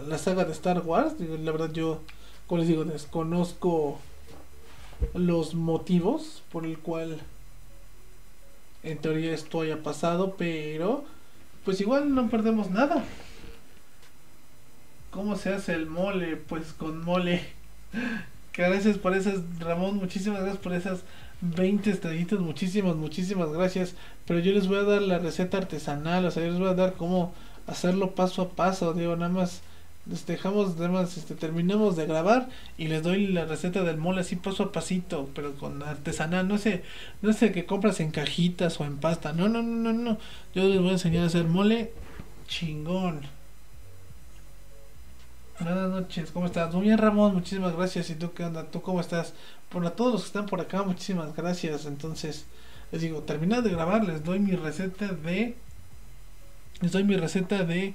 la, 0.01 0.17
saga 0.17 0.43
de 0.43 0.51
Star 0.51 0.81
Wars. 0.81 1.13
la 1.19 1.51
verdad 1.51 1.71
yo, 1.71 2.01
como 2.47 2.59
les 2.59 2.67
digo, 2.67 2.83
desconozco 2.83 3.99
los 5.13 5.53
motivos 5.53 6.41
por 6.51 6.65
el 6.65 6.79
cual 6.79 7.19
en 8.81 8.97
teoría 8.97 9.33
esto 9.33 9.61
haya 9.61 9.83
pasado, 9.83 10.35
pero 10.35 11.05
pues 11.63 11.79
igual 11.79 12.15
no 12.15 12.27
perdemos 12.29 12.71
nada. 12.71 13.03
¿Cómo 15.13 15.35
se 15.35 15.53
hace 15.53 15.75
el 15.75 15.85
mole? 15.85 16.37
Pues 16.37 16.73
con 16.73 17.05
mole. 17.05 17.45
Gracias 18.53 18.97
por 18.97 19.15
esas, 19.15 19.41
Ramón. 19.59 19.97
Muchísimas 19.97 20.39
gracias 20.41 20.61
por 20.61 20.73
esas 20.73 21.03
20 21.41 21.91
estrellitas. 21.91 22.39
Muchísimas, 22.39 22.95
muchísimas 22.95 23.49
gracias. 23.49 23.93
Pero 24.25 24.39
yo 24.39 24.51
les 24.53 24.67
voy 24.67 24.77
a 24.77 24.83
dar 24.83 25.03
la 25.03 25.19
receta 25.19 25.57
artesanal. 25.59 26.25
O 26.25 26.31
sea, 26.31 26.43
yo 26.43 26.49
les 26.49 26.59
voy 26.59 26.69
a 26.69 26.73
dar 26.73 26.93
cómo 26.93 27.31
hacerlo 27.67 28.15
paso 28.15 28.41
a 28.41 28.49
paso. 28.49 28.93
Digo, 28.93 29.15
nada 29.15 29.31
más 29.31 29.61
dejamos, 30.25 30.77
nada 30.77 30.89
más 30.89 31.15
este, 31.15 31.35
terminamos 31.35 31.95
de 31.95 32.07
grabar 32.07 32.49
y 32.77 32.87
les 32.87 33.03
doy 33.03 33.27
la 33.27 33.45
receta 33.45 33.83
del 33.83 33.97
mole 33.97 34.21
así 34.21 34.35
paso 34.35 34.63
a 34.63 34.71
pasito, 34.71 35.29
pero 35.35 35.53
con 35.53 35.83
artesanal. 35.83 36.47
No 36.47 36.57
sé, 36.57 36.83
no 37.21 37.33
sé 37.33 37.51
que 37.51 37.65
compras 37.65 37.99
en 37.99 38.09
cajitas 38.09 38.79
o 38.79 38.85
en 38.85 38.97
pasta. 38.97 39.31
No, 39.31 39.47
no, 39.47 39.61
no, 39.61 39.93
no, 39.93 39.93
no. 39.93 40.17
Yo 40.55 40.67
les 40.67 40.79
voy 40.79 40.89
a 40.89 40.93
enseñar 40.93 41.23
a 41.23 41.27
hacer 41.27 41.43
mole 41.45 41.91
chingón. 42.47 43.21
Buenas 45.59 45.89
noches, 45.89 46.31
¿cómo 46.31 46.47
estás? 46.47 46.73
Muy 46.73 46.85
bien, 46.87 46.97
Ramón, 46.97 47.35
muchísimas 47.35 47.75
gracias. 47.75 48.09
¿Y 48.09 48.15
tú 48.15 48.33
qué 48.33 48.43
onda? 48.43 48.71
¿Tú 48.71 48.81
cómo 48.81 48.99
estás? 48.99 49.33
Bueno, 49.71 49.87
a 49.87 49.95
todos 49.95 50.11
los 50.11 50.21
que 50.23 50.27
están 50.27 50.47
por 50.47 50.59
acá, 50.59 50.81
muchísimas 50.81 51.35
gracias. 51.35 51.85
Entonces, 51.85 52.45
les 52.91 53.01
digo, 53.03 53.19
terminad 53.21 53.61
de 53.61 53.69
grabar, 53.69 54.03
les 54.03 54.23
doy 54.23 54.39
mi 54.39 54.55
receta 54.55 55.09
de. 55.09 55.55
Les 56.81 56.91
doy 56.91 57.03
mi 57.03 57.15
receta 57.17 57.63
de, 57.63 57.93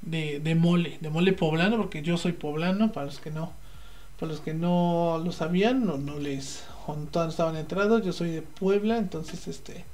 de, 0.00 0.40
de 0.40 0.54
mole, 0.54 0.96
de 1.02 1.10
mole 1.10 1.34
poblano, 1.34 1.76
porque 1.76 2.00
yo 2.00 2.16
soy 2.16 2.32
poblano, 2.32 2.90
para 2.90 3.06
los 3.06 3.18
que 3.20 3.30
no, 3.30 3.52
para 4.18 4.32
los 4.32 4.40
que 4.40 4.54
no 4.54 5.20
lo 5.22 5.30
sabían, 5.30 5.84
no, 5.84 5.98
no 5.98 6.18
les, 6.18 6.64
no 6.88 7.28
estaban 7.28 7.56
entrados, 7.56 8.02
yo 8.04 8.14
soy 8.14 8.30
de 8.30 8.42
Puebla, 8.42 8.96
entonces 8.96 9.46
este, 9.46 9.84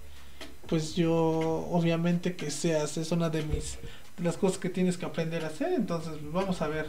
pues 0.68 0.94
yo, 0.94 1.12
obviamente 1.70 2.36
que 2.36 2.50
seas, 2.52 2.96
es 2.96 3.10
una 3.10 3.30
de 3.30 3.42
mis 3.42 3.78
las 4.22 4.36
cosas 4.36 4.58
que 4.58 4.70
tienes 4.70 4.96
que 4.96 5.06
aprender 5.06 5.44
a 5.44 5.48
hacer. 5.48 5.72
Entonces, 5.72 6.12
pues, 6.20 6.32
vamos 6.32 6.62
a 6.62 6.68
ver. 6.68 6.86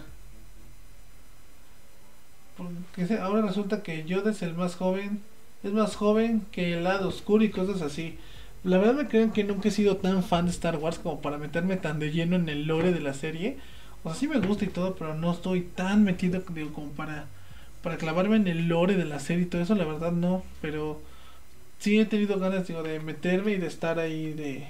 Porque 2.58 3.14
ahora 3.16 3.42
resulta 3.42 3.84
que 3.84 4.04
Yoda 4.04 4.32
es 4.32 4.42
el 4.42 4.54
más 4.54 4.76
joven. 4.76 5.22
Es 5.64 5.72
más 5.72 5.96
joven 5.96 6.46
que 6.52 6.74
el 6.74 6.84
lado 6.84 7.10
oscuro 7.10 7.44
y 7.44 7.52
cosas 7.52 7.82
así. 7.82 8.18
La 8.64 8.78
verdad 8.78 8.94
me 8.94 9.08
creen 9.08 9.32
que 9.32 9.44
nunca 9.44 9.70
he 9.70 9.72
sido 9.72 9.98
tan 9.98 10.24
fan 10.24 10.46
de 10.46 10.52
Star 10.52 10.78
Wars 10.78 11.00
como 11.00 11.22
para 11.22 11.38
meterme 11.38 11.78
tan 11.78 12.00
de 12.00 12.12
lleno 12.12 12.36
en 12.36 12.50
el 12.50 12.66
lore 12.66 12.92
de 12.92 13.00
la 13.00 13.14
serie. 13.14 13.58
O 14.04 14.10
sea, 14.10 14.20
sí 14.20 14.28
me 14.28 14.40
gusta 14.40 14.66
y 14.66 14.70
todo, 14.70 14.96
pero 14.96 15.16
no 15.16 15.32
estoy 15.32 15.62
tan 15.62 16.04
metido 16.04 16.44
como 16.74 16.92
para, 16.92 17.26
para 17.84 17.98
clavarme 17.98 18.36
en 18.38 18.48
el 18.48 18.68
lore 18.68 18.96
de 18.96 19.06
la 19.06 19.20
serie 19.20 19.44
y 19.44 19.48
todo 19.48 19.62
eso. 19.62 19.76
La 19.76 19.86
verdad 19.86 20.12
no, 20.12 20.44
pero 20.62 21.02
sí 21.80 22.00
he 22.00 22.06
tenido 22.06 22.40
ganas 22.40 22.68
digo, 22.68 22.84
de 22.84 23.00
meterme 23.00 23.54
y 23.54 23.58
de 23.58 23.68
estar 23.68 24.00
ahí 24.00 24.34
de 24.34 24.68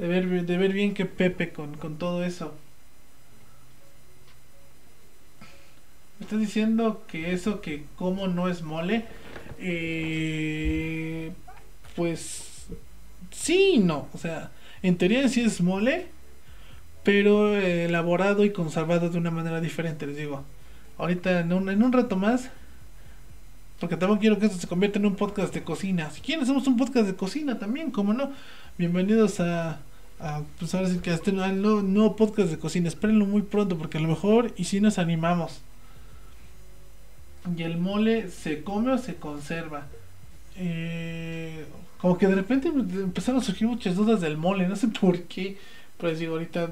de 0.00 0.08
ver, 0.08 0.46
de 0.46 0.56
ver 0.56 0.72
bien 0.72 0.94
que 0.94 1.04
Pepe 1.04 1.52
con, 1.52 1.76
con 1.76 1.98
todo 1.98 2.24
eso. 2.24 2.54
Me 6.18 6.24
estás 6.24 6.40
diciendo 6.40 7.04
que 7.06 7.32
eso 7.32 7.60
que 7.60 7.84
como 7.96 8.26
no 8.26 8.48
es 8.48 8.62
mole. 8.62 9.04
Eh, 9.58 11.32
pues 11.96 12.68
sí 13.30 13.78
no. 13.78 14.08
O 14.14 14.18
sea, 14.18 14.50
en 14.82 14.96
teoría 14.96 15.28
sí 15.28 15.42
es 15.42 15.60
mole. 15.60 16.06
Pero 17.04 17.56
elaborado 17.56 18.44
y 18.44 18.52
conservado 18.52 19.10
de 19.10 19.18
una 19.18 19.30
manera 19.30 19.60
diferente. 19.60 20.06
Les 20.06 20.16
digo. 20.16 20.44
Ahorita 20.96 21.40
en 21.40 21.52
un, 21.52 21.68
en 21.68 21.82
un 21.82 21.92
rato 21.92 22.16
más. 22.16 22.48
Porque 23.78 23.98
también 23.98 24.18
quiero 24.18 24.38
que 24.38 24.46
esto 24.46 24.58
se 24.58 24.66
convierta 24.66 24.98
en 24.98 25.06
un 25.06 25.16
podcast 25.16 25.52
de 25.52 25.62
cocina. 25.62 26.10
Si 26.10 26.22
quieren, 26.22 26.44
hacemos 26.44 26.66
un 26.66 26.78
podcast 26.78 27.06
de 27.06 27.16
cocina 27.16 27.58
también, 27.58 27.90
como 27.90 28.14
no. 28.14 28.32
Bienvenidos 28.78 29.40
a 29.40 29.80
Ah, 30.22 30.42
pues 30.58 30.74
ahora 30.74 30.88
sí 30.88 30.98
que 30.98 31.14
este 31.14 31.32
nuevo, 31.32 31.80
nuevo 31.80 32.14
podcast 32.14 32.50
de 32.50 32.58
cocina. 32.58 32.88
Espérenlo 32.88 33.24
muy 33.24 33.40
pronto 33.40 33.78
porque 33.78 33.96
a 33.96 34.00
lo 34.02 34.08
mejor 34.08 34.52
y 34.56 34.64
si 34.64 34.80
nos 34.80 34.98
animamos. 34.98 35.60
Y 37.56 37.62
el 37.62 37.78
mole 37.78 38.28
se 38.28 38.62
come 38.62 38.92
o 38.92 38.98
se 38.98 39.16
conserva. 39.16 39.86
Eh, 40.56 41.64
como 41.98 42.18
que 42.18 42.26
de 42.26 42.34
repente 42.34 42.68
empezaron 42.68 43.40
a 43.40 43.44
surgir 43.44 43.66
muchas 43.66 43.96
dudas 43.96 44.20
del 44.20 44.36
mole, 44.36 44.68
no 44.68 44.76
sé 44.76 44.88
por 45.00 45.22
qué. 45.22 45.56
Pero 45.98 46.14
digo, 46.14 46.34
ahorita, 46.34 46.70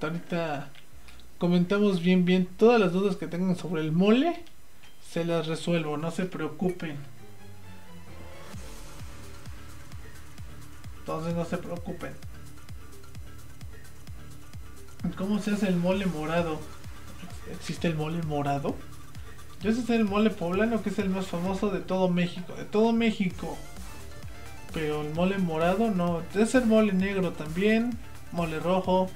ahorita 0.00 0.70
comentamos 1.36 2.02
bien, 2.02 2.24
bien 2.24 2.48
todas 2.56 2.80
las 2.80 2.92
dudas 2.92 3.16
que 3.16 3.26
tengan 3.26 3.56
sobre 3.56 3.82
el 3.82 3.92
mole. 3.92 4.42
Se 5.06 5.24
las 5.26 5.46
resuelvo, 5.46 5.98
no 5.98 6.10
se 6.10 6.24
preocupen. 6.24 6.96
Entonces 11.00 11.34
no 11.34 11.44
se 11.44 11.58
preocupen. 11.58 12.12
¿Cómo 15.16 15.38
se 15.38 15.52
hace 15.52 15.68
el 15.68 15.76
mole 15.76 16.06
morado? 16.06 16.58
¿Existe 17.52 17.88
el 17.88 17.94
mole 17.94 18.22
morado? 18.22 18.74
Yo 19.62 19.72
sé 19.72 19.96
el 19.96 20.04
mole 20.04 20.30
poblano, 20.30 20.82
que 20.82 20.90
es 20.90 20.98
el 20.98 21.08
más 21.08 21.26
famoso 21.26 21.70
de 21.70 21.80
todo 21.80 22.08
México. 22.08 22.52
De 22.54 22.64
todo 22.64 22.92
México. 22.92 23.56
Pero 24.72 25.02
el 25.02 25.14
mole 25.14 25.38
morado 25.38 25.90
no. 25.90 26.22
Debe 26.34 26.46
ser 26.46 26.66
mole 26.66 26.92
negro 26.92 27.32
también. 27.32 27.96
Mole 28.32 28.60
rojo. 28.60 29.08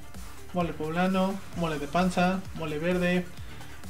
Mole 0.54 0.72
poblano. 0.72 1.34
Mole 1.56 1.78
de 1.78 1.86
panza. 1.86 2.40
Mole 2.54 2.78
verde. 2.78 3.26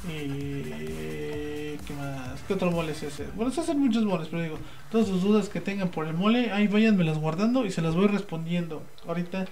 Y... 0.09 1.77
¿Qué 1.87 1.93
más? 1.93 2.41
¿Qué 2.47 2.53
otro 2.53 2.69
mole 2.69 2.93
se 2.93 3.07
hace? 3.07 3.27
Bueno, 3.35 3.51
se 3.51 3.61
hacen 3.61 3.79
muchos 3.79 4.03
moles, 4.03 4.27
pero 4.29 4.43
digo, 4.43 4.57
todas 4.91 5.07
sus 5.07 5.21
dudas 5.21 5.49
que 5.49 5.61
tengan 5.61 5.89
por 5.89 6.05
el 6.05 6.13
mole, 6.13 6.51
ahí 6.51 6.67
váyanmelas 6.67 7.17
guardando 7.17 7.65
y 7.65 7.71
se 7.71 7.81
las 7.81 7.95
voy 7.95 8.07
respondiendo. 8.07 8.83
Ahorita 9.07 9.45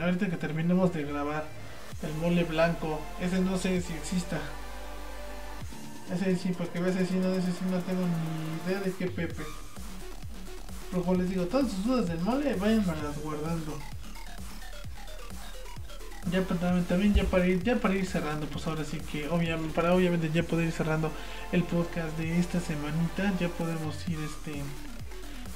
ahorita 0.00 0.28
que 0.28 0.36
terminemos 0.36 0.92
de 0.92 1.04
grabar 1.04 1.44
el 2.02 2.14
mole 2.14 2.44
blanco. 2.44 3.00
Ese 3.20 3.40
no 3.40 3.56
sé 3.56 3.80
si 3.80 3.92
exista. 3.92 4.38
Ese 6.12 6.36
sí, 6.36 6.54
porque 6.56 6.78
a 6.78 6.82
veces 6.82 7.08
sí 7.08 7.14
no, 7.14 7.32
ese 7.32 7.52
sí 7.52 7.64
no 7.70 7.78
tengo 7.78 8.02
ni 8.02 8.70
idea 8.70 8.80
de 8.80 8.92
qué 8.92 9.06
Pepe. 9.06 9.42
Pero 10.90 11.02
como 11.04 11.18
les 11.18 11.30
digo, 11.30 11.46
todas 11.46 11.70
sus 11.70 11.84
dudas 11.84 12.08
del 12.08 12.18
mole, 12.20 12.54
vayan 12.54 12.84
guardando. 13.22 13.78
Ya 16.30 16.42
también 16.88 17.14
ya 17.14 17.24
para 17.24 17.46
ir, 17.46 17.62
ya 17.62 17.76
para 17.76 17.94
ir 17.94 18.06
cerrando, 18.06 18.46
pues 18.46 18.66
ahora 18.66 18.84
sí 18.84 18.98
que 19.00 19.28
obviamente, 19.28 19.74
para 19.74 19.92
obviamente 19.92 20.30
ya 20.32 20.42
poder 20.42 20.66
ir 20.66 20.72
cerrando 20.72 21.10
el 21.50 21.64
podcast 21.64 22.16
de 22.16 22.38
esta 22.38 22.60
semanita, 22.60 23.32
ya 23.40 23.48
podemos 23.48 23.96
ir 24.08 24.18
este 24.20 24.62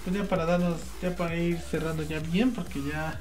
pues 0.04 0.16
ya 0.16 0.24
para 0.24 0.44
darnos, 0.44 0.80
ya 1.02 1.14
para 1.14 1.36
ir 1.36 1.58
cerrando 1.58 2.02
ya 2.02 2.18
bien, 2.18 2.52
porque 2.52 2.80
ya 2.82 3.18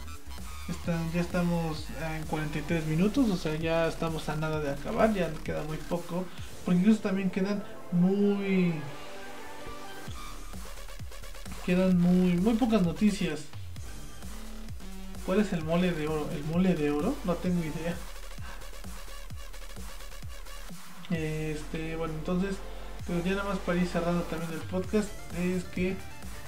ya 1.13 1.21
estamos 1.21 1.85
en 2.15 2.23
43 2.23 2.85
minutos, 2.87 3.29
o 3.29 3.37
sea, 3.37 3.55
ya 3.55 3.87
estamos 3.87 4.27
a 4.29 4.35
nada 4.35 4.59
de 4.59 4.71
acabar, 4.71 5.13
ya 5.13 5.31
queda 5.43 5.63
muy 5.63 5.77
poco. 5.77 6.25
Porque 6.63 6.79
incluso 6.79 7.01
también 7.01 7.29
quedan 7.29 7.63
muy. 7.91 8.73
Quedan 11.65 11.99
muy, 11.99 12.33
muy 12.37 12.55
pocas 12.55 12.81
noticias. 12.81 13.41
¿Cuál 15.25 15.41
es 15.41 15.53
el 15.53 15.63
mole 15.63 15.91
de 15.91 16.07
oro? 16.07 16.29
¿El 16.31 16.43
mole 16.45 16.73
de 16.75 16.91
oro? 16.91 17.15
No 17.23 17.33
tengo 17.35 17.59
idea. 17.63 17.95
Este, 21.11 21.95
bueno, 21.95 22.13
entonces, 22.15 22.55
pero 23.05 23.23
ya 23.23 23.31
nada 23.31 23.49
más 23.49 23.59
para 23.59 23.79
ir 23.79 23.87
cerrando 23.87 24.23
también 24.23 24.51
el 24.51 24.59
podcast, 24.59 25.09
es 25.37 25.63
que 25.65 25.95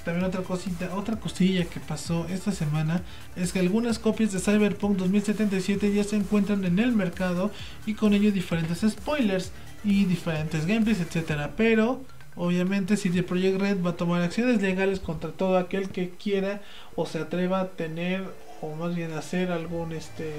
también 0.08 0.26
otra 0.26 0.42
cosita, 0.42 0.96
otra 0.96 1.18
cosilla 1.18 1.66
que 1.66 1.82
pasó 1.82 2.28
esta 2.30 2.54
semana 2.54 3.02
es 3.36 3.52
que 3.52 3.60
algunas 3.60 4.00
copias 4.00 4.32
de 4.32 4.40
Cyberpunk 4.40 4.96
2077 4.96 5.94
ya 5.94 6.06
se 6.06 6.16
encuentran 6.16 6.64
en 6.64 6.80
el 6.80 6.94
mercado 6.94 7.52
y 7.86 7.94
con 7.94 8.14
ello 8.14 8.32
diferentes 8.32 8.90
spoilers 8.90 9.52
y 9.84 10.06
diferentes 10.06 10.66
gameplays, 10.66 11.02
etcétera. 11.02 11.56
Pero 11.58 12.06
obviamente 12.38 12.96
CD 12.96 13.22
Projekt 13.22 13.60
Red 13.60 13.84
va 13.84 13.90
a 13.90 13.98
tomar 13.98 14.22
acciones 14.22 14.62
legales 14.62 15.02
contra 15.02 15.32
todo 15.32 15.58
aquel 15.58 15.90
que 15.90 16.12
quiera 16.12 16.62
o 16.96 17.06
se 17.06 17.20
atreva 17.20 17.60
a 17.60 17.68
tener 17.72 18.24
o 18.62 18.78
más 18.78 18.96
bien 18.96 19.12
hacer 19.12 19.52
algún 19.52 19.92
este 19.92 20.36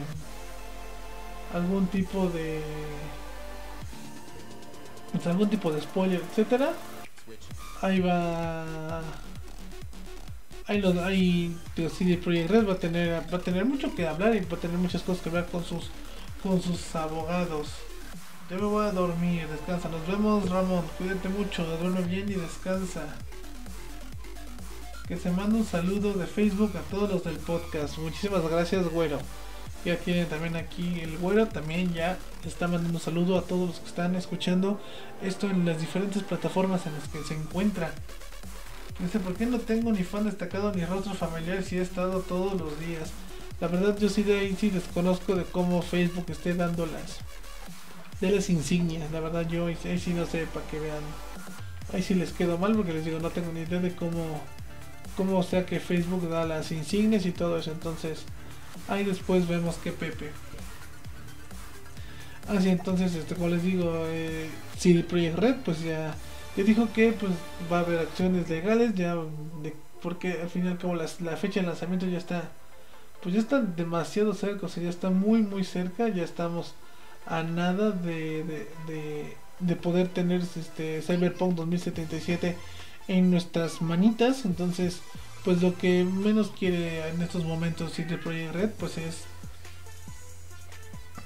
algún 1.52 1.88
tipo 1.88 2.30
de 2.30 2.62
pues, 5.12 5.26
algún 5.26 5.50
tipo 5.50 5.70
de 5.70 5.82
spoiler, 5.82 6.22
etcétera. 6.30 6.72
Ahí 7.82 8.00
va 8.00 9.02
ahí, 10.68 10.80
los, 10.80 10.96
ahí 10.98 11.56
CD 11.74 12.16
Projekt 12.16 12.50
Red 12.50 12.68
va 12.68 12.74
a 12.74 12.78
tener 12.78 13.22
va 13.32 13.38
a 13.38 13.40
tener 13.40 13.64
mucho 13.64 13.94
que 13.94 14.06
hablar 14.06 14.36
y 14.36 14.40
va 14.40 14.56
a 14.56 14.60
tener 14.60 14.78
muchas 14.78 15.02
cosas 15.02 15.22
que 15.22 15.30
ver 15.30 15.46
con 15.46 15.64
sus 15.64 15.90
con 16.42 16.62
sus 16.62 16.94
abogados. 16.94 17.68
Yo 18.50 18.56
me 18.56 18.62
voy 18.62 18.86
a 18.86 18.92
dormir, 18.92 19.46
descansa. 19.48 19.88
Nos 19.88 20.06
vemos, 20.06 20.48
Ramón. 20.48 20.84
Cuídate 20.96 21.28
mucho, 21.28 21.64
duerme 21.64 22.02
bien 22.02 22.30
y 22.30 22.34
descansa. 22.34 23.02
Que 25.06 25.16
se 25.16 25.30
manda 25.30 25.56
un 25.56 25.66
saludo 25.66 26.14
de 26.14 26.26
Facebook 26.26 26.72
a 26.76 26.80
todos 26.90 27.10
los 27.10 27.24
del 27.24 27.36
podcast. 27.36 27.98
Muchísimas 27.98 28.42
gracias, 28.48 28.88
güero. 28.88 29.18
Ya 29.84 29.96
tienen 29.96 30.26
también 30.28 30.56
aquí 30.56 31.00
el 31.00 31.18
güero, 31.18 31.46
también 31.46 31.92
ya 31.92 32.18
está 32.44 32.66
mandando 32.66 32.98
un 32.98 33.04
saludo 33.04 33.38
a 33.38 33.42
todos 33.42 33.68
los 33.68 33.78
que 33.80 33.88
están 33.88 34.16
escuchando 34.16 34.80
esto 35.22 35.48
en 35.48 35.64
las 35.64 35.80
diferentes 35.80 36.22
plataformas 36.22 36.86
en 36.86 36.94
las 36.94 37.08
que 37.08 37.22
se 37.22 37.34
encuentra. 37.34 37.92
Dice, 38.98 39.20
¿por 39.20 39.34
qué 39.34 39.46
no 39.46 39.58
tengo 39.58 39.92
ni 39.92 40.02
fan 40.02 40.24
destacado 40.24 40.72
ni 40.72 40.84
rostro 40.84 41.14
familiar 41.14 41.62
si 41.62 41.78
he 41.78 41.82
estado 41.82 42.20
todos 42.20 42.60
los 42.60 42.78
días? 42.80 43.10
La 43.60 43.68
verdad 43.68 43.96
yo 43.98 44.08
sí 44.08 44.22
de 44.22 44.38
ahí 44.38 44.56
sí 44.58 44.70
desconozco 44.70 45.34
de 45.34 45.44
cómo 45.44 45.82
Facebook 45.82 46.26
esté 46.28 46.54
dando 46.54 46.86
las 46.86 47.18
de 48.20 48.30
las 48.30 48.50
insignias. 48.50 49.10
La 49.10 49.20
verdad 49.20 49.48
yo 49.48 49.66
ahí 49.66 49.76
sí 49.98 50.12
no 50.14 50.26
sé 50.26 50.46
para 50.46 50.66
que 50.66 50.80
vean. 50.80 51.02
Ahí 51.92 52.02
sí 52.02 52.14
les 52.14 52.32
quedo 52.32 52.58
mal 52.58 52.74
porque 52.74 52.92
les 52.92 53.04
digo 53.04 53.18
no 53.20 53.30
tengo 53.30 53.52
ni 53.52 53.60
idea 53.60 53.80
de 53.80 53.94
cómo 53.94 54.40
cómo 55.16 55.42
sea 55.42 55.66
que 55.66 55.80
Facebook 55.80 56.28
da 56.28 56.44
las 56.44 56.70
insignias 56.70 57.26
y 57.26 57.32
todo 57.32 57.58
eso. 57.58 57.72
Entonces 57.72 58.22
ahí 58.88 59.04
después 59.04 59.48
vemos 59.48 59.76
que 59.76 59.92
Pepe. 59.92 60.30
Así 62.48 62.68
entonces 62.68 63.14
este 63.14 63.34
como 63.34 63.48
les 63.48 63.62
digo 63.62 64.04
eh, 64.06 64.48
CD 64.78 65.02
Projekt 65.02 65.38
Red 65.38 65.56
pues 65.64 65.82
ya, 65.82 66.14
ya 66.58 66.64
dijo 66.64 66.88
que 66.92 67.12
pues 67.12 67.30
va 67.70 67.78
a 67.78 67.80
haber 67.82 68.00
acciones 68.00 68.48
legales 68.50 68.92
ya 68.96 69.16
porque 70.02 70.40
al 70.42 70.50
fin 70.50 70.66
y 70.66 70.68
al 70.68 70.78
cabo 70.78 70.96
la 70.96 71.36
fecha 71.36 71.60
de 71.60 71.66
lanzamiento 71.68 72.04
ya 72.06 72.18
está 72.18 72.50
pues 73.22 73.34
ya 73.34 73.40
está 73.40 73.60
demasiado 73.60 74.34
cerca, 74.34 74.66
o 74.66 74.68
sea, 74.68 74.82
ya 74.82 74.90
está 74.90 75.10
muy 75.10 75.42
muy 75.42 75.62
cerca, 75.62 76.08
ya 76.08 76.24
estamos 76.24 76.74
a 77.26 77.44
nada 77.44 77.90
de, 77.92 78.66
de, 78.86 79.36
de, 79.60 79.76
poder 79.76 80.08
tener 80.08 80.40
este 80.40 81.02
Cyberpunk 81.02 81.54
2077 81.54 82.56
en 83.06 83.30
nuestras 83.30 83.80
manitas, 83.80 84.44
entonces 84.44 85.00
pues 85.44 85.62
lo 85.62 85.76
que 85.76 86.04
menos 86.04 86.50
quiere 86.58 87.08
en 87.08 87.22
estos 87.22 87.44
momentos 87.44 87.92
CD 87.92 88.18
Projekt 88.18 88.54
Red 88.54 88.70
pues 88.70 88.98
es 88.98 89.22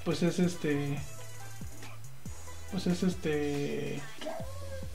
pues 0.05 0.21
es 0.21 0.37
este 0.37 0.99
pues 2.71 2.85
es 2.85 3.01
este 3.01 3.99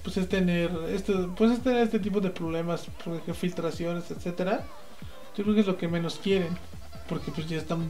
pues 0.08 0.24
es 0.24 0.28
tener 0.28 0.70
este 0.88 1.12
pues 1.36 1.52
es 1.52 1.60
tener 1.60 1.82
este 1.82 1.98
tipo 1.98 2.20
de 2.20 2.30
problemas 2.30 2.86
filtraciones 3.34 4.10
etcétera 4.10 4.64
yo 5.36 5.44
creo 5.44 5.54
que 5.54 5.60
es 5.60 5.66
lo 5.66 5.76
que 5.76 5.86
menos 5.86 6.18
quieren 6.22 6.56
porque 7.08 7.32
pues 7.32 7.48
ya 7.48 7.56
estamos, 7.56 7.88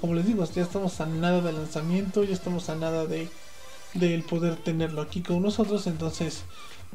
como 0.00 0.14
les 0.14 0.26
digo, 0.26 0.44
ya 0.44 0.62
estamos 0.62 1.00
a 1.00 1.06
nada 1.06 1.40
del 1.40 1.56
lanzamiento, 1.56 2.24
ya 2.24 2.32
estamos 2.32 2.70
a 2.70 2.76
nada 2.76 3.06
de 3.06 3.28
del 3.94 4.22
poder 4.22 4.54
tenerlo 4.54 5.02
aquí 5.02 5.20
con 5.20 5.42
nosotros, 5.42 5.88
entonces 5.88 6.44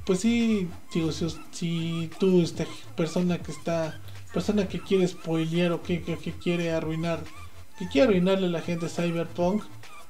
pues 0.06 0.22
sí, 0.22 0.70
digo, 0.94 1.12
si, 1.12 1.28
si 1.52 2.10
tú, 2.20 2.42
esta 2.42 2.66
persona 2.96 3.38
que 3.40 3.52
está, 3.52 4.00
persona 4.34 4.68
que 4.68 4.80
quiere 4.80 5.06
spoilear 5.08 5.74
o 5.74 5.84
que, 5.84 6.02
que, 6.02 6.32
quiere 6.32 6.72
arruinar, 6.72 7.20
que 7.78 7.88
quiere 7.90 8.08
arruinarle 8.08 8.48
a 8.48 8.52
la 8.52 8.62
gente 8.62 8.88
Cyberpunk, 8.88 9.64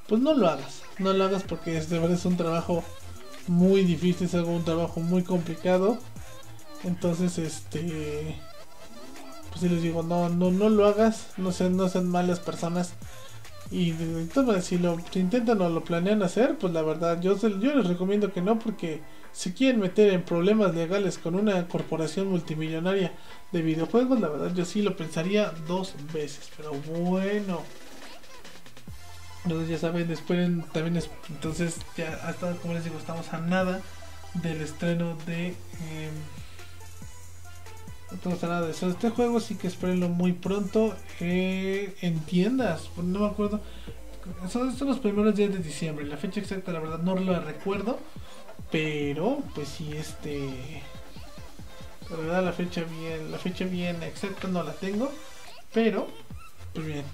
pues 0.07 0.21
no 0.21 0.35
lo 0.35 0.47
hagas, 0.47 0.83
no 0.99 1.13
lo 1.13 1.23
hagas 1.23 1.43
porque 1.43 1.77
es 1.77 1.89
de 1.89 1.97
verdad 1.97 2.17
es 2.17 2.25
un 2.25 2.37
trabajo 2.37 2.83
muy 3.47 3.83
difícil, 3.83 4.27
es 4.27 4.35
algo 4.35 4.51
un 4.51 4.63
trabajo 4.63 4.99
muy 4.99 5.23
complicado, 5.23 5.97
entonces 6.83 7.37
este 7.37 8.35
pues 9.55 9.71
les 9.71 9.81
digo, 9.81 10.03
no, 10.03 10.27
no, 10.29 10.51
no 10.51 10.69
lo 10.69 10.85
hagas, 10.85 11.29
no 11.37 11.51
sean, 11.53 11.77
no 11.77 11.87
sean 11.87 12.09
malas 12.09 12.41
personas. 12.41 12.93
Y 13.71 13.91
entonces, 13.91 14.65
si 14.65 14.77
lo 14.77 14.97
intentan 15.15 15.61
o 15.61 15.69
lo 15.69 15.83
planean 15.83 16.21
hacer, 16.23 16.57
pues 16.57 16.73
la 16.73 16.81
verdad, 16.81 17.21
yo, 17.21 17.35
yo 17.37 17.73
les 17.73 17.87
recomiendo 17.87 18.33
que 18.33 18.41
no, 18.41 18.59
porque 18.59 19.01
si 19.31 19.53
quieren 19.53 19.79
meter 19.79 20.13
en 20.13 20.23
problemas 20.23 20.75
legales 20.75 21.17
con 21.17 21.35
una 21.35 21.67
corporación 21.67 22.27
multimillonaria 22.27 23.13
de 23.51 23.61
videojuegos, 23.61 24.19
la 24.19 24.27
verdad, 24.27 24.53
yo 24.53 24.65
sí 24.65 24.81
lo 24.81 24.95
pensaría 24.97 25.51
dos 25.67 25.95
veces. 26.13 26.51
Pero 26.57 26.73
bueno. 26.73 27.61
Entonces 29.45 29.69
ya 29.69 29.77
saben, 29.77 30.07
después 30.07 30.49
también 30.73 30.97
es, 30.97 31.09
entonces 31.29 31.77
ya 31.95 32.19
hasta 32.27 32.53
como 32.55 32.73
les 32.73 32.83
digo, 32.83 32.97
estamos 32.97 33.31
a 33.31 33.39
nada 33.39 33.81
del 34.33 34.59
estreno 34.61 35.15
de 35.27 35.47
em, 35.47 36.13
no 38.23 38.31
nada 38.41 38.61
de 38.61 38.71
eso. 38.71 38.89
Este 38.89 39.09
juego 39.09 39.39
sí 39.39 39.55
que 39.55 39.67
espérenlo 39.67 40.09
muy 40.09 40.33
pronto 40.33 40.95
eh, 41.19 41.95
en. 42.01 42.21
No 43.03 43.19
me 43.19 43.25
acuerdo. 43.25 43.61
Son, 44.49 44.75
son, 44.75 44.87
los 44.87 44.99
primeros 44.99 45.35
días 45.35 45.51
de 45.51 45.59
diciembre. 45.59 46.05
La 46.05 46.17
fecha 46.17 46.39
exacta, 46.39 46.71
la 46.71 46.79
verdad, 46.79 46.99
no 46.99 47.15
lo 47.15 47.39
recuerdo. 47.39 47.99
Pero, 48.71 49.39
pues 49.53 49.67
sí, 49.69 49.91
este. 49.93 50.83
La 52.09 52.17
verdad, 52.17 52.43
la 52.43 52.53
fecha 52.53 52.83
bien, 52.83 53.31
la 53.31 53.37
fecha 53.37 53.65
bien 53.65 54.01
exacta 54.03 54.47
no 54.47 54.63
la 54.63 54.73
tengo. 54.73 55.11
Pero, 55.73 56.07
pues 56.73 56.85
bien. 56.85 57.05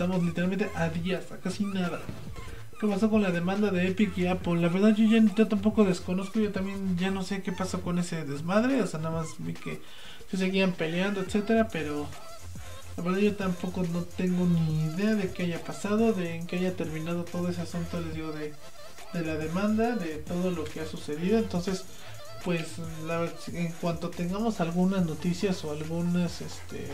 Estamos 0.00 0.24
literalmente 0.24 0.70
a 0.76 0.88
días, 0.88 1.30
a 1.30 1.36
casi 1.36 1.62
nada 1.62 2.00
qué 2.80 2.86
pasó 2.86 3.10
con 3.10 3.20
la 3.20 3.30
demanda 3.30 3.70
de 3.70 3.86
Epic 3.86 4.16
y 4.16 4.28
Apple. 4.28 4.58
La 4.58 4.68
verdad 4.68 4.96
yo 4.96 5.04
ya 5.04 5.46
tampoco 5.46 5.84
desconozco, 5.84 6.40
yo 6.40 6.52
también 6.52 6.96
ya 6.96 7.10
no 7.10 7.22
sé 7.22 7.42
qué 7.42 7.52
pasó 7.52 7.82
con 7.82 7.98
ese 7.98 8.24
desmadre, 8.24 8.80
o 8.80 8.86
sea, 8.86 8.98
nada 8.98 9.20
más 9.20 9.34
vi 9.36 9.52
que 9.52 9.82
se 10.30 10.38
seguían 10.38 10.72
peleando, 10.72 11.20
etcétera, 11.20 11.68
pero 11.70 12.06
la 12.96 13.02
verdad 13.02 13.18
yo 13.18 13.36
tampoco 13.36 13.82
no 13.92 14.00
tengo 14.04 14.46
ni 14.46 14.84
idea 14.84 15.14
de 15.16 15.32
qué 15.32 15.42
haya 15.42 15.62
pasado, 15.62 16.14
de 16.14 16.36
en 16.36 16.46
qué 16.46 16.56
haya 16.56 16.74
terminado 16.74 17.24
todo 17.24 17.50
ese 17.50 17.60
asunto, 17.60 18.00
les 18.00 18.14
digo, 18.14 18.32
de, 18.32 18.54
de 19.12 19.20
la 19.26 19.34
demanda, 19.34 19.96
de 19.96 20.16
todo 20.16 20.50
lo 20.50 20.64
que 20.64 20.80
ha 20.80 20.86
sucedido. 20.86 21.36
Entonces, 21.36 21.84
pues 22.42 22.76
en 23.52 23.70
cuanto 23.72 24.08
tengamos 24.08 24.62
algunas 24.62 25.04
noticias 25.04 25.62
o 25.62 25.72
algunas 25.72 26.40
este 26.40 26.88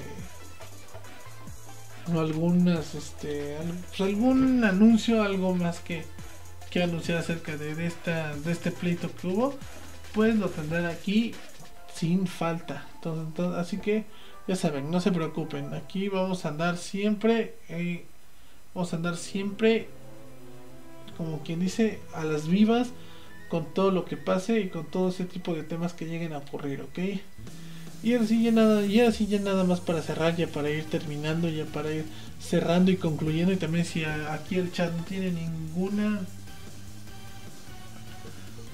o 2.14 2.20
algunas 2.20 2.94
este 2.94 3.56
pues, 3.88 4.00
algún 4.00 4.64
anuncio 4.64 5.22
algo 5.22 5.54
más 5.54 5.80
que 5.80 6.04
que 6.70 6.82
anunciar 6.82 7.18
acerca 7.18 7.56
de, 7.56 7.86
esta 7.86 8.34
de 8.36 8.52
este 8.52 8.70
pleito 8.70 9.14
que 9.14 9.26
hubo 9.28 9.54
pues 10.12 10.36
lo 10.36 10.48
tendrán 10.48 10.86
aquí 10.86 11.34
sin 11.94 12.26
falta. 12.26 12.86
Entonces, 12.96 13.54
así 13.56 13.78
que 13.78 14.04
ya 14.46 14.56
saben 14.56 14.90
no 14.90 15.00
se 15.00 15.12
preocupen. 15.12 15.74
Aquí 15.74 16.08
vamos 16.08 16.44
a 16.44 16.48
andar 16.48 16.76
siempre 16.76 17.56
eh, 17.68 18.04
vamos 18.74 18.92
a 18.92 18.96
andar 18.96 19.16
siempre 19.16 19.88
como 21.16 21.42
quien 21.42 21.60
dice 21.60 22.00
a 22.14 22.24
las 22.24 22.46
vivas 22.46 22.90
con 23.48 23.72
todo 23.72 23.90
lo 23.90 24.04
que 24.04 24.16
pase 24.16 24.60
y 24.60 24.68
con 24.68 24.86
todo 24.86 25.08
ese 25.08 25.24
tipo 25.24 25.54
de 25.54 25.62
temas 25.62 25.92
que 25.94 26.06
lleguen 26.06 26.32
a 26.32 26.38
ocurrir 26.38 26.82
ok 26.82 26.98
y 28.02 28.14
así 28.14 28.42
ya 28.42 28.52
nada, 28.52 28.86
y 28.86 29.00
así 29.00 29.26
ya 29.26 29.38
nada 29.40 29.64
más 29.64 29.80
para 29.80 30.02
cerrar, 30.02 30.36
ya 30.36 30.46
para 30.46 30.70
ir 30.70 30.84
terminando, 30.84 31.48
ya 31.48 31.64
para 31.64 31.92
ir 31.92 32.04
cerrando 32.40 32.90
y 32.90 32.96
concluyendo. 32.96 33.52
Y 33.52 33.56
también 33.56 33.84
si 33.84 34.04
aquí 34.04 34.56
el 34.56 34.72
chat 34.72 34.92
no 34.92 35.04
tiene 35.04 35.30
ninguna 35.30 36.20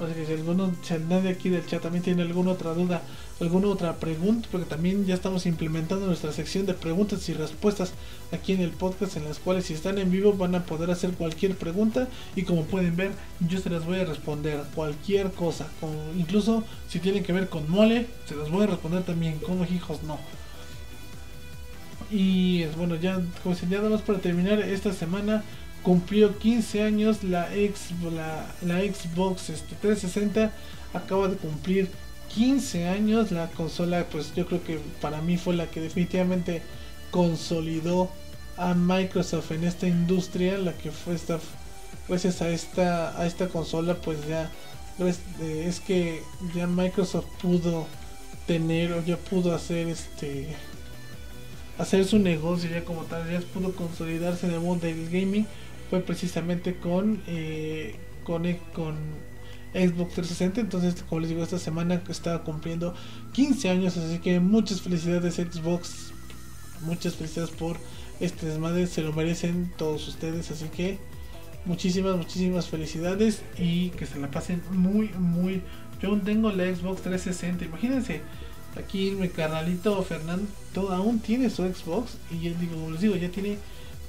o 0.02 0.14
que 0.14 0.26
si, 0.26 0.32
alguno, 0.32 0.72
si 0.82 0.94
nadie 0.94 1.30
aquí 1.30 1.48
del 1.48 1.66
chat 1.66 1.82
también 1.82 2.02
tiene 2.02 2.22
alguna 2.22 2.52
otra 2.52 2.74
duda, 2.74 3.02
alguna 3.40 3.68
otra 3.68 3.96
pregunta, 3.96 4.48
porque 4.50 4.66
también 4.66 5.06
ya 5.06 5.14
estamos 5.14 5.46
implementando 5.46 6.06
nuestra 6.06 6.32
sección 6.32 6.66
de 6.66 6.74
preguntas 6.74 7.28
y 7.28 7.34
respuestas 7.34 7.92
aquí 8.32 8.52
en 8.52 8.60
el 8.60 8.70
podcast, 8.70 9.16
en 9.16 9.24
las 9.24 9.38
cuales 9.38 9.66
si 9.66 9.74
están 9.74 9.98
en 9.98 10.10
vivo 10.10 10.32
van 10.32 10.54
a 10.54 10.64
poder 10.64 10.90
hacer 10.90 11.12
cualquier 11.12 11.56
pregunta 11.56 12.08
y 12.36 12.42
como 12.42 12.64
pueden 12.64 12.96
ver, 12.96 13.12
yo 13.40 13.58
se 13.58 13.70
las 13.70 13.84
voy 13.84 14.00
a 14.00 14.04
responder 14.04 14.62
cualquier 14.74 15.30
cosa, 15.32 15.68
incluso 16.16 16.64
si 16.88 16.98
tienen 16.98 17.22
que 17.22 17.32
ver 17.32 17.48
con 17.48 17.70
mole, 17.70 18.06
se 18.26 18.36
las 18.36 18.50
voy 18.50 18.64
a 18.64 18.66
responder 18.66 19.02
también, 19.04 19.38
como 19.38 19.64
hijos 19.64 20.02
no. 20.02 20.18
Y 22.10 22.66
bueno, 22.76 22.96
ya 22.96 23.20
como 23.42 23.54
señalamos 23.54 24.02
para 24.02 24.18
terminar 24.18 24.60
esta 24.60 24.92
semana 24.92 25.42
cumplió 25.82 26.38
15 26.38 26.82
años 26.82 27.24
la, 27.24 27.54
ex, 27.54 27.90
la, 28.12 28.80
Xbox 28.80 29.50
este, 29.50 29.74
360 29.76 30.52
acaba 30.94 31.28
de 31.28 31.36
cumplir 31.36 31.90
15 32.34 32.88
años 32.88 33.32
la 33.32 33.48
consola 33.48 34.06
pues 34.10 34.34
yo 34.34 34.46
creo 34.46 34.62
que 34.62 34.78
para 35.00 35.20
mí 35.20 35.36
fue 35.36 35.54
la 35.54 35.66
que 35.66 35.80
definitivamente 35.80 36.62
consolidó 37.10 38.10
a 38.56 38.74
Microsoft 38.74 39.50
en 39.52 39.64
esta 39.64 39.86
industria 39.86 40.58
la 40.58 40.72
que 40.72 40.90
fue 40.90 41.14
esta 41.14 41.38
gracias 42.08 42.42
a 42.42 42.48
esta 42.48 43.20
a 43.20 43.26
esta 43.26 43.48
consola 43.48 43.94
pues 43.94 44.26
ya 44.26 44.50
pues, 44.98 45.20
eh, 45.40 45.64
es 45.66 45.80
que 45.80 46.22
ya 46.54 46.66
Microsoft 46.66 47.26
pudo 47.40 47.86
tener 48.46 48.92
o 48.92 49.04
ya 49.04 49.16
pudo 49.16 49.54
hacer 49.54 49.88
este 49.88 50.54
hacer 51.78 52.04
su 52.04 52.18
negocio 52.18 52.70
ya 52.70 52.84
como 52.84 53.02
tal 53.02 53.30
ya 53.30 53.40
pudo 53.52 53.74
consolidarse 53.74 54.46
en 54.46 54.54
el 54.54 54.60
mundo 54.60 54.86
del 54.86 55.08
gaming 55.10 55.46
fue 55.92 56.00
precisamente 56.00 56.76
con, 56.76 57.20
eh, 57.26 57.96
con, 58.24 58.44
con 58.72 58.94
Xbox 59.74 60.14
360. 60.14 60.62
Entonces, 60.62 61.04
como 61.06 61.20
les 61.20 61.28
digo, 61.28 61.42
esta 61.42 61.58
semana 61.58 62.02
estaba 62.08 62.44
cumpliendo 62.44 62.94
15 63.34 63.68
años. 63.68 63.98
Así 63.98 64.18
que 64.18 64.40
muchas 64.40 64.80
felicidades 64.80 65.34
Xbox. 65.34 66.14
Muchas 66.80 67.16
felicidades 67.16 67.50
por 67.50 67.76
este 68.20 68.46
desmadre. 68.46 68.86
Se 68.86 69.02
lo 69.02 69.12
merecen 69.12 69.70
todos 69.76 70.08
ustedes. 70.08 70.50
Así 70.50 70.64
que 70.74 70.96
muchísimas, 71.66 72.16
muchísimas 72.16 72.68
felicidades. 72.68 73.42
Y 73.58 73.90
que 73.90 74.06
se 74.06 74.18
la 74.18 74.30
pasen 74.30 74.62
muy, 74.70 75.10
muy... 75.18 75.60
Yo 76.00 76.08
aún 76.08 76.22
tengo 76.22 76.50
la 76.52 76.74
Xbox 76.74 77.02
360. 77.02 77.66
Imagínense. 77.66 78.22
Aquí 78.82 79.10
mi 79.10 79.28
carnalito 79.28 80.02
Fernando 80.02 80.46
aún 80.88 81.18
tiene 81.18 81.50
su 81.50 81.64
Xbox. 81.64 82.16
Y 82.30 82.40
yo 82.40 82.54
digo, 82.58 82.90
les 82.90 83.02
digo, 83.02 83.14
ya 83.16 83.28
tiene 83.28 83.58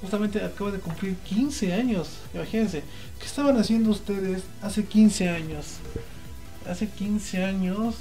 justamente 0.00 0.42
acaba 0.44 0.70
de 0.70 0.78
cumplir 0.78 1.16
15 1.16 1.72
años. 1.72 2.18
Imagínense, 2.34 2.82
¿qué 3.18 3.26
estaban 3.26 3.56
haciendo 3.56 3.90
ustedes 3.90 4.42
hace 4.62 4.84
15 4.84 5.28
años? 5.28 5.76
Hace 6.68 6.88
15 6.88 7.44
años, 7.44 7.96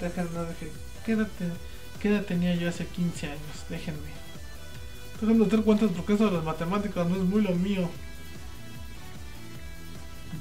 déjenme, 0.00 0.30
¿qué, 1.04 1.12
edad, 1.12 1.28
¿qué 2.00 2.08
edad 2.08 2.24
tenía 2.24 2.54
yo 2.54 2.68
hace 2.68 2.86
15 2.86 3.26
años? 3.26 3.64
Déjenme. 3.68 4.24
Déjame 5.20 5.46
hacer 5.46 5.62
cuentas 5.62 5.90
porque 5.94 6.14
eso 6.14 6.26
de 6.26 6.32
las 6.32 6.44
matemáticas 6.44 7.06
no 7.08 7.16
es 7.16 7.22
muy 7.22 7.42
lo 7.42 7.54
mío. 7.54 7.88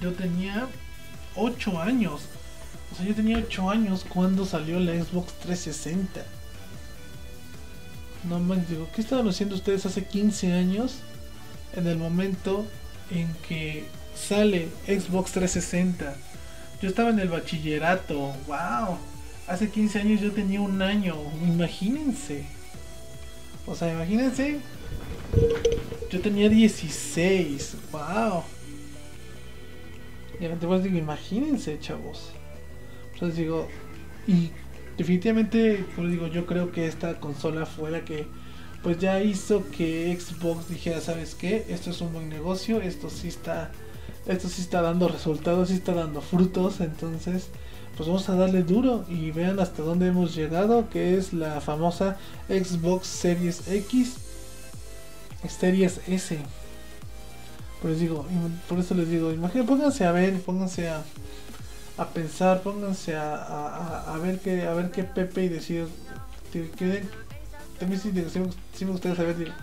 Yo 0.01 0.11
tenía 0.13 0.67
8 1.35 1.79
años. 1.79 2.21
O 2.91 2.95
sea, 2.95 3.05
yo 3.05 3.15
tenía 3.15 3.37
8 3.37 3.69
años 3.69 4.05
cuando 4.07 4.45
salió 4.45 4.79
la 4.79 4.93
Xbox 4.93 5.33
360. 5.39 6.25
No 8.29 8.39
más 8.39 8.69
digo, 8.69 8.87
¿qué 8.95 9.01
estaban 9.01 9.27
haciendo 9.27 9.55
ustedes 9.55 9.85
hace 9.85 10.05
15 10.05 10.53
años? 10.53 10.99
En 11.75 11.87
el 11.87 11.97
momento 11.97 12.65
en 13.11 13.27
que 13.47 13.85
sale 14.15 14.69
Xbox 14.85 15.31
360. 15.33 16.15
Yo 16.81 16.89
estaba 16.89 17.09
en 17.09 17.19
el 17.19 17.29
bachillerato. 17.29 18.33
¡Wow! 18.47 18.97
Hace 19.47 19.69
15 19.69 19.99
años 19.99 20.21
yo 20.21 20.31
tenía 20.31 20.61
un 20.61 20.81
año. 20.81 21.15
Imagínense. 21.45 22.45
O 23.65 23.75
sea, 23.75 23.91
imagínense. 23.91 24.59
Yo 26.09 26.21
tenía 26.21 26.49
16. 26.49 27.75
¡Wow! 27.91 28.43
Y 30.39 30.45
además 30.45 30.83
digo, 30.83 30.97
imagínense, 30.97 31.79
chavos. 31.79 32.31
Entonces 33.13 33.37
digo, 33.37 33.67
y 34.27 34.51
definitivamente, 34.97 35.85
como 35.95 36.07
digo, 36.07 36.27
yo 36.27 36.45
creo 36.45 36.71
que 36.71 36.87
esta 36.87 37.19
consola 37.19 37.65
fue 37.65 37.91
la 37.91 38.05
que 38.05 38.25
pues 38.81 38.99
ya 38.99 39.21
hizo 39.21 39.69
que 39.71 40.17
Xbox 40.19 40.67
dijera, 40.67 40.99
¿sabes 40.99 41.35
qué? 41.35 41.65
Esto 41.69 41.91
es 41.91 42.01
un 42.01 42.11
buen 42.11 42.27
negocio, 42.27 42.81
esto 42.81 43.09
sí 43.09 43.29
está 43.29 43.71
esto 44.25 44.47
sí 44.47 44.61
está 44.61 44.81
dando 44.81 45.09
resultados, 45.09 45.67
sí 45.69 45.75
está 45.75 45.93
dando 45.93 46.21
frutos, 46.21 46.79
entonces 46.79 47.47
pues 47.97 48.07
vamos 48.07 48.27
a 48.29 48.35
darle 48.35 48.63
duro 48.63 49.05
y 49.07 49.31
vean 49.31 49.59
hasta 49.59 49.83
dónde 49.83 50.07
hemos 50.07 50.33
llegado, 50.33 50.89
que 50.89 51.17
es 51.17 51.33
la 51.33 51.61
famosa 51.61 52.17
Xbox 52.47 53.07
Series 53.07 53.67
X, 53.67 54.15
Series 55.47 55.99
S. 56.07 56.39
Por, 57.81 57.95
digo, 57.95 58.25
por 58.67 58.79
eso 58.79 58.95
les 58.95 59.09
digo, 59.09 59.31
imagínense, 59.31 59.67
pónganse 59.67 60.05
a 60.05 60.11
ver, 60.11 60.41
pónganse 60.41 60.89
a, 60.89 61.03
a 61.97 62.05
pensar, 62.05 62.61
pónganse 62.61 63.15
a, 63.15 63.35
a, 63.35 64.13
a, 64.13 64.17
ver 64.17 64.39
qué, 64.39 64.63
a 64.63 64.73
ver 64.73 64.91
qué 64.91 65.03
Pepe 65.03 65.43
y 65.43 65.49
decir, 65.49 65.87
que, 66.51 67.03
también 67.79 68.01
sí, 68.01 68.11
sí, 68.73 68.85
me 68.85 68.97
saber, 68.97 69.53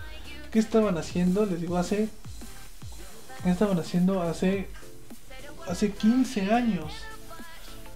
¿qué 0.53 0.59
estaban 0.59 0.97
haciendo? 0.97 1.47
Les 1.47 1.61
digo, 1.61 1.77
hace, 1.77 2.09
¿qué 3.43 3.51
estaban 3.51 3.79
haciendo 3.79 4.23
hace, 4.23 4.69
hace 5.69 5.93
15 5.93 6.53
años? 6.53 6.93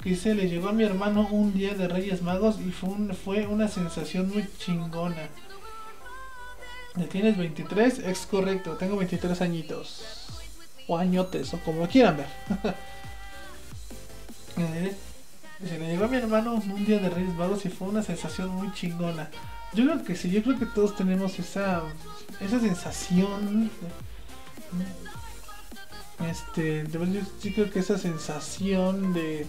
Que 0.03 0.17
se 0.17 0.35
le 0.35 0.49
llegó 0.49 0.69
a 0.69 0.73
mi 0.73 0.85
hermano 0.85 1.29
un 1.31 1.55
día 1.55 1.75
de 1.75 1.89
Reyes 1.89 2.21
Magos 2.23 2.61
y 2.61 2.73
fue, 2.73 3.15
fue 3.15 3.47
una 3.47 3.69
sensación 3.69 4.29
muy 4.29 4.47
chingona. 4.59 5.29
¿Ya 6.97 7.07
tienes 7.07 7.39
23? 7.39 8.01
Es 8.01 8.27
correcto, 8.27 8.73
tengo 8.73 8.97
23 8.97 9.41
añitos. 9.41 10.05
O 10.87 10.99
añotes, 10.99 11.55
o 11.55 11.59
como 11.61 11.89
quieran 11.89 12.19
ver. 12.19 12.75
eh, 14.57 14.95
se 15.67 15.79
le 15.79 15.89
llegó 15.89 16.05
a 16.05 16.09
mi 16.09 16.17
hermano 16.17 16.55
un 16.55 16.85
día 16.85 16.99
de 16.99 17.11
Reyes 17.11 17.35
Magos 17.35 17.65
y 17.65 17.69
fue 17.69 17.89
una 17.89 18.03
sensación 18.03 18.51
muy 18.51 18.73
chingona. 18.73 19.31
Yo 19.73 19.85
creo 19.85 20.05
que 20.05 20.15
sí, 20.15 20.31
yo 20.31 20.43
creo 20.43 20.59
que 20.59 20.67
todos 20.67 20.95
tenemos 20.97 21.39
esa, 21.39 21.83
esa 22.41 22.61
sensación. 22.61 23.71
Este, 26.31 26.87
yo 26.91 27.01
sí 27.41 27.53
creo 27.53 27.71
que 27.71 27.81
esa 27.81 27.99
sensación 27.99 29.13
de 29.13 29.47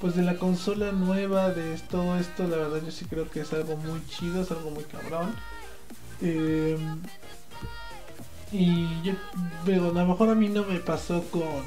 pues 0.00 0.16
de 0.16 0.22
la 0.22 0.36
consola 0.36 0.92
nueva, 0.92 1.48
de 1.50 1.78
todo 1.90 2.18
esto, 2.18 2.46
la 2.46 2.58
verdad 2.58 2.82
yo 2.84 2.90
sí 2.90 3.06
creo 3.06 3.30
que 3.30 3.40
es 3.40 3.52
algo 3.54 3.76
muy 3.78 4.04
chido, 4.06 4.42
es 4.42 4.50
algo 4.50 4.70
muy 4.70 4.84
cabrón. 4.84 5.34
Eh, 6.20 6.76
y 8.52 9.02
yo, 9.02 9.14
pero 9.64 9.90
a 9.90 9.92
lo 9.92 10.06
mejor 10.06 10.28
a 10.28 10.34
mí 10.34 10.50
no 10.50 10.62
me 10.64 10.78
pasó 10.78 11.22
con, 11.30 11.64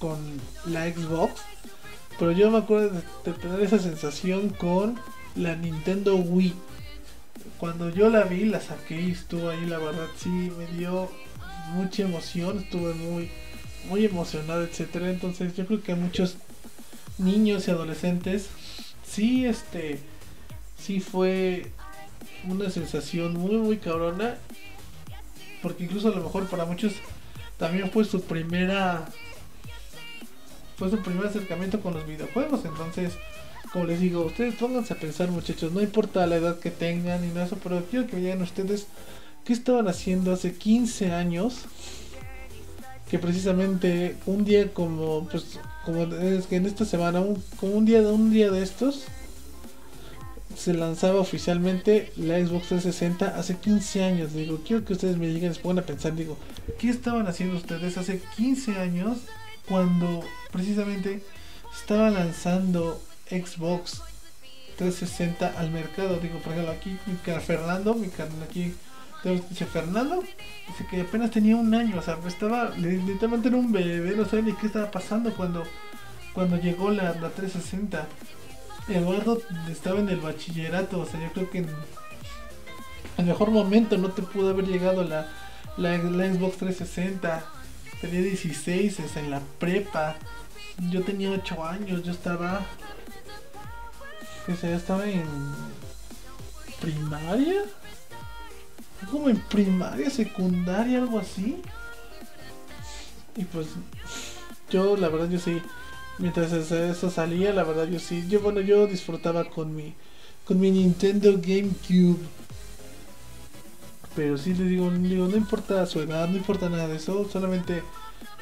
con 0.00 0.18
la 0.66 0.90
Xbox, 0.90 1.40
pero 2.18 2.32
yo 2.32 2.50
me 2.50 2.58
acuerdo 2.58 3.00
de, 3.24 3.32
tener 3.32 3.60
esa 3.60 3.78
sensación 3.78 4.50
con 4.50 4.98
la 5.36 5.54
Nintendo 5.56 6.16
Wii. 6.16 6.54
Cuando 7.58 7.90
yo 7.90 8.10
la 8.10 8.24
vi, 8.24 8.44
la 8.44 8.60
saqué 8.60 9.00
y 9.00 9.12
estuvo 9.12 9.50
ahí, 9.50 9.66
la 9.66 9.78
verdad 9.78 10.06
sí 10.16 10.28
me 10.28 10.66
dio 10.78 11.10
mucha 11.74 12.02
emoción, 12.02 12.58
estuve 12.58 12.94
muy, 12.94 13.30
muy 13.88 14.04
emocionado, 14.04 14.62
etcétera. 14.62 15.10
Entonces 15.10 15.56
yo 15.56 15.66
creo 15.66 15.82
que 15.82 15.94
muchos 15.94 16.36
niños 17.18 17.66
y 17.68 17.70
adolescentes 17.70 18.48
sí, 19.04 19.46
este, 19.46 20.00
sí 20.78 21.00
fue 21.00 21.72
una 22.48 22.70
sensación 22.70 23.34
muy 23.34 23.56
muy 23.56 23.78
cabrona 23.78 24.36
porque 25.62 25.84
incluso 25.84 26.08
a 26.08 26.12
lo 26.12 26.22
mejor 26.22 26.46
para 26.46 26.64
muchos 26.64 26.94
también 27.58 27.90
fue 27.90 28.04
su 28.04 28.22
primera 28.22 29.08
fue 30.78 30.90
su 30.90 30.98
primer 30.98 31.26
acercamiento 31.26 31.80
con 31.80 31.94
los 31.94 32.06
videojuegos 32.06 32.64
entonces 32.64 33.14
como 33.72 33.84
les 33.84 34.00
digo 34.00 34.24
ustedes 34.24 34.54
pónganse 34.54 34.94
a 34.94 34.96
pensar 34.96 35.30
muchachos 35.30 35.72
no 35.72 35.80
importa 35.80 36.26
la 36.26 36.36
edad 36.36 36.58
que 36.58 36.70
tengan 36.70 37.22
ni 37.22 37.28
nada 37.28 37.46
eso 37.46 37.58
pero 37.62 37.84
quiero 37.90 38.06
que 38.06 38.16
vean 38.16 38.40
ustedes 38.42 38.86
qué 39.44 39.52
estaban 39.52 39.88
haciendo 39.88 40.32
hace 40.32 40.54
15 40.54 41.12
años 41.12 41.64
que 43.10 43.18
precisamente 43.18 44.16
un 44.26 44.44
día 44.44 44.72
como 44.72 45.26
pues 45.28 45.58
como 45.84 46.04
es 46.04 46.46
que 46.46 46.56
en 46.56 46.66
esta 46.66 46.84
semana 46.84 47.20
un, 47.20 47.42
como 47.58 47.72
un 47.72 47.84
día 47.84 48.00
un 48.02 48.30
día 48.30 48.50
de 48.50 48.62
estos 48.62 49.06
se 50.58 50.74
lanzaba 50.74 51.20
oficialmente 51.20 52.12
la 52.16 52.38
Xbox 52.38 52.68
360 52.68 53.38
hace 53.38 53.56
15 53.56 54.02
años. 54.02 54.34
Digo, 54.34 54.58
quiero 54.66 54.84
que 54.84 54.94
ustedes 54.94 55.16
me 55.16 55.28
digan, 55.28 55.54
se 55.54 55.60
pongan 55.60 55.84
a 55.84 55.86
pensar, 55.86 56.16
digo, 56.16 56.36
¿qué 56.80 56.88
estaban 56.90 57.28
haciendo 57.28 57.56
ustedes 57.56 57.96
hace 57.96 58.20
15 58.36 58.76
años 58.76 59.18
cuando 59.68 60.24
precisamente 60.52 61.22
estaba 61.78 62.10
lanzando 62.10 63.02
Xbox 63.30 64.02
360 64.76 65.58
al 65.58 65.70
mercado? 65.70 66.18
Digo, 66.18 66.38
por 66.38 66.52
ejemplo, 66.52 66.72
aquí 66.72 66.96
mi 67.06 67.16
cara 67.16 67.40
Fernando, 67.40 67.94
mi 67.94 68.08
carnal 68.08 68.42
aquí 68.42 68.74
dice 69.24 69.66
Fernando, 69.66 70.22
dice 70.22 70.86
que 70.90 71.00
apenas 71.00 71.30
tenía 71.30 71.56
un 71.56 71.74
año, 71.74 71.98
o 71.98 72.02
sea, 72.02 72.18
estaba 72.26 72.70
literalmente 72.70 73.48
era 73.48 73.56
un 73.56 73.72
bebé, 73.72 74.14
no 74.16 74.24
sabía 74.24 74.46
ni 74.46 74.52
qué 74.52 74.66
estaba 74.66 74.90
pasando 74.90 75.34
cuando, 75.34 75.64
cuando 76.34 76.56
llegó 76.56 76.90
la, 76.90 77.14
la 77.14 77.30
360. 77.30 78.06
Eduardo 78.88 79.38
estaba 79.70 80.00
en 80.00 80.08
el 80.08 80.20
bachillerato, 80.20 81.00
o 81.00 81.06
sea, 81.06 81.20
yo 81.20 81.30
creo 81.32 81.50
que 81.50 81.58
en 81.58 81.68
el 83.18 83.26
mejor 83.26 83.50
momento 83.50 83.98
no 83.98 84.10
te 84.10 84.22
pudo 84.22 84.50
haber 84.50 84.66
llegado 84.66 85.02
la, 85.04 85.26
la, 85.76 85.96
Xbox 85.98 86.58
360. 86.58 87.44
Tenía 88.00 88.20
16, 88.20 89.00
es 89.00 89.16
en 89.16 89.30
la 89.30 89.40
prepa. 89.58 90.16
Yo 90.90 91.02
tenía 91.02 91.30
8 91.30 91.64
años, 91.64 92.02
yo 92.04 92.12
estaba. 92.12 92.64
Que 94.46 94.56
sea, 94.56 94.76
estaba 94.76 95.06
en 95.08 95.26
primaria. 96.80 97.62
Como 99.10 99.28
en 99.28 99.40
primaria, 99.42 100.10
secundaria, 100.10 100.98
algo 100.98 101.18
así. 101.18 101.60
Y 103.36 103.44
pues 103.44 103.68
yo 104.70 104.96
la 104.96 105.08
verdad 105.08 105.30
yo 105.30 105.38
sí 105.38 105.62
mientras 106.18 106.52
eso 106.52 107.10
salía, 107.10 107.52
la 107.52 107.64
verdad 107.64 107.86
yo 107.86 107.98
sí, 107.98 108.26
yo 108.28 108.40
bueno, 108.40 108.60
yo 108.60 108.86
disfrutaba 108.86 109.44
con 109.44 109.74
mi 109.74 109.94
con 110.44 110.60
mi 110.60 110.70
Nintendo 110.70 111.32
GameCube. 111.34 112.18
Pero 114.16 114.36
sí 114.36 114.54
les 114.54 114.68
digo, 114.68 114.90
digo, 114.90 115.28
no 115.28 115.36
importa 115.36 115.86
su 115.86 116.04
no 116.04 116.36
importa 116.36 116.68
nada 116.68 116.88
de 116.88 116.96
eso, 116.96 117.28
solamente 117.30 117.82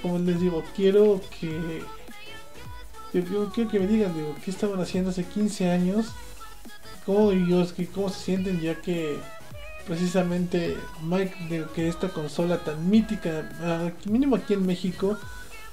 como 0.01 0.19
les 0.19 0.41
digo, 0.41 0.65
quiero 0.75 1.21
que 1.39 1.83
yo, 3.23 3.51
quiero 3.53 3.71
que 3.71 3.81
me 3.81 3.87
digan, 3.87 4.15
digo, 4.15 4.35
qué 4.45 4.51
estaban 4.51 4.81
haciendo 4.81 5.11
hace 5.11 5.25
15 5.25 5.71
años, 5.71 6.07
cómo 7.05 7.33
ellos, 7.33 7.75
cómo 7.95 8.09
se 8.09 8.25
sienten 8.25 8.61
ya 8.61 8.81
que 8.81 9.19
precisamente 9.87 10.77
Mike, 11.03 11.67
que 11.75 11.89
esta 11.89 12.09
consola 12.09 12.59
tan 12.59 12.89
mítica, 12.91 13.49
ah, 13.63 13.91
mínimo 14.11 14.37
aquí 14.37 14.55
en 14.55 14.67
México, 14.67 15.17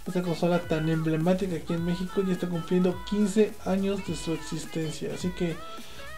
esta 0.06 0.22
consola 0.22 0.60
tan 0.60 0.90
emblemática 0.90 1.56
aquí 1.56 1.74
en 1.74 1.86
México 1.86 2.22
ya 2.26 2.34
está 2.34 2.48
cumpliendo 2.48 2.96
15 3.10 3.54
años 3.66 4.06
de 4.06 4.16
su 4.16 4.34
existencia. 4.34 5.14
Así 5.14 5.30
que, 5.30 5.56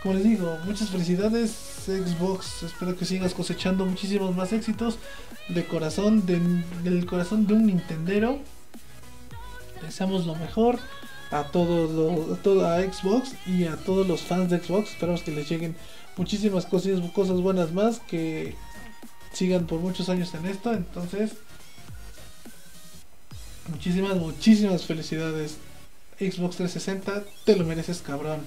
como 0.02 0.16
les 0.16 0.24
digo, 0.24 0.58
muchas 0.66 0.90
felicidades 0.90 1.52
Xbox. 1.86 2.64
Espero 2.64 2.98
que 2.98 3.06
sigas 3.06 3.34
cosechando 3.34 3.86
muchísimos 3.86 4.36
más 4.36 4.54
éxitos 4.54 4.98
de 5.50 5.66
corazón, 5.66 6.26
del 6.26 7.06
corazón 7.06 7.46
de 7.46 7.54
un 7.54 7.68
Nintendero. 7.68 8.40
Deseamos 9.82 10.26
lo 10.26 10.36
mejor 10.36 10.80
a 11.32 11.44
todo, 11.44 12.34
a 12.34 12.38
toda 12.38 12.82
Xbox 12.82 13.34
y 13.46 13.66
a 13.66 13.78
todos 13.78 14.08
los 14.08 14.22
fans 14.22 14.50
de 14.50 14.60
Xbox. 14.60 14.92
Esperamos 14.92 15.22
que 15.22 15.32
les 15.32 15.50
lleguen 15.50 15.76
muchísimas 16.18 16.66
cosas, 16.66 17.00
cosas 17.12 17.42
buenas 17.42 17.74
más, 17.74 18.00
que 18.00 18.56
sigan 19.34 19.66
por 19.68 19.80
muchos 19.80 20.10
años 20.10 20.34
en 20.34 20.46
esto. 20.46 20.74
Entonces, 20.74 21.32
Muchísimas, 23.68 24.16
muchísimas 24.18 24.86
felicidades. 24.86 25.58
Xbox 26.20 26.58
360, 26.58 27.24
te 27.46 27.56
lo 27.56 27.66
mereces, 27.66 28.02
cabrón. 28.02 28.40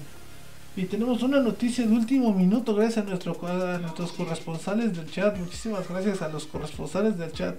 Y 0.75 0.85
tenemos 0.85 1.23
una 1.23 1.41
noticia 1.41 1.85
de 1.85 1.93
último 1.93 2.33
minuto 2.33 2.73
gracias 2.73 3.05
a, 3.05 3.09
nuestro, 3.09 3.37
a 3.45 3.79
nuestros 3.79 4.13
corresponsales 4.13 4.95
del 4.95 5.11
chat. 5.11 5.37
Muchísimas 5.37 5.87
gracias 5.89 6.21
a 6.21 6.29
los 6.29 6.45
corresponsales 6.45 7.17
del 7.17 7.33
chat. 7.33 7.57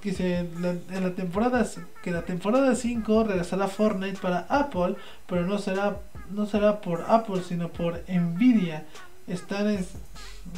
Que 0.00 0.12
se, 0.12 0.38
en 0.38 1.02
la 1.02 1.10
temporada 1.14 1.66
que 2.02 2.10
la 2.10 2.22
temporada 2.22 2.74
5 2.74 3.24
regresará 3.24 3.68
Fortnite 3.68 4.18
para 4.18 4.46
Apple, 4.48 4.96
pero 5.26 5.46
no 5.46 5.58
será 5.58 5.98
no 6.30 6.46
será 6.46 6.80
por 6.80 7.04
Apple, 7.08 7.42
sino 7.42 7.68
por 7.68 8.02
Nvidia. 8.08 8.86
Están 9.26 9.68
en, 9.68 9.86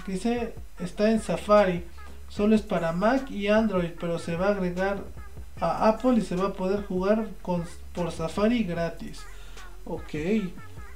dice, 0.07 0.55
está 0.79 1.11
en 1.11 1.21
Safari. 1.21 1.85
Solo 2.29 2.55
es 2.55 2.63
para 2.63 2.93
Mac 2.93 3.31
y 3.31 3.49
Android, 3.49 3.91
pero 4.01 4.19
se 4.19 4.37
va 4.37 4.49
a 4.49 4.51
agregar 4.51 5.03
a 5.61 5.89
Apple 5.89 6.15
y 6.15 6.23
se 6.23 6.37
va 6.37 6.49
a 6.49 6.53
poder 6.53 6.85
jugar 6.85 7.29
con, 7.43 7.65
por 7.95 8.11
Safari 8.11 8.65
gratis. 8.65 9.21
Ok. 9.85 10.15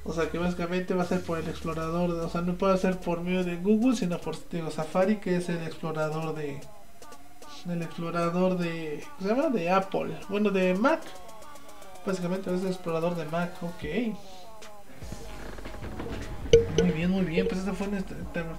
O 0.03 0.13
sea 0.13 0.29
que 0.29 0.37
básicamente 0.37 0.93
va 0.93 1.03
a 1.03 1.07
ser 1.07 1.21
por 1.21 1.37
el 1.37 1.47
explorador. 1.47 2.09
o 2.11 2.29
sea, 2.29 2.41
no 2.41 2.55
puede 2.55 2.77
ser 2.77 2.97
por 2.97 3.21
medio 3.21 3.43
de 3.43 3.57
Google, 3.57 3.95
sino 3.95 4.17
por 4.19 4.35
Safari, 4.71 5.17
que 5.17 5.35
es 5.37 5.49
el 5.49 5.61
explorador 5.63 6.33
de. 6.33 6.61
El 7.69 7.81
explorador 7.81 8.57
de. 8.57 9.03
¿Cómo 9.17 9.29
se 9.29 9.35
llama? 9.35 9.49
De 9.49 9.69
Apple. 9.69 10.17
Bueno, 10.29 10.51
de 10.51 10.73
Mac. 10.73 11.01
Básicamente 12.05 12.53
es 12.53 12.61
el 12.61 12.67
explorador 12.67 13.15
de 13.15 13.25
Mac. 13.25 13.51
Ok. 13.61 14.15
Muy 16.81 16.91
bien, 16.91 17.11
muy 17.11 17.25
bien. 17.25 17.45
Pues 17.47 17.59
este 17.59 17.73
fue 17.73 17.87
nuestro 17.87 18.15
tema. 18.33 18.57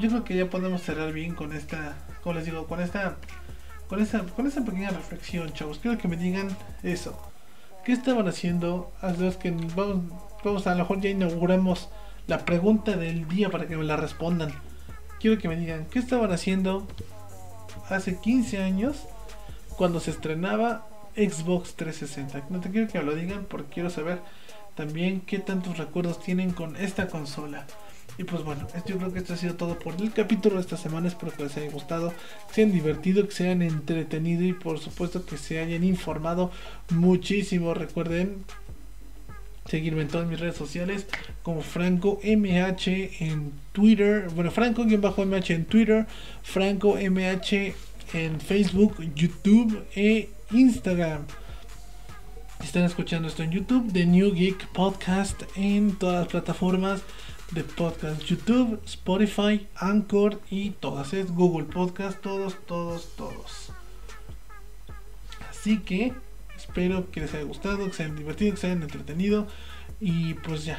Yo 0.00 0.08
creo 0.08 0.24
que 0.24 0.36
ya 0.36 0.50
podemos 0.50 0.82
cerrar 0.82 1.12
bien 1.12 1.34
con 1.34 1.52
esta. 1.52 1.96
Como 2.22 2.34
les 2.34 2.44
digo, 2.44 2.66
con 2.66 2.80
esta. 2.80 3.16
Con 3.88 4.00
esta, 4.00 4.22
con 4.24 4.46
esta 4.48 4.64
pequeña 4.64 4.90
reflexión, 4.90 5.52
chavos. 5.52 5.78
Quiero 5.78 5.96
que 5.98 6.08
me 6.08 6.16
digan 6.16 6.48
eso. 6.82 7.16
¿Qué 7.84 7.92
estaban 7.92 8.26
haciendo? 8.26 8.92
que 9.40 9.50
vamos, 9.76 10.04
vamos, 10.42 10.66
a 10.66 10.72
lo 10.72 10.78
mejor 10.78 11.00
ya 11.00 11.10
inauguramos 11.10 11.90
la 12.26 12.44
pregunta 12.44 12.96
del 12.96 13.28
día 13.28 13.50
para 13.50 13.68
que 13.68 13.76
me 13.76 13.84
la 13.84 13.96
respondan. 13.96 14.50
Quiero 15.20 15.40
que 15.40 15.48
me 15.48 15.56
digan, 15.56 15.86
¿qué 15.86 15.98
estaban 15.98 16.32
haciendo 16.32 16.88
hace 17.88 18.18
15 18.18 18.62
años 18.62 19.04
cuando 19.76 20.00
se 20.00 20.10
estrenaba 20.10 20.86
Xbox 21.16 21.74
360? 21.74 22.46
No 22.50 22.60
te 22.60 22.70
quiero 22.70 22.88
que 22.88 22.98
me 22.98 23.04
lo 23.04 23.14
digan 23.14 23.46
porque 23.48 23.74
quiero 23.74 23.90
saber 23.90 24.20
también 24.74 25.20
qué 25.20 25.38
tantos 25.38 25.78
recuerdos 25.78 26.20
tienen 26.22 26.50
con 26.50 26.76
esta 26.76 27.08
consola. 27.08 27.66
Y 28.16 28.24
pues 28.24 28.44
bueno, 28.44 28.66
yo 28.86 28.96
creo 28.96 29.12
que 29.12 29.18
esto 29.18 29.34
ha 29.34 29.36
sido 29.36 29.54
todo 29.54 29.78
por 29.78 29.94
el 30.00 30.12
capítulo 30.12 30.56
de 30.56 30.60
esta 30.60 30.76
semana. 30.76 31.08
Espero 31.08 31.32
que 31.32 31.42
les 31.44 31.56
haya 31.56 31.70
gustado, 31.70 32.10
que 32.48 32.54
se 32.54 32.62
hayan 32.62 32.72
divertido, 32.72 33.26
que 33.26 33.34
se 33.34 33.44
hayan 33.44 33.62
entretenido 33.62 34.44
y 34.44 34.52
por 34.52 34.78
supuesto 34.78 35.26
que 35.26 35.36
se 35.36 35.58
hayan 35.58 35.82
informado 35.82 36.52
muchísimo. 36.90 37.74
Recuerden 37.74 38.44
seguirme 39.66 40.02
en 40.02 40.08
todas 40.08 40.26
mis 40.26 40.38
redes 40.38 40.56
sociales 40.56 41.06
como 41.42 41.62
Franco 41.62 42.20
MH 42.22 43.24
en 43.24 43.52
Twitter. 43.72 44.28
Bueno, 44.34 44.50
Franco-MH 44.50 45.54
en 45.54 45.64
Twitter, 45.64 46.06
Franco 46.42 46.96
MH 46.96 47.74
en 48.12 48.40
Facebook, 48.40 48.96
YouTube 49.14 49.84
e 49.94 50.30
Instagram. 50.50 51.24
Están 52.62 52.84
escuchando 52.84 53.28
esto 53.28 53.42
en 53.42 53.50
YouTube, 53.50 53.92
The 53.92 54.06
New 54.06 54.32
Geek 54.32 54.68
Podcast 54.68 55.42
en 55.56 55.96
todas 55.96 56.20
las 56.20 56.28
plataformas 56.28 57.02
de 57.50 57.62
podcast, 57.62 58.22
YouTube, 58.24 58.80
Spotify, 58.84 59.66
Anchor 59.76 60.40
y 60.50 60.70
todas, 60.70 61.12
es 61.12 61.30
Google 61.30 61.66
Podcast, 61.66 62.20
todos, 62.20 62.56
todos, 62.66 63.08
todos. 63.16 63.70
Así 65.50 65.78
que 65.78 66.12
Espero 66.74 67.08
que 67.12 67.20
les 67.20 67.32
haya 67.32 67.44
gustado, 67.44 67.86
que 67.86 67.92
se 67.92 68.02
hayan 68.02 68.16
divertido, 68.16 68.52
que 68.52 68.60
se 68.60 68.66
hayan 68.66 68.82
entretenido. 68.82 69.46
Y 70.00 70.34
pues 70.34 70.64
ya, 70.64 70.76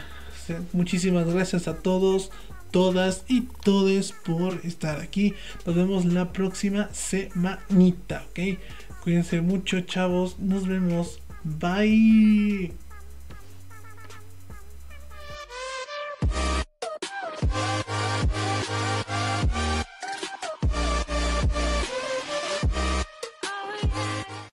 muchísimas 0.74 1.26
gracias 1.26 1.70
a 1.70 1.78
todos, 1.78 2.32
todas 2.70 3.24
y 3.30 3.44
todes 3.64 4.12
por 4.12 4.60
estar 4.66 5.00
aquí. 5.00 5.36
Nos 5.66 5.74
vemos 5.74 6.04
la 6.04 6.34
próxima 6.34 6.90
semanita, 6.92 8.26
¿ok? 8.30 8.60
Cuídense 9.06 9.40
mucho, 9.40 9.80
chavos. 9.80 10.38
Nos 10.38 10.68
vemos. 10.68 11.22
Bye. 11.46 12.74